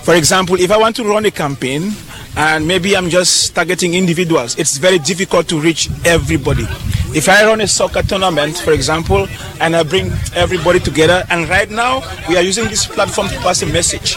For 0.04 0.14
example, 0.14 0.56
if 0.60 0.70
I 0.70 0.76
want 0.76 0.96
to 0.96 1.04
run 1.04 1.24
a 1.24 1.30
campaign 1.30 1.92
and 2.36 2.66
maybe 2.68 2.96
I'm 2.96 3.08
just 3.08 3.54
targeting 3.54 3.94
individuals, 3.94 4.58
it's 4.58 4.76
very 4.76 4.98
difficult 4.98 5.48
to 5.48 5.60
reach 5.60 5.88
everybody. 6.04 6.66
If 7.14 7.28
I 7.28 7.44
run 7.46 7.60
a 7.60 7.68
soccer 7.68 8.02
tournament, 8.02 8.56
for 8.58 8.72
example, 8.72 9.28
and 9.60 9.76
I 9.76 9.84
bring 9.84 10.10
everybody 10.34 10.80
together, 10.80 11.22
and 11.30 11.48
right 11.48 11.70
now 11.70 12.02
we 12.28 12.36
are 12.36 12.42
using 12.42 12.64
this 12.64 12.86
platform 12.86 13.28
to 13.28 13.36
pass 13.36 13.62
a 13.62 13.66
message. 13.66 14.16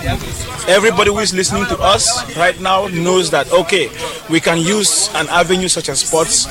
Everybody 0.67 1.11
who 1.11 1.19
is 1.19 1.31
listening 1.31 1.65
to 1.67 1.77
us 1.77 2.35
right 2.35 2.59
now 2.59 2.87
knows 2.87 3.29
that, 3.29 3.51
okay, 3.51 3.89
we 4.31 4.39
can 4.39 4.57
use 4.57 5.13
an 5.13 5.27
avenue 5.29 5.67
such 5.67 5.89
as 5.89 5.99
sports 5.99 6.45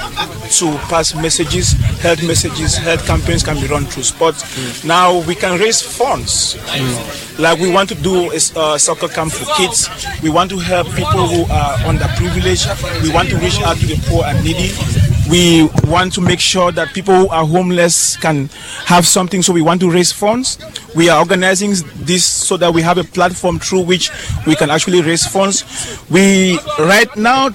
to 0.61 0.71
pass 0.87 1.17
messages, 1.17 1.73
health 2.01 2.23
messages, 2.25 2.77
health 2.77 3.05
campaigns 3.07 3.43
can 3.43 3.57
be 3.61 3.67
run 3.67 3.85
through 3.85 4.05
sports. 4.05 4.45
Mm. 4.45 4.85
Now 4.87 5.27
we 5.27 5.35
can 5.35 5.59
raise 5.59 5.83
funds. 5.83 6.55
Mm. 6.55 7.39
Like 7.41 7.59
we 7.59 7.73
want 7.73 7.89
to 7.89 7.97
do 7.97 8.31
a 8.31 8.39
uh, 8.55 8.79
soccer 8.79 9.09
camp 9.09 9.33
for 9.33 9.45
kids. 9.57 9.91
We 10.23 10.31
want 10.31 10.51
to 10.51 10.59
help 10.59 10.87
people 10.95 11.27
who 11.27 11.43
are 11.53 11.77
underprivileged. 11.79 13.03
We 13.03 13.13
want 13.13 13.31
to 13.31 13.37
reach 13.39 13.61
out 13.63 13.77
to 13.79 13.87
the 13.87 14.01
poor 14.07 14.25
and 14.25 14.45
needy. 14.45 15.16
We 15.31 15.69
want 15.85 16.13
to 16.15 16.21
make 16.21 16.39
sure 16.39 16.71
that 16.73 16.95
people 16.95 17.15
who 17.15 17.29
are 17.29 17.45
homeless 17.45 18.17
can 18.17 18.49
have 18.85 19.07
something, 19.07 19.43
so 19.43 19.53
we 19.53 19.63
want 19.63 19.81
to 19.81 19.91
raise 19.91 20.13
funds. 20.13 20.59
We 20.95 21.09
are 21.09 21.19
organizing 21.19 21.71
this 21.97 22.25
so 22.25 22.57
that 22.59 22.73
we 22.73 22.83
have 22.83 22.97
a 22.99 23.05
platform 23.05 23.59
through 23.59 23.83
which 23.83 24.11
we 24.47 24.55
can 24.55 24.71
actually 24.71 25.03
raise 25.03 25.27
funds. 25.27 25.65
We, 26.11 26.59
right 26.79 27.15
now, 27.17 27.51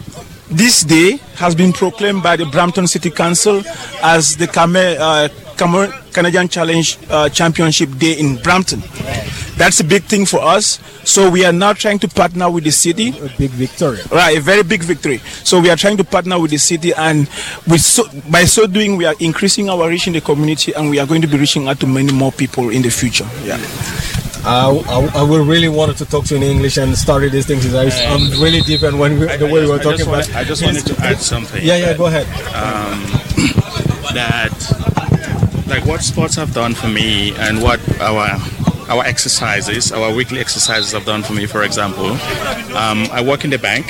this 0.50 0.84
day 0.84 1.18
has 1.36 1.56
been 1.56 1.72
proclaimed 1.72 2.22
by 2.22 2.36
the 2.36 2.46
Brampton 2.46 2.88
City 2.88 3.10
Council 3.10 3.64
as 4.04 4.36
the 4.36 4.48
Kame, 4.48 4.76
uh, 4.76 5.30
Canadian 6.12 6.48
Challenge 6.48 6.98
uh, 7.10 7.30
Championship 7.30 7.90
Day 8.00 8.14
in 8.14 8.38
Brampton. 8.38 8.82
That's 9.58 9.80
a 9.80 9.84
big 9.84 10.04
thing 10.04 10.26
for 10.26 10.42
us. 10.42 10.80
So 11.04 11.30
we 11.30 11.46
are 11.46 11.54
now 11.54 11.74
trying 11.74 12.00
to 12.00 12.08
partner 12.08 12.50
with 12.50 12.64
the 12.64 12.72
city. 12.72 13.10
A 13.10 13.30
big 13.38 13.52
victory. 13.52 14.00
Right, 14.12 14.38
a 14.38 14.42
very 14.42 14.64
big 14.64 14.82
victory. 14.82 15.20
So 15.44 15.60
we 15.60 15.70
are 15.70 15.76
trying 15.76 15.98
to 15.98 16.04
partner 16.04 16.40
with 16.40 16.50
the 16.50 16.58
city, 16.58 16.94
and 16.94 17.30
with 17.68 17.82
so, 17.82 18.06
by 18.32 18.46
so 18.46 18.66
doing, 18.66 18.98
we 18.98 19.06
are 19.06 19.14
increasing 19.20 19.70
our 19.70 19.88
reach 19.88 20.08
in 20.08 20.14
the 20.14 20.22
community, 20.22 20.74
and 20.74 20.90
we 20.90 20.98
are 20.98 21.06
going 21.06 21.22
to 21.22 21.28
be 21.28 21.38
reaching 21.38 21.68
out 21.68 21.80
to 21.82 21.88
many 21.88 22.12
more 22.12 22.32
people 22.32 22.70
in 22.70 22.82
the 22.82 22.90
future. 22.90 23.28
Yeah. 23.44 23.60
Uh, 24.44 24.82
I, 24.90 25.20
I 25.20 25.24
would 25.24 25.46
really 25.48 25.70
wanted 25.70 25.98
to 25.98 26.06
talk 26.06 26.26
to 26.26 26.36
you 26.36 26.44
in 26.44 26.52
English 26.52 26.78
and 26.78 26.98
started 26.98 27.32
these 27.32 27.46
things. 27.46 27.72
I, 27.76 27.84
am 27.86 28.32
really 28.42 28.62
deep 28.62 28.82
in 28.82 28.98
when 28.98 29.20
we, 29.20 29.28
the 29.38 29.46
way 29.46 29.62
we 29.62 29.70
were 29.70 29.78
talking 29.78 30.02
about. 30.02 30.26
Want, 30.26 30.36
I 30.36 30.44
just 30.44 30.64
wanted 30.64 30.88
to 30.88 31.00
add 31.04 31.20
something. 31.20 31.64
Yeah, 31.64 31.78
yeah, 31.78 31.94
go 31.96 32.08
ahead. 32.08 32.26
Um, 32.50 33.04
that 34.16 34.50
like 35.72 35.86
what 35.86 36.02
sports 36.02 36.36
have 36.36 36.54
done 36.54 36.74
for 36.76 36.90
me 36.90 37.34
and 37.38 37.64
what 37.64 37.80
our 38.02 38.28
our 38.90 39.06
exercises, 39.06 39.94
our 39.94 40.14
weekly 40.14 40.40
exercises 40.40 40.92
have 40.92 41.06
done 41.06 41.24
for 41.24 41.32
me. 41.32 41.46
For 41.46 41.64
example, 41.64 42.12
um, 42.76 43.08
I 43.10 43.24
work 43.26 43.46
in 43.46 43.50
the 43.50 43.58
bank. 43.58 43.86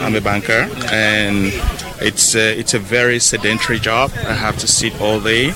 I'm 0.00 0.16
a 0.16 0.20
banker, 0.20 0.68
and 0.90 1.52
it's 2.00 2.34
a, 2.34 2.58
it's 2.58 2.74
a 2.74 2.80
very 2.80 3.20
sedentary 3.20 3.78
job. 3.78 4.10
I 4.16 4.32
have 4.32 4.58
to 4.58 4.66
sit 4.66 5.00
all 5.00 5.20
day 5.20 5.52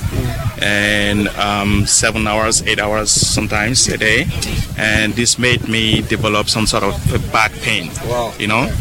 and 0.61 1.27
um, 1.29 1.85
seven 1.85 2.27
hours, 2.27 2.61
eight 2.63 2.79
hours 2.79 3.11
sometimes 3.11 3.87
a 3.87 3.97
day, 3.97 4.25
and 4.77 5.13
this 5.13 5.37
made 5.37 5.67
me 5.67 6.01
develop 6.01 6.49
some 6.49 6.65
sort 6.65 6.83
of 6.83 7.31
back 7.31 7.51
pain. 7.61 7.91
Wow. 8.05 8.33
You 8.39 8.47
know, 8.47 8.71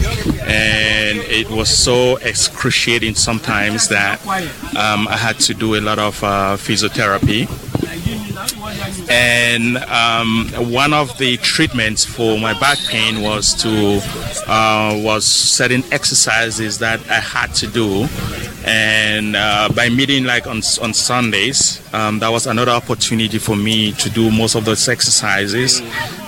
and 0.46 1.18
it 1.28 1.50
was 1.50 1.68
so 1.68 2.16
excruciating 2.16 3.14
sometimes 3.14 3.88
that 3.88 4.24
um, 4.76 5.08
I 5.08 5.16
had 5.16 5.38
to 5.40 5.54
do 5.54 5.76
a 5.76 5.80
lot 5.80 5.98
of 5.98 6.22
uh, 6.22 6.56
physiotherapy 6.56 7.48
and 9.08 9.76
um, 9.78 10.48
one 10.72 10.92
of 10.92 11.16
the 11.18 11.36
treatments 11.38 12.04
for 12.04 12.38
my 12.38 12.58
back 12.58 12.78
pain 12.88 13.22
was 13.22 13.54
to 13.54 14.00
uh, 14.46 14.98
was 15.02 15.24
certain 15.24 15.82
exercises 15.92 16.78
that 16.78 17.00
I 17.08 17.20
had 17.20 17.54
to 17.56 17.66
do, 17.66 18.06
and 18.64 19.36
uh, 19.36 19.68
by 19.74 19.88
meeting 19.88 20.24
like 20.24 20.46
on 20.46 20.62
on 20.80 20.94
Sundays, 20.94 21.80
um, 21.92 22.18
that 22.20 22.30
was 22.30 22.46
another 22.46 22.72
opportunity 22.72 23.38
for 23.38 23.56
me 23.56 23.92
to 23.92 24.10
do 24.10 24.30
most 24.30 24.54
of 24.54 24.64
those 24.64 24.88
exercises 24.88 25.80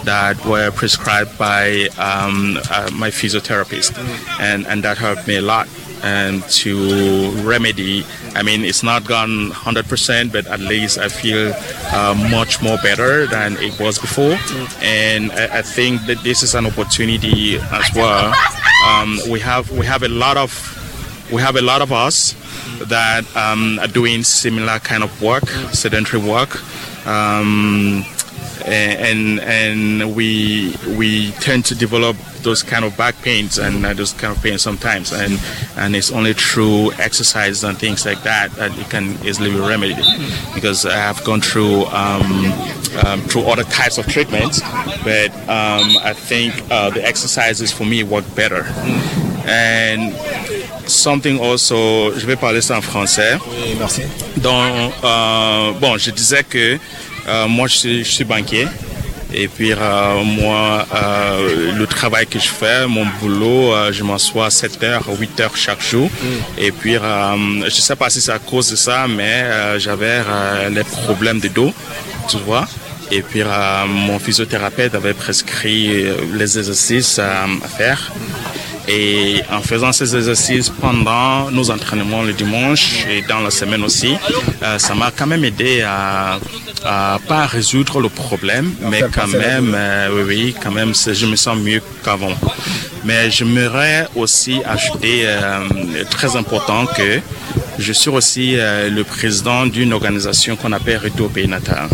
that 0.04 0.42
were 0.44 0.70
prescribed 0.70 1.36
by 1.38 1.88
um, 1.98 2.58
uh, 2.70 2.90
my 2.92 3.10
physiotherapist, 3.10 3.96
and 4.40 4.66
and 4.66 4.82
that 4.84 4.98
helped 4.98 5.26
me 5.26 5.36
a 5.36 5.42
lot 5.42 5.68
and 6.02 6.42
to 6.50 7.30
remedy. 7.42 8.04
I 8.34 8.42
mean, 8.42 8.64
it's 8.64 8.82
not 8.82 9.06
gone 9.06 9.50
100%, 9.50 10.30
but 10.30 10.46
at 10.46 10.60
least 10.60 10.98
I 10.98 11.08
feel 11.08 11.52
uh, 11.92 12.14
much 12.30 12.62
more 12.62 12.76
better 12.82 13.26
than 13.26 13.56
it 13.58 13.80
was 13.80 13.98
before. 13.98 14.36
And 14.82 15.32
I, 15.32 15.58
I, 15.58 15.62
think 15.62 16.04
that 16.06 16.22
this 16.22 16.42
is 16.42 16.54
an 16.54 16.66
opportunity 16.66 17.56
as 17.56 17.90
well. 17.94 18.34
Um, 18.86 19.18
we 19.30 19.40
have 19.40 19.70
we 19.70 19.86
have 19.86 20.02
a 20.02 20.08
lot 20.08 20.36
of 20.36 20.75
we 21.32 21.42
have 21.42 21.56
a 21.56 21.62
lot 21.62 21.82
of 21.82 21.92
us 21.92 22.34
that 22.88 23.24
um, 23.36 23.78
are 23.80 23.88
doing 23.88 24.22
similar 24.22 24.78
kind 24.78 25.02
of 25.02 25.22
work, 25.22 25.46
sedentary 25.72 26.22
work. 26.22 26.56
Um, 27.06 28.04
and 28.64 29.38
and 29.40 30.16
we 30.16 30.74
we 30.96 31.30
tend 31.32 31.64
to 31.66 31.74
develop 31.74 32.16
those 32.42 32.62
kind 32.64 32.84
of 32.84 32.96
back 32.96 33.14
pains 33.22 33.58
and 33.58 33.86
uh, 33.86 33.92
those 33.92 34.12
kind 34.12 34.36
of 34.36 34.42
pains 34.42 34.62
sometimes. 34.62 35.12
And 35.12 35.38
and 35.76 35.94
it's 35.94 36.10
only 36.10 36.32
through 36.32 36.92
exercise 36.94 37.62
and 37.62 37.78
things 37.78 38.04
like 38.04 38.22
that 38.24 38.50
that 38.52 38.76
it 38.76 38.90
can 38.90 39.12
easily 39.24 39.50
be 39.50 39.60
remedied. 39.60 40.04
Because 40.54 40.84
I 40.84 40.96
have 40.96 41.22
gone 41.24 41.40
through 41.40 41.84
um, 41.86 42.52
um, 43.04 43.20
through 43.22 43.42
other 43.42 43.64
types 43.64 43.98
of 43.98 44.06
treatments 44.06 44.60
but 45.06 45.30
um, 45.42 45.96
I 46.02 46.14
think 46.14 46.52
uh, 46.68 46.90
the 46.90 47.00
exercises 47.06 47.70
for 47.70 47.84
me 47.84 48.02
work 48.02 48.24
better. 48.34 48.64
And 49.46 50.12
something 50.86 51.40
also 51.40 52.12
je 52.16 52.26
vais 52.26 52.36
parler 52.36 52.60
ça 52.60 52.78
en 52.78 52.82
français 52.82 53.38
Oui, 53.48 53.74
merci. 53.78 54.02
donc 54.36 54.92
euh, 55.04 55.72
bon 55.80 55.98
je 55.98 56.10
disais 56.10 56.44
que 56.44 56.78
euh, 57.28 57.48
moi, 57.48 57.66
je 57.66 57.76
suis, 57.76 58.04
je 58.04 58.10
suis, 58.10 58.24
banquier. 58.24 58.66
Et 59.34 59.48
puis, 59.48 59.72
euh, 59.72 60.22
moi, 60.22 60.86
le 61.76 61.84
travail 61.86 62.26
que 62.26 62.38
je 62.38 62.48
fais, 62.48 62.86
mon 62.86 63.04
boulot, 63.20 63.74
je 63.90 64.04
m'assois 64.04 64.50
7 64.50 64.82
heures, 64.84 65.04
8 65.18 65.40
heures 65.40 65.56
chaque 65.56 65.82
jour. 65.82 66.08
Mm. 66.08 66.26
Et 66.58 66.72
puis, 66.72 66.94
je 66.94 67.64
ne 67.64 67.70
sais 67.70 67.96
pas 67.96 68.08
si 68.10 68.20
c'est 68.20 68.32
à 68.32 68.38
cause 68.38 68.70
de 68.70 68.76
ça, 68.76 69.06
mais 69.08 69.78
j'avais 69.78 70.20
les 70.70 70.84
problèmes 70.84 71.40
de 71.40 71.48
dos, 71.48 71.72
tu 72.28 72.36
vois. 72.38 72.66
Et 73.10 73.22
puis, 73.22 73.42
mon 73.88 74.18
physiothérapeute 74.18 74.94
avait 74.94 75.14
prescrit 75.14 76.06
les 76.32 76.58
exercices 76.58 77.18
à 77.18 77.46
faire. 77.76 78.12
Et 78.88 79.42
en 79.50 79.60
faisant 79.62 79.92
ces 79.92 80.14
exercices 80.14 80.70
pendant 80.70 81.50
nos 81.50 81.70
entraînements 81.70 82.22
le 82.22 82.32
dimanche 82.32 83.04
et 83.10 83.22
dans 83.22 83.40
la 83.40 83.50
semaine 83.50 83.82
aussi, 83.82 84.14
euh, 84.62 84.78
ça 84.78 84.94
m'a 84.94 85.10
quand 85.10 85.26
même 85.26 85.44
aidé 85.44 85.82
à, 85.82 86.38
à 86.84 87.18
pas 87.26 87.46
résoudre 87.46 88.00
le 88.00 88.08
problème, 88.08 88.72
mais 88.90 89.02
quand 89.12 89.26
même, 89.26 89.72
euh, 89.74 90.08
oui, 90.14 90.22
oui, 90.26 90.54
quand 90.62 90.70
même, 90.70 90.92
je 90.94 91.26
me 91.26 91.36
sens 91.36 91.56
mieux 91.58 91.82
qu'avant. 92.04 92.34
Mais 93.04 93.30
j'aimerais 93.30 94.06
aussi 94.14 94.62
ajouter 94.64 95.22
euh, 95.24 96.04
très 96.10 96.36
important 96.36 96.86
que 96.86 97.20
je 97.78 97.92
suis 97.92 98.10
aussi 98.10 98.54
euh, 98.56 98.88
le 98.88 99.04
président 99.04 99.66
d'une 99.66 99.92
organisation 99.92 100.56
qu'on 100.56 100.72
appelle 100.72 100.98
Retour 100.98 101.30
Pays 101.30 101.48
Natal. 101.48 101.88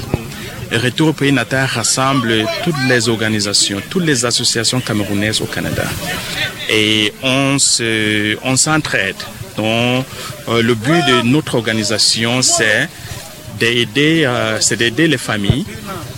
Retour 0.72 1.08
au 1.08 1.12
pays 1.12 1.32
natal 1.32 1.66
rassemble 1.66 2.46
toutes 2.64 2.82
les 2.88 3.06
organisations, 3.10 3.82
toutes 3.90 4.06
les 4.06 4.24
associations 4.24 4.80
camerounaises 4.80 5.42
au 5.42 5.44
Canada. 5.44 5.84
Et 6.72 7.12
on 7.22 7.58
se, 7.58 8.36
on 8.44 8.56
s'entraide. 8.56 9.16
Donc, 9.56 10.06
euh, 10.48 10.62
le 10.62 10.74
but 10.74 11.02
de 11.06 11.22
notre 11.28 11.56
organisation, 11.56 12.40
c'est 12.40 12.88
d'aider, 13.58 14.24
euh, 14.24 14.58
c'est 14.60 14.76
d'aider 14.76 15.06
les 15.06 15.18
familles 15.18 15.66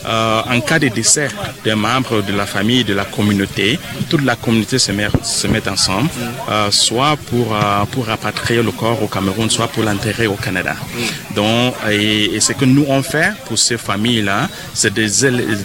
euh, 0.07 0.43
en 0.47 0.61
cas 0.61 0.79
de 0.79 0.89
décès 0.89 1.29
d'un 1.65 1.77
membre 1.77 2.23
de 2.23 2.33
la 2.33 2.47
famille, 2.47 2.85
de 2.85 2.95
la 2.95 3.05
communauté. 3.05 3.79
Toute 4.09 4.23
la 4.25 4.37
communauté 4.37 4.79
se 4.79 4.93
met, 4.93 5.09
se 5.23 5.47
met 5.47 5.67
ensemble, 5.69 6.09
euh, 6.49 6.71
soit 6.71 7.17
pour, 7.31 7.55
euh, 7.55 7.85
pour 7.91 8.07
rapatrier 8.07 8.63
le 8.63 8.71
corps 8.71 9.03
au 9.03 9.07
Cameroun, 9.07 9.51
soit 9.51 9.69
pour 9.69 9.83
l'enterrer 9.83 10.27
au 10.27 10.35
Canada. 10.35 10.77
Donc, 11.35 11.75
et, 11.91 12.35
et, 12.35 12.41
ce 12.41 12.53
que 12.53 12.65
nous 12.65 12.85
on 12.89 13.03
fait 13.03 13.33
pour 13.47 13.59
ces 13.59 13.79
familles-là, 13.79 14.49
c'est 14.73 14.93
de, 14.93 15.05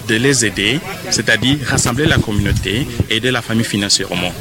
de 0.08 0.16
les 0.16 0.46
aider, 0.46 0.80
c'est-à-dire 1.10 1.58
rassembler 1.68 2.06
la 2.06 2.18
communauté, 2.18 2.88
aider 3.10 3.32
la 3.32 3.42
famille 3.42 3.66
financièrement. 3.66 4.34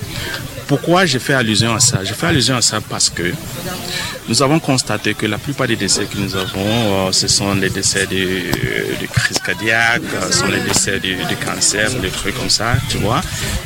Pourquoi 0.66 1.06
je 1.06 1.18
fais 1.18 1.32
allusion 1.32 1.74
à 1.74 1.80
ça? 1.80 2.04
Je 2.04 2.12
fais 2.12 2.26
allusion 2.26 2.54
à 2.56 2.60
ça 2.62 2.80
parce 2.88 3.08
que 3.08 3.32
nous 4.28 4.42
avons 4.42 4.58
constaté 4.60 5.14
que 5.14 5.26
la 5.26 5.38
plupart 5.38 5.66
des 5.66 5.76
décès 5.76 6.04
que 6.04 6.18
nous 6.18 6.36
avons, 6.36 7.08
euh, 7.08 7.12
ce 7.12 7.28
sont 7.28 7.54
les 7.54 7.70
décès 7.70 8.06
de, 8.06 9.00
de 9.00 9.06
crise 9.06 9.38
cardiaque, 9.38 10.02
euh, 10.14 10.30
ce 10.30 10.40
sont 10.40 10.48
les 10.48 10.60
décès 10.60 11.00
de, 11.00 11.08
de, 11.30 11.34
cancer, 11.44 11.90
des 11.94 12.10
trucs 12.10 12.36
comme 12.36 12.50
ça, 12.50 12.74
tu 12.90 12.98
vois. 12.98 13.22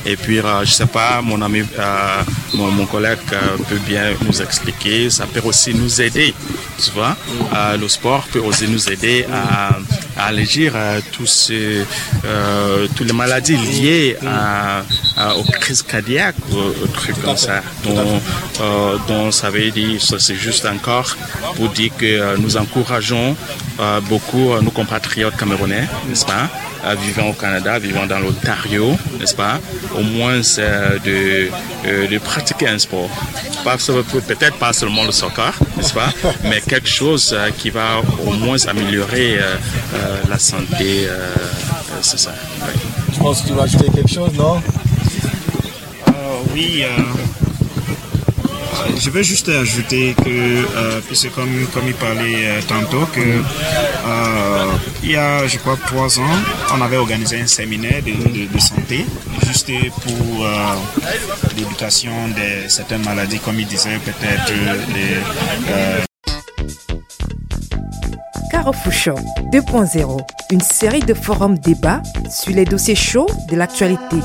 Et 0.06 0.16
puis, 0.16 0.38
euh, 0.38 0.64
je 0.64 0.70
sais 0.70 0.86
pas, 0.86 1.20
mon 1.20 1.42
ami, 1.42 1.62
euh, 1.78 2.22
mon, 2.54 2.70
mon, 2.70 2.86
collègue 2.86 3.18
euh, 3.32 3.56
peut 3.68 3.80
bien 3.86 4.12
nous 4.24 4.40
expliquer, 4.40 5.10
ça 5.10 5.26
peut 5.26 5.40
aussi 5.44 5.74
nous 5.74 6.00
aider, 6.00 6.32
tu 6.82 6.90
vois. 6.92 7.16
le 7.80 7.88
sport 7.88 8.24
peut 8.32 8.40
aussi 8.40 8.68
nous 8.68 8.88
aider 8.88 9.26
à, 9.32 9.76
à 10.16 10.26
allégir 10.26 10.74
tous 11.12 11.26
ces, 11.26 11.84
toutes 12.94 13.06
les 13.06 13.12
maladies 13.12 13.56
liées 13.56 14.16
à, 14.24 14.82
à, 15.16 15.36
aux 15.36 15.42
crises 15.42 15.82
cardiaques, 15.82 16.36
aux, 16.52 16.84
aux 16.84 16.86
trucs 16.88 17.20
comme 17.22 17.36
ça. 17.36 17.62
Donc, 17.84 18.21
donc 19.08 19.32
ça 19.32 19.50
veut 19.50 19.70
dire, 19.70 20.00
ça 20.00 20.18
c'est 20.18 20.36
juste 20.36 20.66
encore 20.66 21.16
pour 21.56 21.68
dire 21.70 21.90
que 21.96 22.06
euh, 22.06 22.36
nous 22.38 22.56
encourageons 22.56 23.36
euh, 23.80 24.00
beaucoup 24.00 24.54
nos 24.60 24.70
compatriotes 24.70 25.36
camerounais, 25.36 25.88
n'est-ce 26.08 26.24
pas, 26.24 26.48
euh, 26.84 26.94
vivant 26.94 27.28
au 27.28 27.32
Canada, 27.32 27.78
vivant 27.78 28.06
dans 28.06 28.18
l'Ontario, 28.18 28.96
n'est-ce 29.18 29.34
pas, 29.34 29.58
au 29.96 30.02
moins 30.02 30.38
de, 30.38 31.48
de 32.06 32.18
pratiquer 32.18 32.68
un 32.68 32.78
sport. 32.78 33.10
Peut-être 34.26 34.56
pas 34.56 34.72
seulement 34.72 35.04
le 35.04 35.12
soccer, 35.12 35.54
n'est-ce 35.76 35.94
pas, 35.94 36.12
mais 36.44 36.60
quelque 36.60 36.88
chose 36.88 37.36
qui 37.58 37.70
va 37.70 38.00
au 38.26 38.32
moins 38.32 38.56
améliorer 38.66 39.38
la 40.28 40.38
santé, 40.38 41.08
c'est 42.00 42.18
ça. 42.18 42.34
Oui. 42.62 42.80
Je 43.14 43.18
pense 43.18 43.42
que 43.42 43.48
tu 43.48 43.54
vas 43.54 43.62
ajouter 43.62 43.90
quelque 43.94 44.10
chose, 44.10 44.32
non? 44.34 44.60
Oui 46.54 46.84
je 48.96 49.10
veux 49.10 49.22
juste 49.22 49.48
ajouter 49.48 50.14
que, 50.14 50.28
euh, 50.28 51.00
puisque 51.06 51.30
comme, 51.32 51.66
comme 51.72 51.86
il 51.86 51.94
parlait 51.94 52.46
euh, 52.46 52.60
tantôt, 52.66 53.06
que 53.06 53.20
euh, 53.20 54.72
il 55.02 55.10
y 55.10 55.16
a, 55.16 55.46
je 55.46 55.58
crois, 55.58 55.76
trois 55.86 56.18
ans, 56.18 56.36
on 56.74 56.80
avait 56.80 56.96
organisé 56.96 57.40
un 57.40 57.46
séminaire 57.46 58.02
de, 58.02 58.46
de, 58.46 58.58
santé, 58.58 59.04
juste 59.46 59.70
pour 60.02 60.46
l'éducation 61.56 62.28
de 62.28 62.68
certaines 62.68 63.04
maladies, 63.04 63.38
comme 63.38 63.58
il 63.58 63.66
disait, 63.66 63.98
peut-être. 64.04 64.52
Caro 68.50 68.72
Fouchon 68.72 69.16
2.0, 69.52 70.20
une 70.50 70.60
série 70.60 71.00
de 71.00 71.14
forums 71.14 71.58
débats 71.58 72.02
sur 72.30 72.54
les 72.54 72.64
dossiers 72.64 72.94
chauds 72.94 73.26
de 73.48 73.56
l'actualité, 73.56 74.18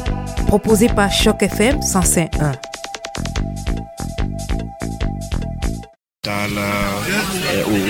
proposé 0.48 0.88
par 0.90 1.12
Choc 1.12 1.42
FM 1.42 1.80
105.1. 1.80 2.67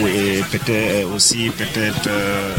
et 0.08 0.44
peut-être 0.52 1.14
aussi 1.14 1.50
peut-être 1.50 2.08
euh, 2.08 2.56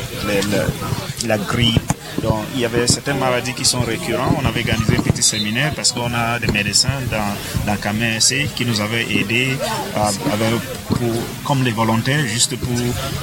la, 0.50 1.36
la 1.36 1.38
grippe. 1.38 1.92
Donc, 2.22 2.44
il 2.54 2.60
y 2.60 2.64
avait 2.64 2.86
certaines 2.88 3.18
maladies 3.18 3.52
qui 3.54 3.64
sont 3.64 3.80
récurrentes. 3.82 4.34
On 4.42 4.46
avait 4.46 4.60
organisé 4.60 4.96
un 4.96 5.02
petit 5.02 5.22
séminaire 5.22 5.72
parce 5.74 5.92
qu'on 5.92 6.12
a 6.12 6.38
des 6.40 6.48
médecins 6.48 6.88
dans, 7.10 7.66
dans 7.66 7.76
KMSC 7.76 8.48
qui 8.56 8.64
nous 8.64 8.80
avaient 8.80 9.04
aidés 9.04 9.56
avec, 9.94 10.60
pour, 10.88 10.98
comme 11.44 11.62
les 11.62 11.70
volontaires, 11.70 12.26
juste 12.26 12.56
pour 12.56 12.74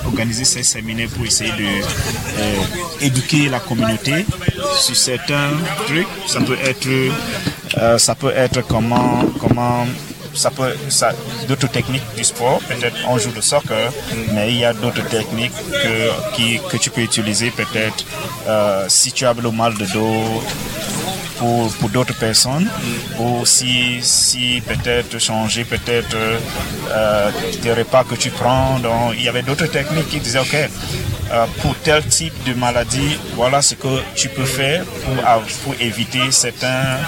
organiser 0.05 0.45
ces 0.45 0.63
séminaires 0.63 1.09
pour 1.09 1.25
essayer 1.25 1.51
de 1.51 1.65
euh, 1.65 2.55
éduquer 3.01 3.49
la 3.49 3.59
communauté 3.59 4.25
sur 4.79 4.95
certains 4.95 5.49
trucs. 5.87 6.07
Ça 6.27 6.39
peut 6.39 6.57
être, 6.63 6.87
euh, 7.77 7.97
ça 7.97 8.15
peut 8.15 8.33
être 8.33 8.61
comment, 8.65 9.23
comment 9.41 9.85
ça 10.35 10.51
peut, 10.51 10.75
d'autres 11.47 11.67
techniques 11.69 12.03
du 12.15 12.23
sport. 12.23 12.59
Peut-être 12.67 12.97
on 13.07 13.17
joue 13.17 13.31
le 13.35 13.41
soccer, 13.41 13.91
mais 14.33 14.51
il 14.51 14.59
y 14.59 14.65
a 14.65 14.73
d'autres 14.73 15.07
techniques 15.07 15.53
que, 15.71 16.35
qui, 16.35 16.59
que 16.69 16.77
tu 16.77 16.89
peux 16.89 17.01
utiliser 17.01 17.51
peut-être 17.51 18.05
euh, 18.47 18.85
si 18.87 19.11
tu 19.11 19.25
as 19.25 19.33
le 19.33 19.51
mal 19.51 19.73
de 19.75 19.85
dos 19.85 20.43
pour, 21.37 21.71
pour 21.73 21.89
d'autres 21.89 22.15
personnes 22.15 22.69
ou 23.19 23.45
si, 23.45 23.99
si 24.01 24.61
peut-être 24.65 25.19
changer 25.19 25.63
peut-être 25.65 26.15
euh, 26.15 27.31
des 27.61 27.73
repas 27.73 28.03
que 28.03 28.15
tu 28.15 28.29
prends. 28.29 28.79
Donc, 28.79 29.13
il 29.17 29.23
y 29.23 29.29
avait 29.29 29.41
d'autres 29.41 29.67
techniques 29.67 30.09
qui 30.09 30.19
disaient, 30.19 30.39
OK, 30.39 30.55
euh, 30.55 31.45
pour 31.61 31.75
tel 31.83 32.05
type 32.05 32.33
de 32.45 32.53
maladie, 32.53 33.17
voilà 33.35 33.61
ce 33.61 33.75
que 33.75 34.01
tu 34.15 34.29
peux 34.29 34.45
faire 34.45 34.85
pour, 34.85 35.15
pour 35.63 35.75
éviter 35.79 36.31
certains, 36.31 36.99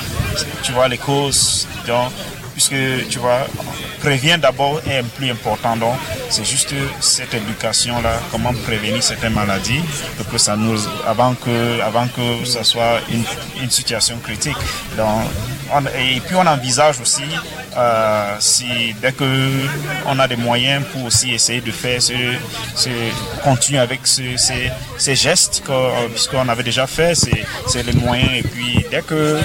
tu 0.64 0.72
vois, 0.72 0.88
les 0.88 0.98
causes. 0.98 1.68
Donc, 1.88 2.12
puisque 2.58 3.08
tu 3.08 3.20
vois, 3.20 3.46
prévient 4.00 4.38
d'abord 4.42 4.82
est 4.88 5.04
plus 5.16 5.30
important. 5.30 5.78
Donc, 5.78 5.94
c'est 6.28 6.44
juste 6.44 6.74
cette 7.00 7.32
éducation-là, 7.36 8.20
comment 8.32 8.52
prévenir 8.66 9.04
certaines 9.04 9.36
maladies, 9.36 9.84
pour 10.18 10.28
que 10.28 10.40
ça 10.40 10.56
nous, 10.56 10.80
avant 11.06 11.36
que, 11.36 11.80
avant 11.82 12.08
que 12.08 12.46
ça 12.46 12.64
soit 12.64 13.00
une, 13.12 13.24
une 13.62 13.70
situation 13.70 14.18
critique. 14.24 14.58
Donc, 14.98 15.22
et 15.98 16.20
puis 16.22 16.36
on 16.36 16.46
envisage 16.48 17.00
aussi 17.02 17.24
euh, 17.78 18.36
si 18.40 18.96
dès 19.02 19.12
que 19.12 19.52
on 20.08 20.18
a 20.18 20.28
des 20.28 20.36
moyens 20.36 20.84
pour 20.92 21.06
aussi 21.06 21.34
essayer 21.34 21.62
de 21.62 21.70
faire 21.72 22.02
ce, 22.02 22.14
ce 22.76 22.90
continuer 23.44 23.80
avec 23.80 24.08
ce, 24.08 24.36
ces, 24.36 24.72
ces, 24.98 25.16
gestes 25.16 25.62
puisqu'on 26.12 26.50
avait 26.50 26.64
déjà 26.64 26.88
fait, 26.88 27.14
c'est 27.16 27.84
les 27.84 27.94
moyens. 27.94 28.32
Et 28.34 28.42
puis 28.42 28.84
dès 28.90 29.04
que 29.04 29.40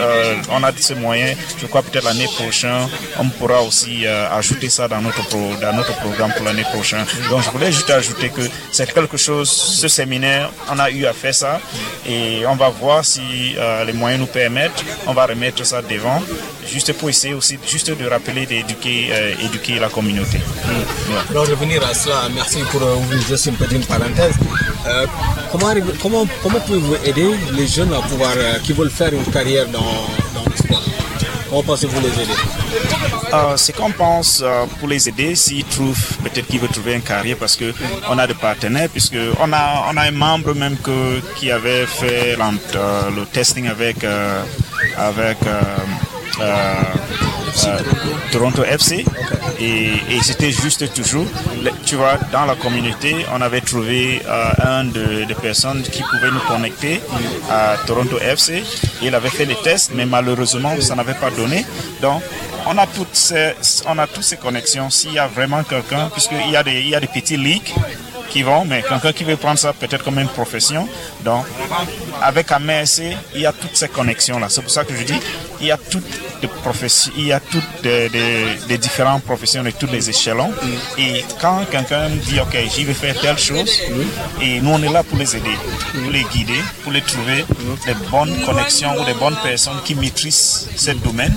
euh, 0.00 0.34
on 0.50 0.64
a 0.64 0.72
ces 0.76 0.96
moyens, 0.96 1.36
je 1.60 1.66
crois 1.66 1.82
peut-être 1.82 2.04
l'année 2.04 2.26
prochaine, 2.26 2.88
on 3.20 3.28
pourra 3.28 3.62
aussi 3.62 4.06
euh, 4.06 4.36
ajouter 4.36 4.68
ça 4.68 4.88
dans 4.88 5.00
notre 5.00 5.22
dans 5.60 5.72
notre 5.72 5.94
programme 6.00 6.32
pour 6.32 6.44
l'année 6.44 6.64
prochaine. 6.64 7.04
Donc 7.30 7.42
je 7.44 7.50
voulais 7.50 7.70
juste 7.70 7.90
ajouter 7.90 8.30
que 8.30 8.42
c'est 8.72 8.92
quelque 8.92 9.16
chose, 9.16 9.48
ce 9.48 9.86
séminaire, 9.86 10.50
on 10.68 10.78
a 10.80 10.90
eu 10.90 11.06
à 11.06 11.12
faire 11.12 11.34
ça. 11.34 11.60
Et 12.06 12.44
on 12.44 12.56
va 12.56 12.70
voir 12.70 13.04
si 13.04 13.54
les 13.86 13.92
moyens 13.92 14.20
nous 14.20 14.26
permettent, 14.26 14.84
on 15.06 15.12
va 15.12 15.22
ça 15.64 15.82
devant 15.82 16.22
juste 16.66 16.92
pour 16.94 17.08
essayer 17.10 17.34
aussi 17.34 17.58
juste 17.66 17.90
de 17.90 18.06
rappeler 18.08 18.46
d'éduquer 18.46 19.08
euh, 19.10 19.44
éduquer 19.46 19.78
la 19.78 19.88
communauté. 19.88 20.38
Mmh. 20.38 21.30
Alors 21.30 21.46
revenir 21.48 21.82
à 21.86 21.94
cela, 21.94 22.28
merci 22.34 22.58
pour 22.70 22.82
euh, 22.82 22.96
ouvrir 22.96 23.20
juste 23.22 23.46
une 23.46 23.56
petite 23.56 23.86
parenthèse. 23.86 24.34
Euh, 24.86 25.06
comment, 25.50 25.72
comment, 26.00 26.26
comment 26.42 26.60
pouvez-vous 26.60 26.96
aider 27.04 27.30
les 27.52 27.66
jeunes 27.66 27.92
à 27.92 28.00
pouvoir, 28.00 28.32
euh, 28.36 28.58
qui 28.64 28.72
veulent 28.72 28.90
faire 28.90 29.12
une 29.12 29.24
carrière 29.26 29.66
dans, 29.68 29.80
dans 30.34 30.44
le 30.50 30.56
sport? 30.56 30.82
Comment 31.48 31.62
pensez-vous 31.62 32.00
les 32.00 32.14
aider? 32.22 32.38
Euh, 33.34 33.56
C'est 33.56 33.74
qu'on 33.76 33.90
pense 33.92 34.40
euh, 34.42 34.64
pour 34.78 34.88
les 34.88 35.08
aider 35.08 35.34
s'ils 35.34 35.64
trouvent, 35.64 36.16
peut-être 36.22 36.46
qu'ils 36.46 36.60
veulent 36.60 36.70
trouver 36.70 36.94
une 36.94 37.02
carrière 37.02 37.36
parce 37.36 37.56
qu'on 37.56 38.18
a 38.18 38.26
des 38.26 38.34
partenaires, 38.34 38.88
puisque 38.88 39.16
on 39.38 39.52
a, 39.52 39.86
on 39.90 39.96
a 39.96 40.02
un 40.02 40.10
membre 40.10 40.54
même 40.54 40.76
que, 40.78 41.20
qui 41.36 41.50
avait 41.50 41.86
fait 41.86 42.36
euh, 42.38 43.10
le 43.14 43.24
testing 43.26 43.68
avec, 43.68 43.98
avec 44.96 45.38
Toronto 48.30 48.64
FC. 48.64 49.04
Et, 49.60 49.92
c'était 50.22 50.50
juste 50.50 50.92
toujours, 50.94 51.26
tu 51.84 51.96
vois, 51.96 52.18
dans 52.32 52.44
la 52.44 52.54
communauté, 52.54 53.26
on 53.32 53.40
avait 53.40 53.60
trouvé 53.60 54.22
un 54.64 54.84
de, 54.84 55.24
des 55.24 55.34
personnes 55.34 55.82
qui 55.82 56.02
pouvait 56.02 56.30
nous 56.30 56.40
connecter 56.40 57.00
à 57.50 57.76
Toronto 57.86 58.18
FC. 58.18 58.64
Il 59.02 59.14
avait 59.14 59.30
fait 59.30 59.44
les 59.44 59.56
tests, 59.56 59.92
mais 59.94 60.06
malheureusement, 60.06 60.72
ça 60.80 60.94
n'avait 60.94 61.14
pas 61.14 61.30
donné. 61.30 61.64
Donc, 62.00 62.22
on 62.66 62.78
a 62.78 62.86
toutes 62.86 63.14
ces, 63.14 63.52
on 63.86 63.98
a 63.98 64.06
toutes 64.06 64.22
ces 64.22 64.36
connexions. 64.36 64.88
S'il 64.90 65.14
y 65.14 65.18
a 65.18 65.26
vraiment 65.26 65.62
quelqu'un, 65.64 66.08
puisqu'il 66.10 66.50
y 66.50 66.56
a 66.56 66.62
des, 66.62 66.80
il 66.80 66.88
y 66.88 66.94
a 66.94 67.00
des 67.00 67.08
petits 67.08 67.36
leaks 67.36 67.74
qui 68.32 68.42
vont, 68.42 68.64
mais 68.64 68.82
quelqu'un 68.82 69.12
qui 69.12 69.24
veut 69.24 69.36
prendre 69.36 69.58
ça 69.58 69.72
peut-être 69.72 70.02
comme 70.02 70.18
une 70.18 70.28
profession. 70.28 70.88
Donc, 71.20 71.44
avec 72.22 72.50
AMSC, 72.50 73.02
il 73.34 73.42
y 73.42 73.46
a 73.46 73.52
toutes 73.52 73.76
ces 73.76 73.88
connexions-là. 73.88 74.46
C'est 74.48 74.62
pour 74.62 74.70
ça 74.70 74.84
que 74.84 74.94
je 74.96 75.02
dis, 75.02 75.20
il 75.62 75.68
y 75.68 75.70
a 75.70 75.78
toutes 75.78 76.04
les 76.42 76.48
professions, 76.48 77.12
il 77.16 77.26
y 77.26 77.32
a 77.32 77.38
toutes 77.38 77.62
des, 77.84 78.08
des, 78.68 78.78
différentes 78.78 79.22
professions 79.22 79.62
de 79.62 79.70
tous 79.70 79.86
les 79.86 80.10
échelons. 80.10 80.52
Et 80.98 81.24
quand 81.40 81.64
quelqu'un 81.70 82.08
dit, 82.08 82.40
OK, 82.40 82.56
j'y 82.74 82.84
vais 82.84 82.94
faire 82.94 83.18
telle 83.20 83.38
chose, 83.38 83.80
et 84.40 84.60
nous, 84.60 84.70
on 84.72 84.82
est 84.82 84.92
là 84.92 85.04
pour 85.04 85.18
les 85.18 85.36
aider, 85.36 85.56
pour 85.92 86.10
les 86.10 86.24
guider, 86.24 86.60
pour 86.82 86.92
les 86.92 87.00
trouver 87.00 87.44
des 87.86 87.94
bonnes 88.10 88.34
connexions 88.44 89.00
ou 89.00 89.04
des 89.04 89.14
bonnes 89.14 89.36
personnes 89.42 89.80
qui 89.84 89.94
maîtrisent 89.94 90.68
ce 90.74 90.90
domaine, 90.90 91.34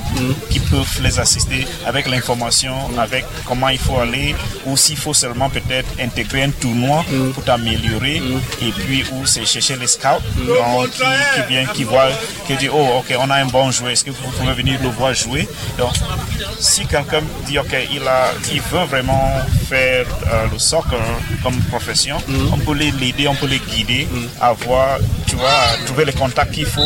qui 0.50 0.60
peuvent 0.60 1.00
les 1.04 1.20
assister 1.20 1.68
avec 1.86 2.08
l'information, 2.08 2.74
avec 2.98 3.26
comment 3.46 3.70
il 3.70 3.78
faut 3.78 4.00
aller, 4.00 4.34
ou 4.66 4.76
s'il 4.76 4.98
faut 4.98 5.14
seulement 5.14 5.52
peut-être 5.52 5.88
intégrer 6.02 6.44
un 6.44 6.50
tournoi 6.50 7.06
pour 7.36 7.44
t'améliorer. 7.44 8.24
Et 8.62 8.72
puis, 8.72 9.04
où 9.12 9.26
c'est 9.28 9.46
chercher 9.46 9.76
les 9.76 9.88
scouts 9.88 10.24
donc, 10.48 10.90
qui, 10.90 11.02
qui 11.02 11.48
viennent, 11.48 11.68
qui 11.68 11.84
voient, 11.84 12.10
qui 12.48 12.56
disent, 12.56 12.72
oh, 12.74 12.88
ok, 13.00 13.16
on 13.20 13.30
a 13.30 13.36
un 13.36 13.46
bon 13.46 13.70
joueur, 13.70 13.92
est-ce 13.92 14.04
que 14.04 14.15
vous 14.24 14.32
pouvez 14.32 14.54
venir 14.54 14.80
le 14.82 14.90
voir 14.90 15.14
jouer? 15.14 15.48
Donc, 15.78 15.92
si 16.60 16.86
quelqu'un 16.86 17.22
dit, 17.48 17.60
ok, 17.60 17.76
il, 17.92 18.08
a, 18.08 18.32
il 18.52 18.62
veut 18.62 18.86
vraiment 18.90 19.32
faire 19.68 20.06
euh, 20.32 20.48
le 20.52 20.60
soccer 20.60 21.00
comme 21.44 21.56
profession, 21.70 22.18
on 22.52 22.58
peut 22.58 22.74
l'aider, 22.74 23.28
on 23.28 23.36
peut 23.36 23.48
les 23.48 23.60
guider 23.60 24.08
à 24.42 24.54
voir, 24.54 24.98
tu 25.28 25.36
vois, 25.36 25.50
à 25.50 25.86
trouver 25.86 26.06
les 26.06 26.14
contacts 26.14 26.52
qu'il 26.52 26.66
faut 26.66 26.82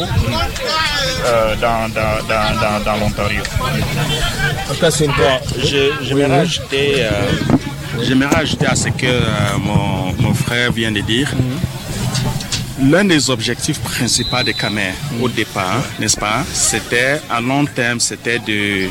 euh, 1.26 1.56
dans, 1.56 1.90
dans, 1.90 2.28
dans, 2.28 2.84
dans, 2.84 2.98
l'Ontario. 2.98 3.44
J'aimerais 6.02 6.40
ajouter. 6.40 6.96
Euh, 7.00 7.10
J'aimerais 8.02 8.36
ajouter 8.36 8.66
à 8.68 8.76
ce 8.76 8.90
que 8.90 9.06
euh, 9.06 9.22
mon, 9.60 10.14
mon, 10.22 10.34
frère 10.34 10.72
vient 10.72 10.92
de 10.92 11.02
dire. 11.02 11.32
L'un 12.82 13.04
des 13.06 13.30
objectifs 13.30 13.80
principaux 13.82 14.42
de 14.44 14.52
Camer 14.52 14.94
au 15.22 15.28
départ, 15.28 15.84
n'est-ce 16.00 16.16
pas, 16.18 16.44
c'était 16.54 17.20
à 17.30 17.42
long 17.42 17.66
terme, 17.66 18.00
c'était 18.00 18.40
de, 18.40 18.88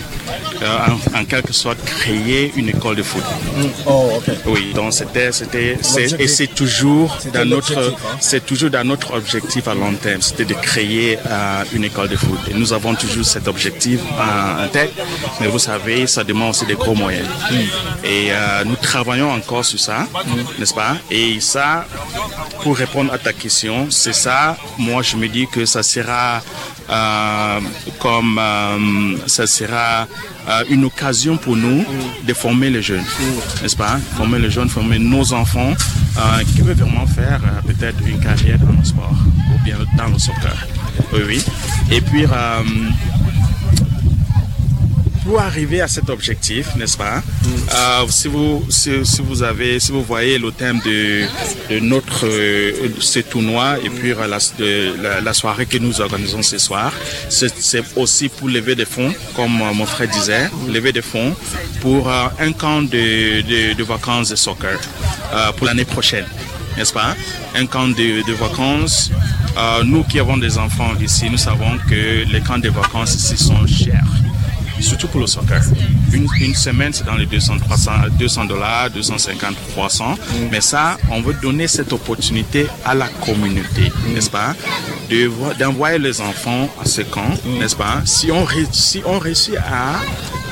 euh, 0.63 0.79
en, 1.15 1.21
en, 1.21 1.25
quelque 1.25 1.53
sorte, 1.55 1.83
créer 1.85 2.53
une 2.57 2.69
école 2.69 2.97
de 2.97 3.03
foot. 3.03 3.23
Oh, 3.87 4.11
ok. 4.19 4.35
Oui, 4.47 4.73
donc 4.75 4.93
c'était, 4.93 5.33
c'était, 5.33 5.79
et 6.19 6.29
c'est 6.29 6.49
toujours 6.49 7.17
dans 7.33 7.47
notre, 7.49 7.79
hein? 7.79 7.95
c'est 8.21 8.45
toujours 8.45 8.69
dans 8.71 8.85
notre 8.85 9.15
objectif 9.15 9.67
à 9.69 9.75
long 9.75 9.95
terme, 9.95 10.21
c'était 10.21 10.45
de 10.45 10.55
créer 10.55 11.19
euh, 11.27 11.63
une 11.73 11.85
école 11.85 12.09
de 12.09 12.17
foot. 12.17 12.39
Et 12.51 12.55
nous 12.55 12.73
avons 12.75 12.95
toujours 12.95 13.25
cet 13.25 13.49
objectif 13.49 14.01
en, 14.19 14.65
en 14.65 14.69
tête, 14.69 14.93
mais 15.41 15.47
vous 15.47 15.59
savez, 15.59 16.07
ça 16.07 16.25
demande 16.25 16.51
aussi 16.51 16.67
des 16.67 16.75
gros 16.75 16.95
moyens. 16.95 17.27
Et 18.05 18.29
euh, 18.31 18.65
nous 18.65 18.77
travaillons 18.77 19.31
encore 19.33 19.65
sur 19.65 19.81
ça, 19.81 20.07
n'est-ce 20.59 20.75
pas? 20.75 20.97
Et 21.11 21.41
ça, 21.41 21.87
pour 22.63 22.77
répondre 22.77 23.13
à 23.13 23.19
ta 23.19 23.33
question, 23.33 23.78
c'est 23.91 24.13
ça. 24.13 24.57
Moi, 24.79 25.03
je 25.03 25.17
me 25.17 25.29
dis 25.29 25.47
que 25.47 25.65
ça 25.67 25.83
sera 25.83 26.43
euh, 26.91 27.61
comme 27.99 28.39
euh, 28.39 29.19
ça 29.27 29.47
sera 29.47 30.07
euh, 30.49 30.65
une 30.71 30.85
occasion 30.87 31.37
pour 31.37 31.55
nous 31.55 31.85
de 32.27 32.33
former 32.33 32.71
les 32.71 32.81
jeunes, 32.81 33.05
n'est-ce 33.61 33.77
pas? 33.77 33.99
Former 34.17 34.39
les 34.39 34.51
jeunes, 34.51 34.71
former 34.71 34.99
nos 34.99 35.33
enfants 35.35 35.75
qui 36.55 36.63
veulent 36.63 36.77
vraiment 36.77 37.07
faire 37.07 37.41
peut-être 37.65 37.99
une 38.07 38.19
carrière 38.19 38.59
dans 38.59 38.73
le 38.73 38.85
sport 38.85 39.15
ou 39.55 39.65
bien 39.65 39.77
dans 39.97 40.09
le 40.09 40.19
soccer. 40.19 40.67
Oui, 41.13 41.21
oui. 41.27 41.45
Et 41.93 42.01
puis 42.01 42.25
pour 45.29 45.41
arriver 45.41 45.83
à 45.83 45.89
cet 45.89 46.09
objectif, 46.09 46.75
n'est-ce 46.77 46.97
pas? 46.97 47.23
Euh, 47.75 48.07
si, 48.09 48.29
vous, 48.29 48.65
si, 48.71 49.05
si, 49.05 49.21
vous 49.21 49.43
avez, 49.43 49.79
si 49.79 49.93
vous 49.93 50.03
voyez 50.03 50.39
le 50.39 50.51
thème 50.53 50.81
de, 50.83 51.27
de 51.69 51.81
notre 51.81 52.25
euh, 52.27 52.89
ce 52.99 53.19
tournoi 53.19 53.77
et 53.85 53.91
puis 53.91 54.13
euh, 54.13 54.27
la, 54.27 54.39
de, 54.59 54.95
la, 55.03 55.21
la, 55.21 55.35
soirée 55.35 55.67
que 55.67 55.77
nous 55.77 56.01
organisons 56.01 56.41
ce 56.41 56.57
soir, 56.57 56.91
c'est 57.29 57.83
aussi 57.97 58.31
pour 58.31 58.49
lever 58.49 58.75
des 58.75 58.87
fonds, 58.87 59.13
comme 59.37 59.53
mon 59.53 59.85
frère 59.85 60.09
disait, 60.09 60.49
lever 60.67 60.93
des 60.93 61.03
fonds 61.03 61.37
pour 61.83 62.09
euh, 62.09 62.29
un 62.41 62.53
camp 62.53 62.81
de, 62.81 63.43
de, 63.43 63.75
de, 63.75 63.85
vacances 63.85 64.31
de 64.31 64.37
soccer 64.37 64.79
pour 65.59 65.67
l'année 65.67 65.85
prochaine, 65.85 66.25
n'est-ce 66.79 66.95
pas? 66.95 67.15
Un 67.55 67.67
camp 67.67 67.89
de, 67.89 68.27
de 68.27 68.33
vacances. 68.33 69.11
nous 69.85 70.05
qui 70.05 70.19
avons 70.21 70.39
des 70.39 70.57
enfants 70.57 70.93
ici, 71.03 71.29
nous 71.31 71.43
savons 71.51 71.77
que 71.91 72.25
les 72.33 72.41
camps 72.41 72.63
de 72.67 72.71
vacances 72.71 73.15
ici 73.15 73.37
sont 73.37 73.67
chers 73.67 74.18
surtout 74.83 75.09
pour 75.09 75.21
le 75.21 75.27
soccer. 75.27 75.63
Une, 76.13 76.27
une 76.41 76.55
semaine, 76.55 76.93
c'est 76.93 77.05
dans 77.05 77.17
les 77.17 77.27
200, 77.27 77.59
300, 77.59 77.91
200 78.19 78.45
dollars, 78.47 78.91
250, 78.91 79.57
300. 79.73 80.11
Mm. 80.11 80.17
Mais 80.51 80.61
ça, 80.61 80.97
on 81.11 81.21
veut 81.21 81.35
donner 81.35 81.69
cette 81.69 81.93
opportunité 81.93 82.67
à 82.85 82.95
la 82.95 83.09
communauté, 83.09 83.91
mm. 83.91 84.15
n'est-ce 84.15 84.31
pas, 84.31 84.55
d'envoyer 85.59 85.99
les 85.99 86.21
enfants 86.21 86.69
à 86.81 86.85
ce 86.85 87.03
camp, 87.03 87.29
mm. 87.45 87.59
n'est-ce 87.59 87.77
pas? 87.77 88.03
Si 88.05 88.31
on, 88.31 88.47
si 88.73 89.03
on 89.05 89.19
réussit 89.19 89.57
à, 89.57 89.97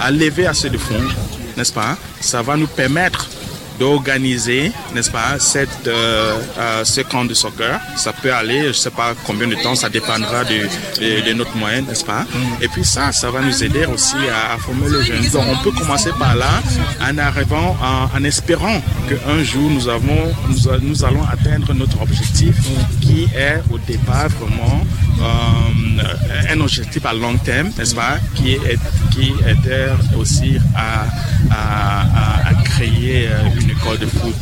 à 0.04 0.10
lever 0.10 0.46
assez 0.46 0.70
de 0.70 0.78
fonds, 0.78 0.94
n'est-ce 1.56 1.72
pas, 1.72 1.96
ça 2.20 2.42
va 2.42 2.56
nous 2.56 2.66
permettre 2.66 3.28
d'organiser, 3.78 4.72
n'est-ce 4.94 5.10
pas, 5.10 5.38
cette, 5.38 5.86
euh, 5.86 6.38
euh, 6.58 6.84
ce 6.84 7.00
camp 7.02 7.24
de 7.24 7.34
soccer. 7.34 7.80
Ça 7.96 8.12
peut 8.12 8.32
aller, 8.32 8.62
je 8.62 8.68
ne 8.68 8.72
sais 8.72 8.90
pas 8.90 9.14
combien 9.26 9.46
de 9.46 9.54
temps, 9.56 9.74
ça 9.74 9.88
dépendra 9.88 10.44
de, 10.44 10.68
de, 11.00 11.26
de 11.28 11.32
notre 11.32 11.56
moyen, 11.56 11.82
n'est-ce 11.82 12.04
pas. 12.04 12.22
Mm. 12.22 12.62
Et 12.62 12.68
puis 12.68 12.84
ça, 12.84 13.12
ça 13.12 13.30
va 13.30 13.40
nous 13.40 13.64
aider 13.64 13.86
aussi 13.86 14.16
à, 14.30 14.54
à, 14.54 14.58
former 14.58 14.88
les 14.88 15.04
jeunes. 15.04 15.28
Donc 15.30 15.44
on 15.48 15.62
peut 15.62 15.72
commencer 15.72 16.10
par 16.18 16.34
là, 16.36 16.60
en 17.02 17.18
arrivant, 17.18 17.76
en, 17.82 18.16
en 18.18 18.24
espérant 18.24 18.80
qu'un 19.08 19.42
jour 19.42 19.70
nous, 19.70 19.88
avons, 19.88 20.32
nous, 20.48 20.78
nous, 20.82 21.04
allons 21.04 21.24
atteindre 21.24 21.72
notre 21.74 22.00
objectif, 22.00 22.54
qui 23.00 23.24
est 23.36 23.62
au 23.72 23.78
départ 23.78 24.28
vraiment 24.28 24.84
euh, 25.20 26.52
un 26.52 26.60
objectif 26.60 27.04
à 27.06 27.12
long 27.12 27.36
terme, 27.38 27.70
n'est-ce 27.78 27.94
pas, 27.94 28.18
qui 28.34 28.52
est 28.52 28.78
qui 29.16 29.32
était 29.48 29.88
aussi 30.18 30.58
à, 30.74 31.06
à, 31.50 32.52
créer 32.64 33.28
une 33.60 33.70
école 33.70 33.98
de 33.98 34.06
foot 34.06 34.34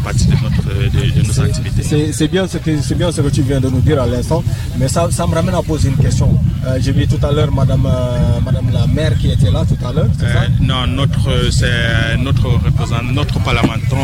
à 0.00 0.04
partir 0.04 0.26
de, 0.28 0.36
notre, 0.42 0.62
de, 0.64 1.20
de 1.20 1.26
nos 1.26 1.40
activités. 1.40 2.12
C'est 2.12 2.28
bien, 2.28 2.46
ce 2.46 2.58
que, 2.58 2.94
bien 2.94 3.12
ce 3.12 3.20
que 3.20 3.28
tu 3.28 3.42
viens 3.42 3.60
de 3.60 3.68
nous 3.68 3.80
dire 3.80 4.00
à 4.02 4.06
l'instant, 4.06 4.42
mais 4.78 4.88
ça, 4.88 5.08
ça 5.10 5.26
me 5.26 5.34
ramène 5.34 5.54
à 5.54 5.62
poser 5.62 5.88
une 5.88 5.96
question. 5.96 6.38
Euh, 6.66 6.78
j'ai 6.80 6.92
vu 6.92 7.06
tout 7.06 7.24
à 7.24 7.32
l'heure 7.32 7.52
Madame, 7.52 7.86
euh, 7.86 8.40
Madame 8.44 8.70
la 8.72 8.86
maire 8.86 9.16
qui 9.18 9.30
était 9.30 9.50
là 9.50 9.64
tout 9.68 9.78
à 9.86 9.92
l'heure, 9.92 10.08
c'est 10.18 10.26
ça? 10.26 10.42
Non, 10.60 10.86
notre, 10.86 11.50
c'est 11.50 12.16
notre 12.22 12.46
représentant, 12.48 13.12
notre 13.12 13.38
parlementaire, 13.40 13.98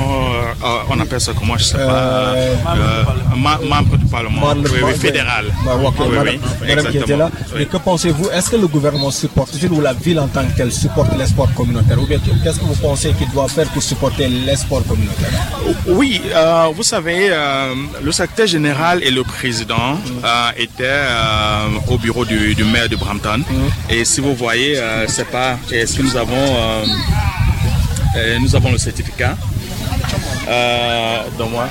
on 0.90 1.00
appelle 1.00 1.20
ça 1.20 1.32
comment, 1.38 1.56
je 1.58 1.64
sais 1.64 1.76
pas, 1.78 2.34
membre 3.36 3.96
du 3.98 4.06
Parlement, 4.06 4.54
fédéral. 4.98 5.46
madame, 5.64 6.86
qui 6.90 6.98
était 6.98 7.16
là. 7.16 7.30
Mais 7.56 7.66
que 7.66 7.76
pensez-vous? 7.76 8.28
Est-ce 8.30 8.50
que 8.50 8.56
le 8.56 8.66
gouvernement 8.68 9.10
supporte, 9.10 9.54
ou 9.70 9.80
la 9.80 9.92
ville 9.92 10.20
en 10.20 10.28
tant 10.28 10.44
que 10.44 10.56
telle 10.56 10.72
supporte 10.72 11.16
les 11.18 11.26
sports 11.26 11.52
communautaires 11.54 12.00
Ou 12.00 12.06
bien 12.06 12.18
qu'est-ce 12.42 12.58
que 12.60 12.64
vous 12.64 12.74
pensez 12.76 13.12
qu'il 13.12 13.28
doit 13.30 13.48
faire 13.48 13.66
pour 13.68 13.82
supporter 13.82 14.28
les 14.28 14.56
sports 14.56 14.84
communautaires 14.86 15.30
Oui, 15.94 16.20
vous 16.74 16.82
savez, 16.82 17.30
le 18.02 18.12
secrétaire 18.12 18.46
général 18.46 19.02
et 19.02 19.10
le 19.10 19.22
président 19.22 19.98
euh, 20.24 20.50
étaient 20.56 20.84
euh, 20.84 21.68
au 21.88 21.98
bureau 21.98 22.24
du, 22.24 22.64
maire 22.64 22.88
de 22.88 22.96
Brampton. 22.96 23.42
Et 23.88 24.04
si 24.04 24.20
vous 24.20 24.34
voyez, 24.34 24.76
euh, 24.76 25.06
c'est 25.08 25.28
pas. 25.30 25.56
Est-ce 25.70 25.96
que 25.96 26.02
nous 26.02 26.16
avons, 26.16 26.84
nous 28.40 28.56
avons 28.56 28.72
le 28.72 28.78
certificat? 28.78 29.36
Dans 31.38 31.48
moi? 31.48 31.68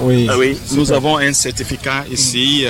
Oui. 0.00 0.26
Ah 0.30 0.34
oui. 0.36 0.58
Nous 0.72 0.90
avons 0.92 1.18
un 1.18 1.32
certificat 1.32 2.04
ici 2.10 2.66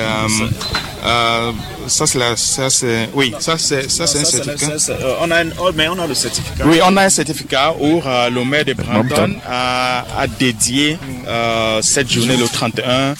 ça 1.02 2.06
c'est 2.06 2.18
la, 2.18 2.36
ça 2.36 2.70
c'est, 2.70 3.08
oui, 3.14 3.34
ça 3.38 3.58
c'est, 3.58 3.90
ça 3.90 4.06
c'est 4.06 4.20
un 4.20 4.24
certificat. 4.24 4.92
Euh, 4.92 5.14
on 5.20 5.30
a 5.30 5.44
un, 5.44 5.48
oh, 5.60 5.70
mais 5.74 5.88
on 5.88 5.98
a 5.98 6.06
le 6.06 6.14
certificat. 6.14 6.64
Oui, 6.66 6.78
on 6.84 6.96
a 6.96 7.04
un 7.04 7.08
certificat 7.08 7.74
où 7.78 8.00
euh, 8.04 8.30
le 8.30 8.44
maire 8.44 8.64
de 8.64 8.74
Brampton 8.74 9.34
a, 9.46 10.04
a 10.16 10.26
dédié 10.26 10.98
euh, 11.26 11.82
cette 11.82 12.10
journée 12.10 12.36
le 12.36 12.46
31 12.46 13.14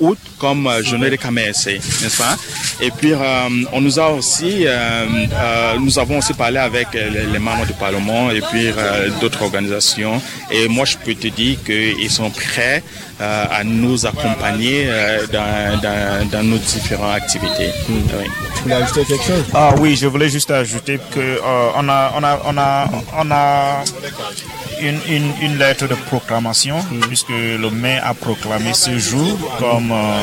août 0.00 0.18
comme 0.38 0.70
journée 0.82 1.10
de 1.10 1.16
KMSC, 1.16 1.80
n'est-ce 2.02 2.18
pas? 2.18 2.36
Et 2.80 2.90
puis 2.90 3.12
on 3.72 3.80
nous 3.80 3.98
a 3.98 4.10
aussi, 4.10 4.66
nous 5.80 5.98
avons 5.98 6.18
aussi 6.18 6.34
parlé 6.34 6.58
avec 6.58 6.88
les, 6.92 7.38
membres 7.38 7.66
du 7.66 7.72
Parlement 7.72 8.30
et 8.30 8.40
puis 8.40 8.70
d'autres 9.20 9.42
organisations. 9.42 10.20
Et 10.50 10.68
moi, 10.68 10.84
je 10.84 10.96
peux 10.98 11.14
te 11.14 11.28
dire 11.28 11.58
qu'ils 11.64 12.10
sont 12.10 12.30
prêts 12.30 12.82
à 13.20 13.62
nous 13.64 14.06
accompagner 14.06 14.88
dans, 15.32 15.80
dans, 15.80 16.28
dans 16.30 16.42
nos 16.42 16.58
différentes 16.58 17.14
activités. 17.16 17.70
Oui. 17.88 18.26
Tu 18.56 18.62
voulais 18.62 18.74
ajouter 18.76 19.04
quelque 19.04 19.24
chose? 19.24 19.44
Ah 19.54 19.74
oui, 19.78 19.96
je 19.96 20.06
voulais 20.06 20.28
juste 20.28 20.50
ajouter 20.50 20.98
que 21.12 21.20
euh, 21.20 21.70
on 21.76 21.88
a, 21.88 22.12
on 22.16 22.22
a, 22.24 22.40
on 22.46 22.58
a, 22.58 22.88
on 23.18 23.30
a 23.30 23.84
une, 24.80 24.98
une, 25.08 25.30
une, 25.42 25.58
lettre 25.58 25.86
de 25.86 25.94
proclamation, 25.94 26.78
mm. 26.78 27.00
puisque 27.08 27.28
le 27.30 27.70
maire 27.70 28.06
a 28.06 28.14
proclamé 28.14 28.72
ce 28.74 28.98
jour 28.98 29.38
comme 29.58 29.92
euh, 29.92 30.22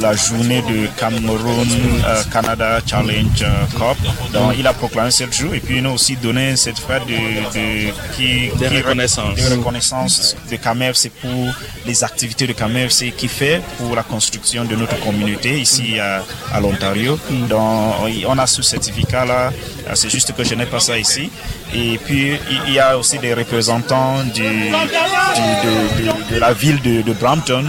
la 0.00 0.14
journée 0.14 0.62
de 0.62 0.86
Cameroun 0.98 1.68
euh, 2.06 2.22
Canada 2.32 2.80
Challenge 2.86 3.44
Cup. 3.72 3.98
Donc 4.32 4.54
il 4.58 4.66
a 4.66 4.72
proclamé 4.72 5.10
ce 5.10 5.24
jour 5.30 5.54
et 5.54 5.60
puis 5.60 5.78
il 5.78 5.86
a 5.86 5.90
aussi 5.90 6.16
donné 6.16 6.56
cette 6.56 6.78
fête 6.78 7.06
de, 7.06 7.12
de 7.12 7.92
qui, 8.16 8.48
de 8.58 8.76
reconnaissance. 8.76 9.34
de 9.36 9.56
reconnaissance 9.56 10.36
de 10.50 10.56
CAMEFC 10.56 11.10
pour 11.20 11.46
les 11.86 12.04
activités 12.04 12.46
de 12.46 12.52
CAMEFC 12.52 13.14
qui 13.16 13.28
fait 13.28 13.60
pour 13.78 13.94
la 13.94 14.02
construction 14.02 14.64
de 14.64 14.76
notre 14.76 14.98
communauté 15.00 15.60
ici 15.60 15.98
à, 15.98 16.22
à 16.52 16.60
l'Ontario. 16.60 17.18
Mm. 17.30 17.46
Donc 17.48 17.94
on 18.28 18.38
a 18.38 18.46
ce 18.46 18.62
certificat 18.62 19.24
là, 19.24 19.52
c'est 19.94 20.10
juste 20.10 20.34
que 20.34 20.44
je 20.44 20.54
n'ai 20.54 20.66
pas 20.66 20.80
ça 20.80 20.98
ici. 20.98 21.30
Et 21.74 21.98
puis 21.98 22.38
il 22.66 22.72
y 22.72 22.78
a 22.78 22.98
aussi 22.98 23.18
des 23.18 23.34
représentants 23.34 24.22
du, 24.24 24.42
de, 24.42 26.38
la 26.38 26.52
ville 26.52 26.80
de, 26.82 27.12
Brampton 27.12 27.64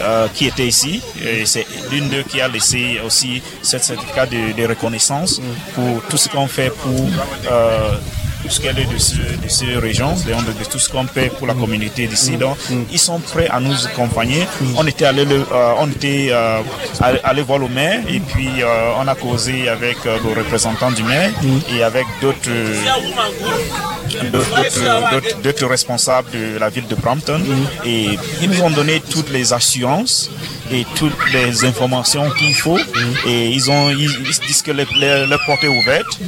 euh, 0.00 0.28
qui 0.34 0.46
était 0.46 0.66
ici. 0.66 1.02
C'est 1.44 1.66
l'une 1.90 2.08
d'eux 2.08 2.22
qui 2.22 2.40
a 2.40 2.48
laissé 2.48 3.00
aussi 3.04 3.42
ce 3.62 3.78
certificat 3.78 4.26
de, 4.26 4.66
reconnaissance 4.66 5.40
pour 5.74 6.02
tout 6.08 6.16
ce 6.16 6.28
qu'on 6.28 6.48
fait 6.48 6.70
pour 6.70 7.08
euh, 7.50 7.94
tout 8.46 8.52
ce 8.52 8.60
qu'elle 8.60 8.78
est 8.78 8.84
de, 8.92 8.98
ce, 8.98 9.16
de 9.16 9.48
ces 9.48 9.76
régions, 9.76 10.12
de, 10.12 10.64
tout 10.70 10.78
ce 10.78 10.88
qu'on 10.88 11.06
fait 11.06 11.30
pour 11.36 11.46
la 11.46 11.54
communauté 11.54 12.06
d'ici. 12.06 12.32
Mm. 12.32 12.38
Donc, 12.38 12.56
mm. 12.70 12.82
ils 12.92 12.98
sont 12.98 13.18
prêts 13.18 13.48
à 13.48 13.58
nous 13.60 13.86
accompagner. 13.86 14.42
Mm. 14.60 14.66
On 14.78 14.86
était 14.86 15.04
allé, 15.06 15.24
le, 15.24 15.44
euh, 15.52 15.72
on 15.78 15.88
était 15.90 16.32
allé 17.24 17.42
voir 17.42 17.58
le 17.58 17.68
maire 17.68 18.00
et 18.08 18.20
puis 18.20 18.48
on 19.00 19.06
a 19.08 19.14
causé 19.14 19.68
avec 19.68 19.96
le 20.04 20.32
représentant 20.40 20.90
du 20.90 21.02
maire 21.02 21.30
et 21.74 21.82
avec 21.82 22.06
d'autres 22.20 22.50
d'autres 25.42 25.66
responsables 25.66 26.30
de 26.30 26.58
la 26.58 26.68
ville 26.68 26.86
de 26.86 26.94
Brampton 26.94 27.40
et 27.84 28.18
ils 28.40 28.50
nous 28.50 28.62
ont 28.62 28.70
donné 28.70 29.00
toutes 29.00 29.30
les 29.30 29.52
assurances 29.52 30.30
et 30.70 30.86
toutes 30.94 31.16
les 31.32 31.64
informations 31.64 32.30
qu'il 32.30 32.54
faut. 32.54 32.78
Et 33.26 33.48
ils 33.48 33.70
ont 33.70 33.90
ils, 33.90 34.10
disent 34.46 34.62
que 34.62 34.72
les, 34.72 34.86
les, 34.96 35.36
portes 35.46 35.64
est 35.64 35.68
ouverte 35.68 36.18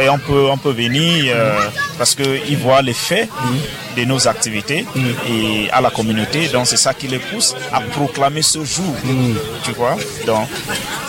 et 0.00 0.08
on 0.08 0.18
peut 0.18 0.48
on 0.50 0.58
peut 0.58 0.72
venir 0.72 1.32
euh, 1.34 1.58
parce 1.98 2.14
qu'ils 2.14 2.58
voient 2.58 2.82
les 2.82 2.94
faits 2.94 3.28
de 3.96 4.04
nos 4.04 4.28
activités 4.28 4.84
et 5.28 5.70
à 5.72 5.80
la 5.80 5.90
communauté. 5.90 6.48
Donc 6.48 6.66
c'est 6.66 6.76
ça 6.76 6.92
qui 6.92 7.08
les 7.08 7.18
pousse 7.18 7.54
à 7.72 7.80
proclamer 7.80 8.42
ce 8.42 8.64
jour. 8.64 8.94
Tu 9.64 9.72
vois? 9.72 9.96
Donc 10.26 10.48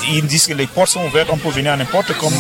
ils 0.10 0.26
disent 0.26 0.48
que 0.48 0.54
les 0.54 0.68
portes 0.68 0.90
sont 0.90 1.06
ouvertes. 1.06 1.30
On 1.32 1.38
peut 1.38 1.50
venir 1.50 1.74
à 1.74 1.78
n'importe 1.78 2.14
comme 2.18 2.34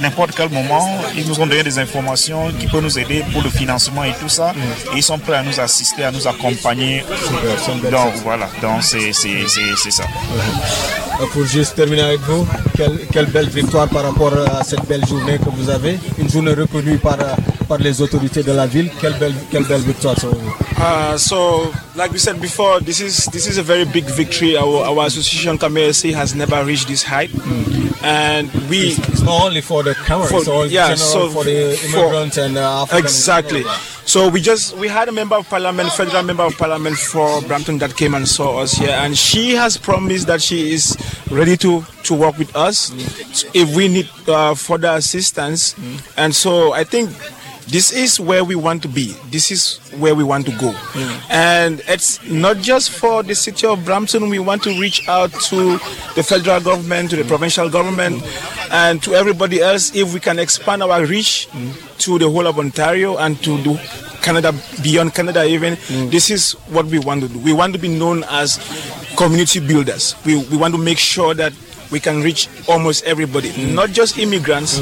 n'importe 0.00 0.32
quel 0.36 0.50
moment. 0.50 1.00
Ils 1.16 1.26
nous 1.26 1.40
ont 1.40 1.46
donné 1.46 1.62
des 1.62 1.78
informations 1.78 2.50
qui 2.58 2.66
peuvent 2.66 2.82
nous 2.82 2.98
aider 2.98 3.24
pour 3.32 3.42
le 3.42 3.50
financement 3.50 4.04
et 4.04 4.12
tout 4.20 4.28
ça. 4.28 4.52
Et 4.94 4.98
ils 4.98 5.02
sont 5.02 5.18
prêts 5.18 5.36
à 5.36 5.42
nous 5.42 5.58
assister, 5.58 6.04
à 6.04 6.10
nous 6.12 6.26
accompagner. 6.28 7.04
Donc 7.90 8.12
voilà, 8.22 8.48
donc 8.60 8.82
c'est 8.82 9.12
ça. 9.90 10.04
Pour 11.32 11.44
juste 11.44 11.74
terminer 11.74 12.02
avec 12.02 12.20
vous, 12.20 12.46
quelle, 13.12 13.26
belle 13.26 13.48
victoire 13.48 13.88
par 13.88 14.04
rapport 14.04 14.32
à 14.58 14.64
cette 14.64 14.86
belle 14.86 15.06
journée 15.06 15.38
que 15.38 15.50
vous 15.50 15.68
avez. 15.68 15.98
Une 16.18 16.30
journée 16.30 16.52
reconnue 16.54 16.98
par, 16.98 17.18
par 17.70 17.78
les 17.78 18.02
autorités 18.02 18.42
de 18.42 18.50
la 18.50 18.66
ville. 18.66 18.90
Quelle 19.00 19.14
belle, 19.14 19.34
quelle 19.50 19.64
belle 19.64 19.82
victoire. 19.82 20.16
Uh, 20.76 21.16
so, 21.16 21.72
like 21.94 22.10
we 22.10 22.18
said 22.18 22.40
before, 22.40 22.80
this 22.80 23.00
is 23.00 23.26
this 23.26 23.46
is 23.46 23.58
a 23.58 23.62
very 23.62 23.84
big 23.84 24.04
victory. 24.16 24.56
Our, 24.56 24.84
our 24.90 25.06
association 25.06 25.56
Kamerasi 25.56 26.12
has 26.12 26.34
never 26.34 26.64
reached 26.64 26.88
this 26.88 27.04
height, 27.04 27.30
mm. 27.30 28.02
and 28.02 28.50
we 28.68 28.78
it's, 28.98 29.22
not 29.22 29.46
only 29.46 29.60
for 29.60 29.84
the 29.84 29.94
cameras, 29.94 30.46
for, 30.46 30.66
yeah, 30.66 30.96
so 30.96 31.28
for 31.30 31.44
the 31.44 31.78
immigrants 31.84 32.36
for, 32.36 32.42
and 32.42 32.58
uh, 32.58 32.82
African 32.82 33.04
exactly. 33.04 33.64
So 34.04 34.28
we 34.28 34.40
just 34.40 34.76
we 34.76 34.88
had 34.88 35.08
a 35.08 35.12
member 35.12 35.36
of 35.36 35.48
parliament, 35.48 35.92
federal 35.92 36.24
member 36.24 36.42
of 36.42 36.58
parliament 36.58 36.96
for 36.96 37.40
Brampton 37.42 37.78
that 37.78 37.94
came 37.96 38.14
and 38.14 38.26
saw 38.26 38.62
us 38.62 38.72
here, 38.72 38.96
and 38.98 39.16
she 39.16 39.54
has 39.54 39.76
promised 39.76 40.26
that 40.26 40.42
she 40.42 40.72
is 40.72 40.96
ready 41.30 41.56
to 41.58 41.84
to 42.02 42.14
work 42.14 42.36
with 42.36 42.50
us 42.56 42.90
mm. 42.90 43.50
if 43.54 43.76
we 43.76 43.86
need 43.86 44.08
uh, 44.26 44.54
further 44.54 44.90
assistance. 44.96 45.74
Mm. 45.74 46.00
And 46.16 46.34
so 46.34 46.72
I 46.72 46.82
think 46.82 47.10
this 47.70 47.92
is 47.92 48.18
where 48.18 48.42
we 48.44 48.54
want 48.54 48.82
to 48.82 48.88
be. 48.88 49.14
This 49.30 49.50
is 49.50 49.78
where 49.98 50.14
we 50.14 50.24
want 50.24 50.46
to 50.46 50.52
go. 50.52 50.72
Mm. 50.72 51.30
And 51.30 51.82
it's 51.86 52.22
not 52.28 52.58
just 52.58 52.90
for 52.90 53.22
the 53.22 53.34
city 53.34 53.66
of 53.66 53.84
Brampton. 53.84 54.28
We 54.28 54.38
want 54.38 54.62
to 54.64 54.70
reach 54.80 55.08
out 55.08 55.30
to 55.50 55.78
the 56.14 56.22
federal 56.22 56.60
government, 56.60 57.10
to 57.10 57.16
the 57.16 57.22
mm. 57.22 57.28
provincial 57.28 57.70
government, 57.70 58.16
mm. 58.22 58.70
and 58.72 59.02
to 59.04 59.14
everybody 59.14 59.60
else 59.60 59.94
if 59.94 60.12
we 60.12 60.20
can 60.20 60.38
expand 60.38 60.82
our 60.82 61.04
reach 61.06 61.48
to 61.98 62.18
the 62.18 62.28
whole 62.28 62.46
of 62.46 62.58
Ontario 62.58 63.16
and 63.18 63.40
to 63.44 63.62
do 63.62 63.78
Canada, 64.22 64.52
beyond 64.82 65.14
Canada 65.14 65.44
even. 65.44 65.76
This 66.10 66.30
is 66.30 66.52
what 66.74 66.86
we 66.86 66.98
want 66.98 67.22
to 67.22 67.28
do. 67.28 67.38
We 67.38 67.52
want 67.52 67.72
to 67.74 67.78
be 67.78 67.88
known 67.88 68.24
as 68.28 68.58
community 69.16 69.60
builders. 69.60 70.14
We, 70.26 70.36
we 70.46 70.56
want 70.56 70.74
to 70.74 70.80
make 70.80 70.98
sure 70.98 71.34
that 71.34 71.52
we 71.90 72.00
can 72.00 72.22
reach 72.22 72.48
almost 72.68 73.04
everybody, 73.04 73.50
not 73.74 73.90
just 73.90 74.18
immigrants 74.18 74.78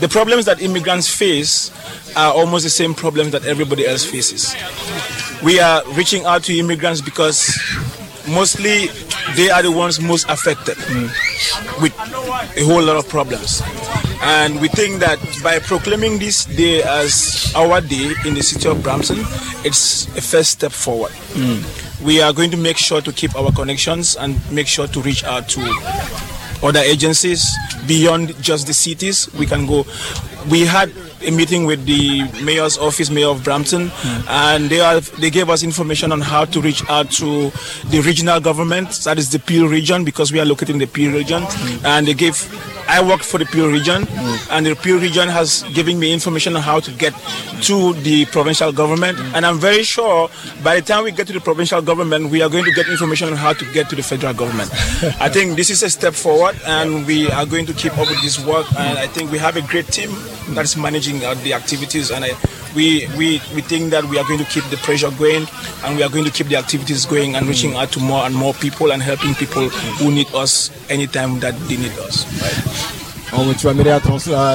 the 0.00 0.08
problems 0.08 0.44
that 0.46 0.62
immigrants 0.62 1.08
face 1.12 1.70
are 2.16 2.32
almost 2.32 2.64
the 2.64 2.70
same 2.70 2.94
problems 2.94 3.32
that 3.32 3.44
everybody 3.46 3.86
else 3.86 4.04
faces. 4.04 4.54
We 5.42 5.60
are 5.60 5.82
reaching 5.92 6.24
out 6.24 6.44
to 6.44 6.56
immigrants 6.56 7.00
because 7.00 7.48
mostly 8.28 8.88
they 9.36 9.50
are 9.50 9.62
the 9.62 9.72
ones 9.72 10.00
most 10.00 10.28
affected 10.28 10.76
mm. 10.76 11.82
with 11.82 11.94
a 12.56 12.64
whole 12.64 12.82
lot 12.82 12.96
of 12.96 13.08
problems. 13.08 13.62
And 14.22 14.60
we 14.60 14.68
think 14.68 15.00
that 15.00 15.18
by 15.42 15.58
proclaiming 15.60 16.18
this 16.18 16.44
day 16.44 16.82
as 16.82 17.52
our 17.54 17.80
day 17.80 18.14
in 18.26 18.34
the 18.34 18.42
city 18.42 18.68
of 18.68 18.82
Brampton, 18.82 19.18
it's 19.64 20.06
a 20.16 20.20
first 20.20 20.50
step 20.50 20.72
forward. 20.72 21.12
Mm. 21.34 22.04
We 22.04 22.20
are 22.22 22.32
going 22.32 22.50
to 22.50 22.56
make 22.56 22.76
sure 22.76 23.00
to 23.00 23.12
keep 23.12 23.34
our 23.36 23.52
connections 23.52 24.16
and 24.16 24.38
make 24.52 24.66
sure 24.66 24.86
to 24.88 25.00
reach 25.00 25.24
out 25.24 25.48
to 25.50 25.60
other 26.62 26.80
agencies 26.80 27.44
beyond 27.86 28.40
just 28.42 28.66
the 28.66 28.74
cities. 28.74 29.28
We 29.34 29.46
can 29.46 29.66
go. 29.66 29.84
We 30.50 30.66
had 30.66 30.92
a 31.22 31.30
meeting 31.30 31.64
with 31.64 31.84
the 31.86 32.22
mayor's 32.44 32.78
office, 32.78 33.10
mayor 33.10 33.28
of 33.28 33.42
Brampton, 33.44 33.88
mm. 33.88 34.24
and 34.28 34.70
they 34.70 34.80
are 34.80 35.00
they 35.00 35.30
gave 35.30 35.50
us 35.50 35.62
information 35.62 36.12
on 36.12 36.20
how 36.20 36.44
to 36.44 36.60
reach 36.60 36.88
out 36.88 37.10
to 37.12 37.50
the 37.90 38.00
regional 38.04 38.40
government, 38.40 38.90
that 39.04 39.18
is 39.18 39.30
the 39.30 39.38
Peel 39.38 39.68
region, 39.68 40.04
because 40.04 40.32
we 40.32 40.40
are 40.40 40.44
located 40.44 40.70
in 40.70 40.78
the 40.78 40.86
Peel 40.86 41.12
region, 41.12 41.42
mm. 41.42 41.84
and 41.84 42.06
they 42.06 42.14
gave 42.14 42.36
I 42.88 43.02
work 43.06 43.20
for 43.20 43.36
the 43.36 43.44
Pure 43.44 43.70
region, 43.70 44.02
mm. 44.04 44.48
and 44.50 44.64
the 44.64 44.74
Pure 44.74 45.00
region 45.00 45.28
has 45.28 45.62
given 45.74 45.98
me 45.98 46.10
information 46.10 46.56
on 46.56 46.62
how 46.62 46.80
to 46.80 46.90
get 46.92 47.12
to 47.68 47.92
the 47.92 48.24
provincial 48.26 48.72
government. 48.72 49.18
And 49.34 49.44
I'm 49.44 49.58
very 49.58 49.82
sure 49.82 50.30
by 50.64 50.76
the 50.76 50.82
time 50.82 51.04
we 51.04 51.12
get 51.12 51.26
to 51.26 51.34
the 51.34 51.40
provincial 51.40 51.82
government, 51.82 52.30
we 52.30 52.40
are 52.40 52.48
going 52.48 52.64
to 52.64 52.72
get 52.72 52.88
information 52.88 53.28
on 53.28 53.36
how 53.36 53.52
to 53.52 53.64
get 53.72 53.90
to 53.90 53.96
the 53.96 54.02
federal 54.02 54.32
government. 54.32 54.70
I 55.20 55.28
think 55.28 55.56
this 55.56 55.68
is 55.68 55.82
a 55.82 55.90
step 55.90 56.14
forward, 56.14 56.56
and 56.66 57.06
we 57.06 57.30
are 57.30 57.44
going 57.44 57.66
to 57.66 57.74
keep 57.74 57.92
up 57.98 58.08
with 58.08 58.22
this 58.22 58.42
work. 58.44 58.66
And 58.78 58.98
I 58.98 59.06
think 59.06 59.30
we 59.30 59.36
have 59.36 59.56
a 59.56 59.62
great 59.62 59.88
team 59.88 60.10
that 60.54 60.64
is 60.64 60.74
managing 61.12 61.26
uh, 61.26 61.34
the 61.42 61.52
activities, 61.52 62.10
and 62.10 62.24
I, 62.24 62.30
we, 62.74 63.06
we, 63.16 63.40
we 63.54 63.62
think 63.62 63.90
that 63.90 64.04
we 64.04 64.18
are 64.18 64.24
going 64.24 64.38
to 64.38 64.44
keep 64.46 64.64
the 64.64 64.76
pressure 64.78 65.10
going, 65.12 65.46
and 65.84 65.96
we 65.96 66.02
are 66.02 66.10
going 66.10 66.24
to 66.24 66.30
keep 66.30 66.48
the 66.48 66.56
activities 66.56 67.06
going 67.06 67.36
and 67.36 67.46
reaching 67.46 67.74
out 67.74 67.92
to 67.92 68.00
more 68.00 68.24
and 68.24 68.34
more 68.34 68.54
people 68.54 68.92
and 68.92 69.02
helping 69.02 69.34
people 69.34 69.68
who 69.68 70.10
need 70.10 70.32
us 70.34 70.70
anytime 70.90 71.40
that 71.40 71.54
they 71.68 71.76
need 71.76 71.92
us. 71.98 72.24
Right? 72.42 72.97
Tu 73.58 73.66
vas 73.66 73.74
m'aider 73.74 73.90
à, 73.90 74.00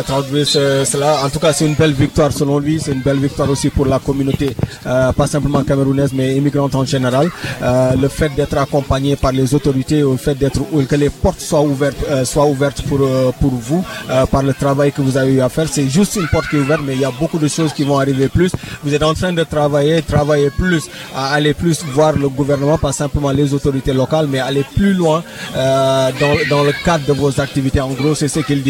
traduire 0.03 0.47
cela. 0.47 1.23
En 1.23 1.29
tout 1.29 1.39
cas, 1.39 1.53
c'est 1.53 1.65
une 1.65 1.75
belle 1.75 1.93
victoire 1.93 2.31
selon 2.31 2.59
lui. 2.59 2.79
C'est 2.79 2.91
une 2.93 3.01
belle 3.01 3.19
victoire 3.19 3.49
aussi 3.49 3.69
pour 3.69 3.85
la 3.85 3.99
communauté, 3.99 4.55
euh, 4.85 5.11
pas 5.11 5.27
simplement 5.27 5.63
camerounaise, 5.63 6.11
mais 6.13 6.35
immigrante 6.35 6.75
en 6.75 6.85
général. 6.85 7.29
Euh, 7.61 7.91
le 7.95 8.07
fait 8.07 8.29
d'être 8.35 8.57
accompagné 8.57 9.15
par 9.15 9.31
les 9.31 9.53
autorités, 9.53 9.99
le 10.01 10.17
fait 10.17 10.35
d'être 10.35 10.59
que 10.87 10.95
les 10.95 11.09
portes 11.09 11.41
soient 11.41 11.61
ouvertes, 11.61 11.97
euh, 12.09 12.25
soient 12.25 12.45
ouvertes 12.45 12.81
pour 12.83 12.99
pour 13.39 13.51
vous, 13.51 13.83
par 14.31 14.43
le 14.43 14.53
travail 14.53 14.91
que 14.91 15.01
vous 15.01 15.17
avez 15.17 15.33
eu 15.33 15.41
à 15.41 15.49
faire. 15.49 15.67
C'est 15.69 15.89
juste 15.89 16.15
une 16.15 16.27
porte 16.27 16.47
qui 16.49 16.55
est 16.55 16.59
ouverte, 16.59 16.81
mais 16.85 16.93
il 16.93 17.01
y 17.01 17.05
a 17.05 17.11
beaucoup 17.11 17.39
de 17.39 17.47
choses 17.47 17.73
qui 17.73 17.83
vont 17.83 17.99
arriver 17.99 18.27
plus. 18.29 18.51
Vous 18.83 18.93
êtes 18.93 19.03
en 19.03 19.13
train 19.13 19.33
de 19.33 19.43
travailler, 19.43 20.01
travailler 20.01 20.49
plus, 20.49 20.89
à 21.15 21.33
aller 21.33 21.53
plus 21.53 21.83
voir 21.85 22.13
le 22.13 22.29
gouvernement, 22.29 22.77
pas 22.77 22.91
simplement 22.93 23.31
les 23.31 23.53
autorités 23.53 23.93
locales, 23.93 24.27
mais 24.27 24.39
aller 24.39 24.65
plus 24.75 24.93
loin 24.93 25.23
dans 25.55 26.35
dans 26.49 26.63
le 26.63 26.73
cadre 26.85 27.05
de 27.05 27.13
vos 27.13 27.39
activités. 27.39 27.81
En 27.81 27.91
gros, 27.91 28.15
c'est 28.15 28.27
ce 28.27 28.39
qu'il 28.39 28.62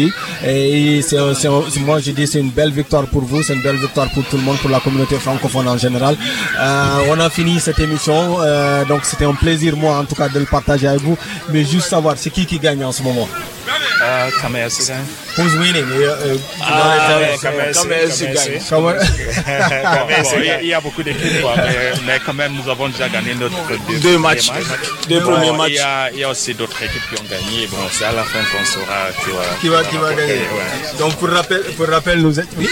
Et 0.46 1.02
c'est, 1.02 1.18
moi, 1.80 1.98
je 2.00 2.10
dis 2.10 2.26
c'est 2.26 2.40
une 2.40 2.50
belle 2.50 2.70
victoire 2.70 3.06
pour 3.06 3.22
vous, 3.22 3.42
c'est 3.42 3.54
une 3.54 3.62
belle 3.62 3.76
victoire 3.76 4.08
pour 4.10 4.24
tout 4.24 4.36
le 4.36 4.42
monde, 4.42 4.58
pour 4.58 4.70
la 4.70 4.80
communauté 4.80 5.16
francophone 5.16 5.68
en 5.68 5.78
général. 5.78 6.16
Euh, 6.58 7.10
on 7.10 7.20
a 7.20 7.30
fini 7.30 7.60
cette 7.60 7.78
émission, 7.78 8.36
euh, 8.40 8.84
donc 8.84 9.04
c'était 9.04 9.24
un 9.24 9.34
plaisir, 9.34 9.76
moi, 9.76 9.98
en 9.98 10.04
tout 10.04 10.14
cas, 10.14 10.28
de 10.28 10.38
le 10.38 10.46
partager 10.46 10.86
avec 10.88 11.02
vous. 11.02 11.16
Mais 11.50 11.64
juste 11.64 11.88
savoir, 11.88 12.14
c'est 12.16 12.30
qui 12.30 12.46
qui 12.46 12.58
gagne 12.58 12.84
en 12.84 12.92
ce 12.92 13.02
moment? 13.02 13.28
Uh, 13.68 14.30
Kamesi. 14.40 14.92
Who's 15.36 15.56
winning? 15.56 15.84
Uh, 15.84 16.38
ah, 16.62 17.36
Kamesi. 17.42 18.26
Il 20.62 20.68
y 20.68 20.74
a 20.74 20.80
beaucoup 20.80 21.02
d'équipes, 21.02 21.44
mais, 22.06 22.20
quand 22.24 22.34
même, 22.34 22.52
nous 22.54 22.70
avons 22.70 22.88
déjà 22.88 23.08
gagné 23.08 23.34
notre 23.34 23.56
deux, 24.00 24.18
matchs. 24.18 24.50
Deux 25.08 25.20
premiers 25.20 25.52
matchs. 25.52 25.70
Il 25.70 25.76
y, 25.76 25.80
a, 25.80 26.10
il 26.12 26.18
y, 26.18 26.24
a, 26.24 26.30
aussi 26.30 26.54
d'autres 26.54 26.82
équipes 26.82 27.02
qui 27.10 27.20
ont 27.20 27.26
gagné. 27.28 27.66
Bon, 27.68 27.76
c'est 27.90 28.04
à 28.04 28.12
la 28.12 28.24
fin 28.24 28.40
qu'on 28.40 28.64
saura 28.64 29.10
qui 29.22 29.30
va, 29.30 29.42
qui 29.60 29.68
va, 29.68 29.84
qui 29.84 29.96
va 29.96 30.14
gagner. 30.14 30.40
Donc, 30.98 31.14
pour 31.16 31.28
rappel, 31.28 31.62
pour 31.76 31.88
rappel, 31.88 32.20
nous 32.20 32.38
étions. 32.38 32.50
Oui? 32.58 32.68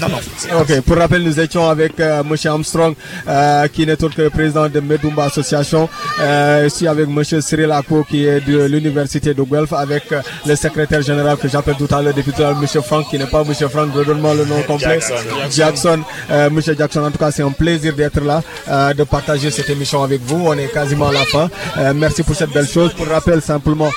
Non, 0.00 0.08
non. 0.08 0.60
Ok, 0.60 0.80
pour 0.82 0.96
rappel, 0.96 1.22
nous 1.22 1.38
étions 1.40 1.68
avec 1.68 1.98
euh, 2.00 2.22
M. 2.22 2.36
Armstrong, 2.44 2.94
euh, 3.26 3.68
qui 3.68 3.84
n'est 3.86 4.02
autre 4.02 4.14
que 4.14 4.22
le 4.22 4.30
président 4.30 4.68
de 4.68 4.80
Medumba 4.80 5.24
Association, 5.24 5.88
euh, 6.20 6.64
ici 6.66 6.86
avec 6.86 7.08
M. 7.08 7.22
Cyril 7.40 7.72
Ako, 7.72 8.04
qui 8.04 8.24
est 8.24 8.40
de 8.40 8.64
l'université 8.64 9.34
de 9.34 9.42
Guelph, 9.42 9.72
avec 9.78 10.12
euh, 10.12 10.20
le 10.46 10.56
secrétaire 10.56 11.02
général 11.02 11.36
que 11.36 11.48
j'appelle 11.48 11.76
tout 11.76 11.92
à 11.94 12.02
l'heure 12.02 12.14
depuis 12.14 12.32
tout 12.32 12.42
à 12.42 12.50
l'heure, 12.50 12.58
M. 12.60 12.82
Franck, 12.82 13.08
qui 13.08 13.18
n'est 13.18 13.26
pas 13.26 13.42
M. 13.42 13.54
Franck, 13.68 13.94
redonne-moi 13.94 14.34
le 14.34 14.44
nom 14.44 14.62
complet. 14.62 15.00
Jackson. 15.00 15.14
Jackson. 15.50 16.00
Euh, 16.30 16.46
M. 16.48 16.60
Jackson, 16.60 17.00
en 17.04 17.10
tout 17.10 17.18
cas, 17.18 17.30
c'est 17.30 17.42
un 17.42 17.50
plaisir 17.50 17.94
d'être 17.94 18.20
là, 18.20 18.42
euh, 18.68 18.94
de 18.94 19.04
partager 19.04 19.50
cette 19.50 19.70
émission 19.70 20.02
avec 20.02 20.20
vous. 20.22 20.46
On 20.46 20.54
est 20.54 20.72
quasiment 20.72 21.08
à 21.08 21.12
la 21.12 21.24
fin. 21.24 21.50
Euh, 21.78 21.92
merci 21.94 22.22
pour 22.22 22.34
cette 22.34 22.50
belle 22.50 22.68
chose. 22.68 22.92
Pour 22.94 23.06
rappel, 23.06 23.40
simplement, 23.42 23.90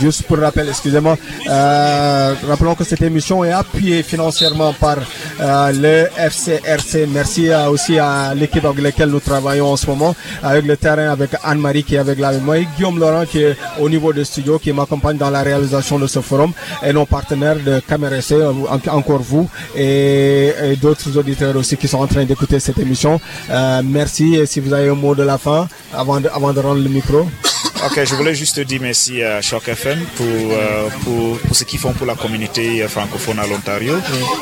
juste 0.00 0.22
pour 0.24 0.38
rappel, 0.38 0.68
excusez-moi, 0.68 1.16
rappelons 2.48 2.74
que 2.74 2.84
cette 2.84 3.02
émission 3.02 3.44
est 3.44 3.52
appuyée 3.52 4.02
financièrement 4.02 4.72
par 4.72 4.96
euh, 5.40 5.72
le 5.72 6.28
FCRC. 6.30 7.06
Merci 7.08 7.48
aussi 7.68 7.98
à 7.98 8.34
l'équipe 8.34 8.64
avec 8.64 8.82
laquelle 8.82 9.08
nous 9.10 9.20
travaillons 9.20 9.68
en 9.72 9.76
ce 9.76 9.86
moment, 9.86 10.14
avec 10.42 10.64
le 10.66 10.76
terrain, 10.76 11.10
avec 11.10 11.30
Anne-Marie 11.42 11.84
qui 11.84 11.96
est 11.96 11.98
avec 11.98 12.18
la 12.18 12.32
moi, 12.38 12.58
Guillaume 12.76 12.98
Laurent 12.98 13.24
qui 13.26 13.42
est 13.42 13.56
au 13.80 13.88
niveau 13.88 14.12
du 14.12 14.24
studio, 14.24 14.58
qui 14.58 14.72
m'accompagne 14.72 15.16
dans 15.16 15.30
la 15.30 15.42
réalisation 15.42 15.98
de 15.98 16.06
ce 16.06 16.20
forum, 16.20 16.52
et 16.84 16.92
nos 16.92 17.06
partenaires 17.06 17.56
de 17.56 17.80
Caméra 17.80 18.16
encore 18.90 19.22
vous, 19.22 19.48
et, 19.76 20.52
d'autres 20.80 21.16
auditeurs 21.16 21.56
aussi 21.56 21.76
qui 21.76 21.88
sont 21.88 21.98
en 21.98 22.06
train 22.06 22.24
d'écouter 22.24 22.60
cette 22.60 22.78
émission. 22.78 23.20
merci, 23.84 24.36
et 24.36 24.46
si 24.46 24.60
vous 24.60 24.72
avez 24.72 24.88
un 24.88 24.94
mot 24.94 25.14
de 25.14 25.22
la 25.22 25.38
fin, 25.38 25.68
avant 25.92 26.20
de, 26.20 26.28
avant 26.28 26.52
de 26.52 26.60
rendre 26.60 26.82
le 26.82 26.88
micro. 26.88 27.26
Ok, 27.86 28.02
je 28.02 28.14
voulais 28.14 28.34
juste 28.34 28.58
dire 28.60 28.80
merci 28.80 29.22
à 29.22 29.42
Choc 29.42 29.68
FM 29.68 30.06
pour, 30.16 30.26
euh, 30.26 30.88
pour, 31.02 31.38
pour, 31.38 31.54
ce 31.54 31.64
qu'ils 31.64 31.78
font 31.78 31.92
pour 31.92 32.06
la 32.06 32.14
communauté 32.14 32.86
francophone 32.88 33.38
à 33.38 33.46
l'Ontario. 33.46 33.96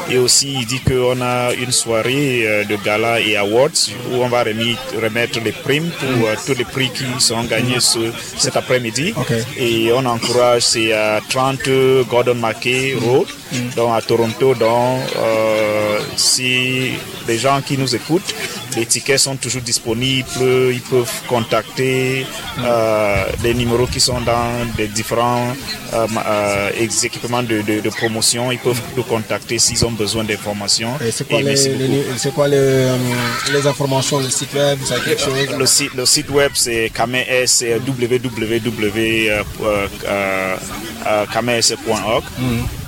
Et 0.08 0.16
aussi, 0.18 0.54
il 0.60 0.66
dit 0.66 0.78
qu'on 0.78 1.20
a 1.20 1.52
une 1.54 1.72
soirée 1.72 2.46
euh, 2.46 2.64
de 2.64 2.76
gala 2.76 3.20
et 3.20 3.36
awards 3.36 3.90
où 4.12 4.22
on 4.22 4.28
va 4.28 4.44
remettre 4.44 5.40
les 5.40 5.50
primes 5.50 5.90
pour 5.90 6.28
euh, 6.28 6.36
tous 6.46 6.54
les 6.56 6.64
prix 6.64 6.90
qui 6.90 7.04
sont 7.18 7.42
gagnés 7.42 7.80
ce, 7.80 8.12
cet 8.38 8.56
après-midi. 8.56 9.12
Et 9.56 9.90
on 9.92 10.06
encourage, 10.06 10.62
c'est 10.62 10.92
à 10.92 11.20
30 11.28 11.68
Gordon 12.08 12.36
Mackay 12.36 12.94
Road, 12.94 13.26
donc 13.76 13.96
à 13.96 14.00
Toronto. 14.00 14.54
Donc, 14.54 15.00
si 16.16 16.92
les 17.26 17.38
gens 17.38 17.60
qui 17.60 17.78
nous 17.78 17.94
écoutent, 17.94 18.34
les 18.76 18.86
tickets 18.86 19.18
sont 19.18 19.36
toujours 19.36 19.62
disponibles, 19.62 20.26
ils 20.72 20.80
peuvent 20.80 21.10
contacter 21.28 22.26
euh, 22.58 23.24
les 23.42 23.54
numéros 23.54 23.86
qui 23.86 24.00
sont 24.00 24.20
dans 24.20 24.66
les 24.78 24.88
différents 24.88 25.48
euh, 25.92 26.06
euh, 26.26 26.70
équipements 26.78 27.42
de, 27.42 27.60
de, 27.60 27.90
promotion, 27.90 28.50
ils 28.50 28.58
peuvent 28.58 28.80
nous 28.96 29.02
contacter 29.02 29.58
s'ils 29.58 29.84
ont 29.84 29.90
besoin 29.90 30.24
d'informations. 30.24 30.94
C'est 31.10 31.28
quoi, 31.28 31.42
les, 31.42 31.66
euh, 32.56 32.96
les, 33.52 33.66
informations, 33.66 34.20
le 34.20 34.30
site 34.30 34.54
web, 34.54 34.78
quelque 35.04 35.20
chose? 35.20 35.34
le, 35.58 35.66
site, 35.66 35.94
le 35.94 36.06
site 36.06 36.30
web 36.30 36.52
c'est 36.54 36.90
KMS, 36.94 37.46
c'est 37.46 37.78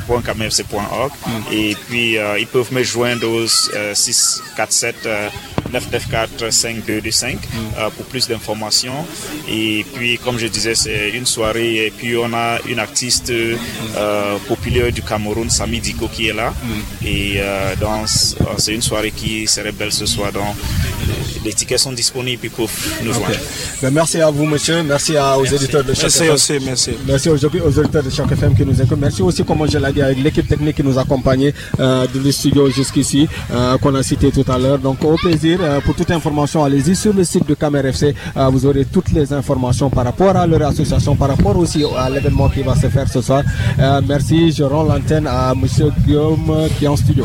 www.kms.org 0.09 1.13
www.kmfc.org 1.13 1.13
et 1.53 1.77
puis 1.87 2.19
euh, 2.19 2.39
ils 2.39 2.47
peuvent 2.47 2.73
me 2.73 2.83
joindre 2.83 3.29
au 3.29 3.47
647 3.47 5.07
994 5.75 6.51
5225 6.51 7.39
pour 7.97 8.07
plus 8.07 8.29
d'informations 8.29 9.05
et 9.49 9.85
puis 9.95 10.19
comme 10.19 10.39
je 10.39 10.47
disais 10.47 10.75
c'est 10.75 11.11
une 11.11 11.27
soirée 11.27 11.87
et 11.87 11.91
puis 11.91 12.17
on 12.17 12.33
a 12.33 12.59
une 12.69 12.79
artiste 12.79 13.31
euh, 13.31 14.37
populaire 14.49 14.93
du 14.93 15.03
Cameroun 15.03 15.51
Sami 15.51 15.81
Diko 15.81 16.09
qui 16.09 16.29
est 16.29 16.33
là 16.33 16.51
mm. 16.51 17.07
et 17.07 17.33
euh, 17.39 17.75
c'est 18.59 18.75
une 18.75 18.83
soirée 18.83 19.11
qui 19.11 19.47
serait 19.47 19.73
belle 19.73 19.93
ce 19.93 20.07
soir 20.07 20.33
donc 20.33 20.55
les 21.45 21.53
tickets 21.53 21.79
sont 21.79 21.93
disponibles 21.93 22.49
pour 22.51 22.69
nous 23.03 23.13
joindre. 23.13 23.37
Ben, 23.83 23.91
merci 23.91 24.21
à 24.21 24.31
vous, 24.31 24.47
monsieur. 24.47 24.83
Merci 24.83 25.15
aux 25.39 25.45
éditeurs 25.45 25.85
de 25.85 25.93
chaque 25.93 26.05
merci 26.05 26.29
Aussi, 26.31 26.59
merci. 26.65 26.91
Merci 27.07 27.29
aux, 27.29 27.35
aux 27.37 27.71
éditeurs 27.71 28.03
de 28.03 28.11
chaque 28.11 28.33
FM 28.33 28.57
qui 28.57 28.65
nous 28.65 28.81
écoutent. 28.81 28.99
Merci 28.99 29.23
aussi, 29.23 29.45
comme 29.45 29.69
je 29.71 29.79
l'ai 29.79 29.93
dit, 29.93 30.03
avec 30.03 30.19
l'équipe 30.23 30.49
technique 30.49 30.77
qui 30.77 30.83
nous 30.83 30.99
accompagne 30.99 31.53
euh, 31.79 32.07
de 32.07 32.31
studio 32.31 32.71
jusqu'ici, 32.71 33.29
euh, 33.53 33.77
qu'on 33.79 33.95
a 33.95 34.03
cité 34.03 34.31
tout 34.31 34.45
à 34.51 34.59
l'heure. 34.59 34.79
Donc, 34.79 35.05
au 35.05 35.17
plaisir. 35.17 35.59
Euh, 35.65 35.81
pour 35.81 35.95
toute 35.95 36.11
information, 36.11 36.63
allez-y 36.63 36.95
sur 36.95 37.13
le 37.15 37.25
site 37.25 37.49
de 37.49 37.55
Camer 37.55 37.87
FC. 37.87 38.15
Euh, 38.37 38.49
vous 38.49 38.67
aurez 38.67 38.85
toutes 38.85 39.11
les 39.13 39.33
informations 39.33 39.89
par 39.91 40.05
rapport 40.05 40.37
à 40.37 40.47
leur 40.47 40.63
association, 40.69 41.17
par 41.17 41.29
rapport 41.29 41.57
aussi 41.57 41.85
à 41.97 42.11
l'événement 42.11 42.49
qui 42.49 42.63
va 42.63 42.75
se 42.77 42.89
faire 42.89 43.09
ce 43.09 43.21
soir. 43.21 43.43
merci. 44.07 44.53
Je 44.53 44.65
rends 44.65 44.85
l'antenne 44.85 45.27
à 45.27 45.55
monsieur 45.55 45.91
Guillaume 46.05 46.69
qui 46.79 46.85
est 46.85 46.89
en 46.89 46.97
studio. 46.97 47.25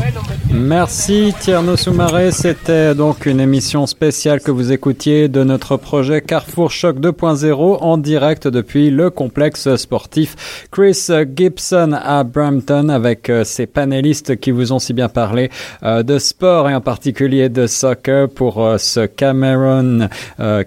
Merci, 0.52 1.34
Tierno 1.38 1.76
Soumaré. 1.76 2.32
C'était 2.32 2.94
donc 2.94 3.26
une 3.26 3.40
émission 3.40 3.86
spéciale 3.86 4.40
que 4.40 4.50
vous 4.50 4.72
écoutiez 4.72 5.28
de 5.28 5.44
notre 5.44 5.76
projet 5.76 6.22
Carrefour 6.22 6.70
Choc 6.70 6.98
2.0 6.98 7.78
en 7.80 7.98
direct 7.98 8.48
depuis 8.48 8.90
le 8.90 9.10
complexe 9.10 9.76
sportif 9.76 10.66
Chris 10.70 11.08
Gibson 11.36 11.92
à 11.92 12.24
Brampton 12.24 12.88
avec 12.88 13.30
euh, 13.30 13.44
ses 13.44 13.66
panélistes 13.66 14.38
qui 14.40 14.50
vous 14.50 14.72
ont 14.72 14.78
si 14.78 14.92
bien 14.92 15.08
parlé 15.08 15.50
euh, 15.82 16.02
de 16.02 16.18
sport 16.18 16.68
et 16.68 16.74
en 16.74 16.80
particulier 16.80 17.48
de 17.48 17.66
soccer 17.66 18.19
pour 18.26 18.64
euh, 18.64 18.78
ce 18.78 19.06
Cameroon, 19.06 20.08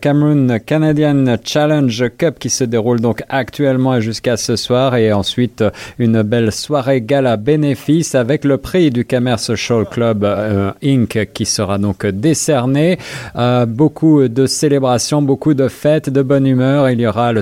Cameroon 0.01 0.59
Canadian 0.65 1.35
Challenge 1.43 2.05
Cup 2.17 2.39
qui 2.39 2.49
se 2.49 2.63
déroule 2.63 2.99
donc 2.99 3.23
actuellement 3.29 3.99
jusqu'à 3.99 4.37
ce 4.37 4.55
soir 4.55 4.95
et 4.95 5.11
ensuite 5.13 5.63
une 5.99 6.21
belle 6.21 6.51
soirée 6.51 7.01
gala 7.01 7.37
bénéfice 7.37 8.15
avec 8.15 8.45
le 8.45 8.57
prix 8.57 8.89
du 8.91 9.05
Camer 9.05 9.37
Social 9.39 9.85
Club 9.85 10.23
Inc. 10.83 11.29
qui 11.33 11.45
sera 11.45 11.77
donc 11.77 12.05
décerné. 12.05 12.97
Euh, 13.35 13.65
beaucoup 13.65 14.27
de 14.27 14.45
célébrations, 14.45 15.21
beaucoup 15.21 15.53
de 15.53 15.67
fêtes, 15.67 16.09
de 16.09 16.21
bonne 16.21 16.47
humeur. 16.47 16.89
Il 16.89 16.99
y 17.01 17.07
aura 17.07 17.31
le 17.33 17.41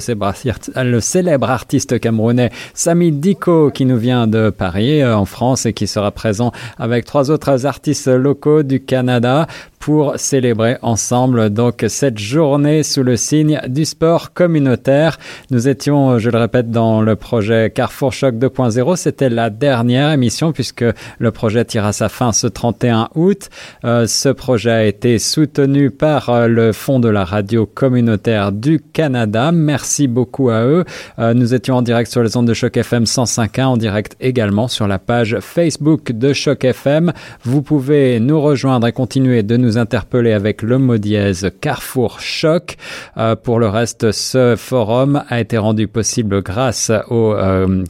célèbre, 1.00 1.50
artiste 1.50 2.00
camerounais 2.00 2.50
Sami 2.74 3.12
Diko 3.12 3.72
qui 3.72 3.86
nous 3.86 3.98
vient 3.98 4.28
de 4.28 4.50
Paris 4.50 5.02
euh, 5.02 5.16
en 5.16 5.26
France 5.26 5.66
et 5.66 5.74
qui 5.74 5.88
sera 5.88 6.12
présent 6.12 6.52
avec 6.78 7.06
trois 7.06 7.32
autres 7.32 7.66
artistes 7.66 8.08
locaux 8.08 8.64
du 8.64 8.82
Canada 8.84 9.48
pour 9.82 10.14
célébrer 10.18 10.78
ensemble 10.84 11.50
donc 11.50 11.84
cette 11.90 12.20
journée 12.20 12.84
sous 12.84 13.02
le 13.02 13.18
signe 13.18 13.60
du 13.68 13.84
sport 13.84 14.32
communautaire. 14.32 15.18
Nous 15.50 15.68
étions, 15.68 16.20
je 16.20 16.30
le 16.30 16.38
répète, 16.38 16.70
dans 16.70 17.02
le 17.02 17.16
projet 17.16 17.72
Carrefour 17.74 18.14
Choc 18.14 18.36
2.0. 18.36 18.96
C'était 18.96 19.30
la 19.30 19.50
dernière 19.50 20.12
émission 20.12 20.54
puisque 20.54 20.86
le 21.18 21.32
projet 21.32 21.66
tire 21.66 21.86
à 21.86 21.94
sa 21.94 22.10
fin 22.10 22.32
ce 22.32 22.46
31 22.46 23.10
août. 23.16 23.50
Euh, 23.84 24.06
ce 24.06 24.30
projet 24.30 24.72
a 24.72 24.86
été 24.86 25.18
soutenu 25.18 25.90
par 25.90 26.30
euh, 26.30 26.48
le 26.48 26.74
Fonds 26.74 27.00
de 27.00 27.10
la 27.10 27.26
radio 27.26 27.66
communautaire 27.66 28.52
du 28.52 28.80
Canada. 28.94 29.52
Merci 29.52 30.08
beaucoup 30.08 30.52
à 30.52 30.64
eux. 30.64 30.86
Euh, 31.18 31.34
nous 31.34 31.56
étions 31.56 31.78
en 31.78 31.82
direct 31.82 32.12
sur 32.12 32.22
les 32.22 32.38
ondes 32.38 32.48
de 32.48 32.54
Choc 32.54 32.78
FM 32.78 33.06
105.1, 33.06 33.64
en 33.64 33.78
direct 33.78 34.16
également 34.20 34.68
sur 34.68 34.88
la 34.88 35.00
page 35.00 35.40
Facebook 35.40 36.12
de 36.12 36.34
Choc 36.34 36.66
FM. 36.66 37.12
Vous 37.44 37.64
pouvez 37.64 38.20
nous 38.20 38.40
rejoindre 38.40 38.86
et 38.86 38.92
continuer 38.92 39.42
de 39.42 39.58
nous 39.58 39.71
interpeller 39.78 40.34
avec 40.34 40.62
le 40.62 40.78
mot 40.78 40.98
dièse 40.98 41.50
Carrefour 41.62 42.20
Choc. 42.20 42.78
Euh, 43.18 43.36
pour 43.36 43.60
le 43.60 43.68
reste, 43.68 44.12
ce 44.12 44.56
forum 44.58 45.24
a 45.30 45.40
été 45.40 45.58
rendu 45.58 45.88
possible 45.88 46.42
grâce 46.42 46.92
au 47.10 47.34
euh, 47.34 47.84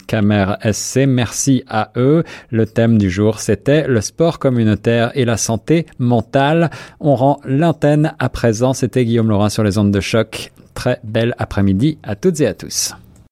SC. 0.72 1.06
Merci 1.06 1.64
à 1.68 1.90
eux. 1.96 2.24
Le 2.50 2.66
thème 2.66 2.98
du 2.98 3.10
jour, 3.10 3.40
c'était 3.40 3.86
le 3.86 4.00
sport 4.00 4.38
communautaire 4.38 5.12
et 5.14 5.24
la 5.24 5.36
santé 5.36 5.86
mentale. 5.98 6.70
On 7.00 7.14
rend 7.14 7.40
l'antenne 7.44 8.14
à 8.18 8.28
présent. 8.28 8.72
C'était 8.72 9.04
Guillaume 9.04 9.28
Laurin 9.28 9.48
sur 9.48 9.62
les 9.62 9.78
ondes 9.78 9.92
de 9.92 10.00
choc. 10.00 10.52
Très 10.74 11.00
belle 11.04 11.34
après-midi 11.38 11.98
à 12.02 12.16
toutes 12.16 12.40
et 12.40 12.46
à 12.46 12.54
tous. 12.54 12.94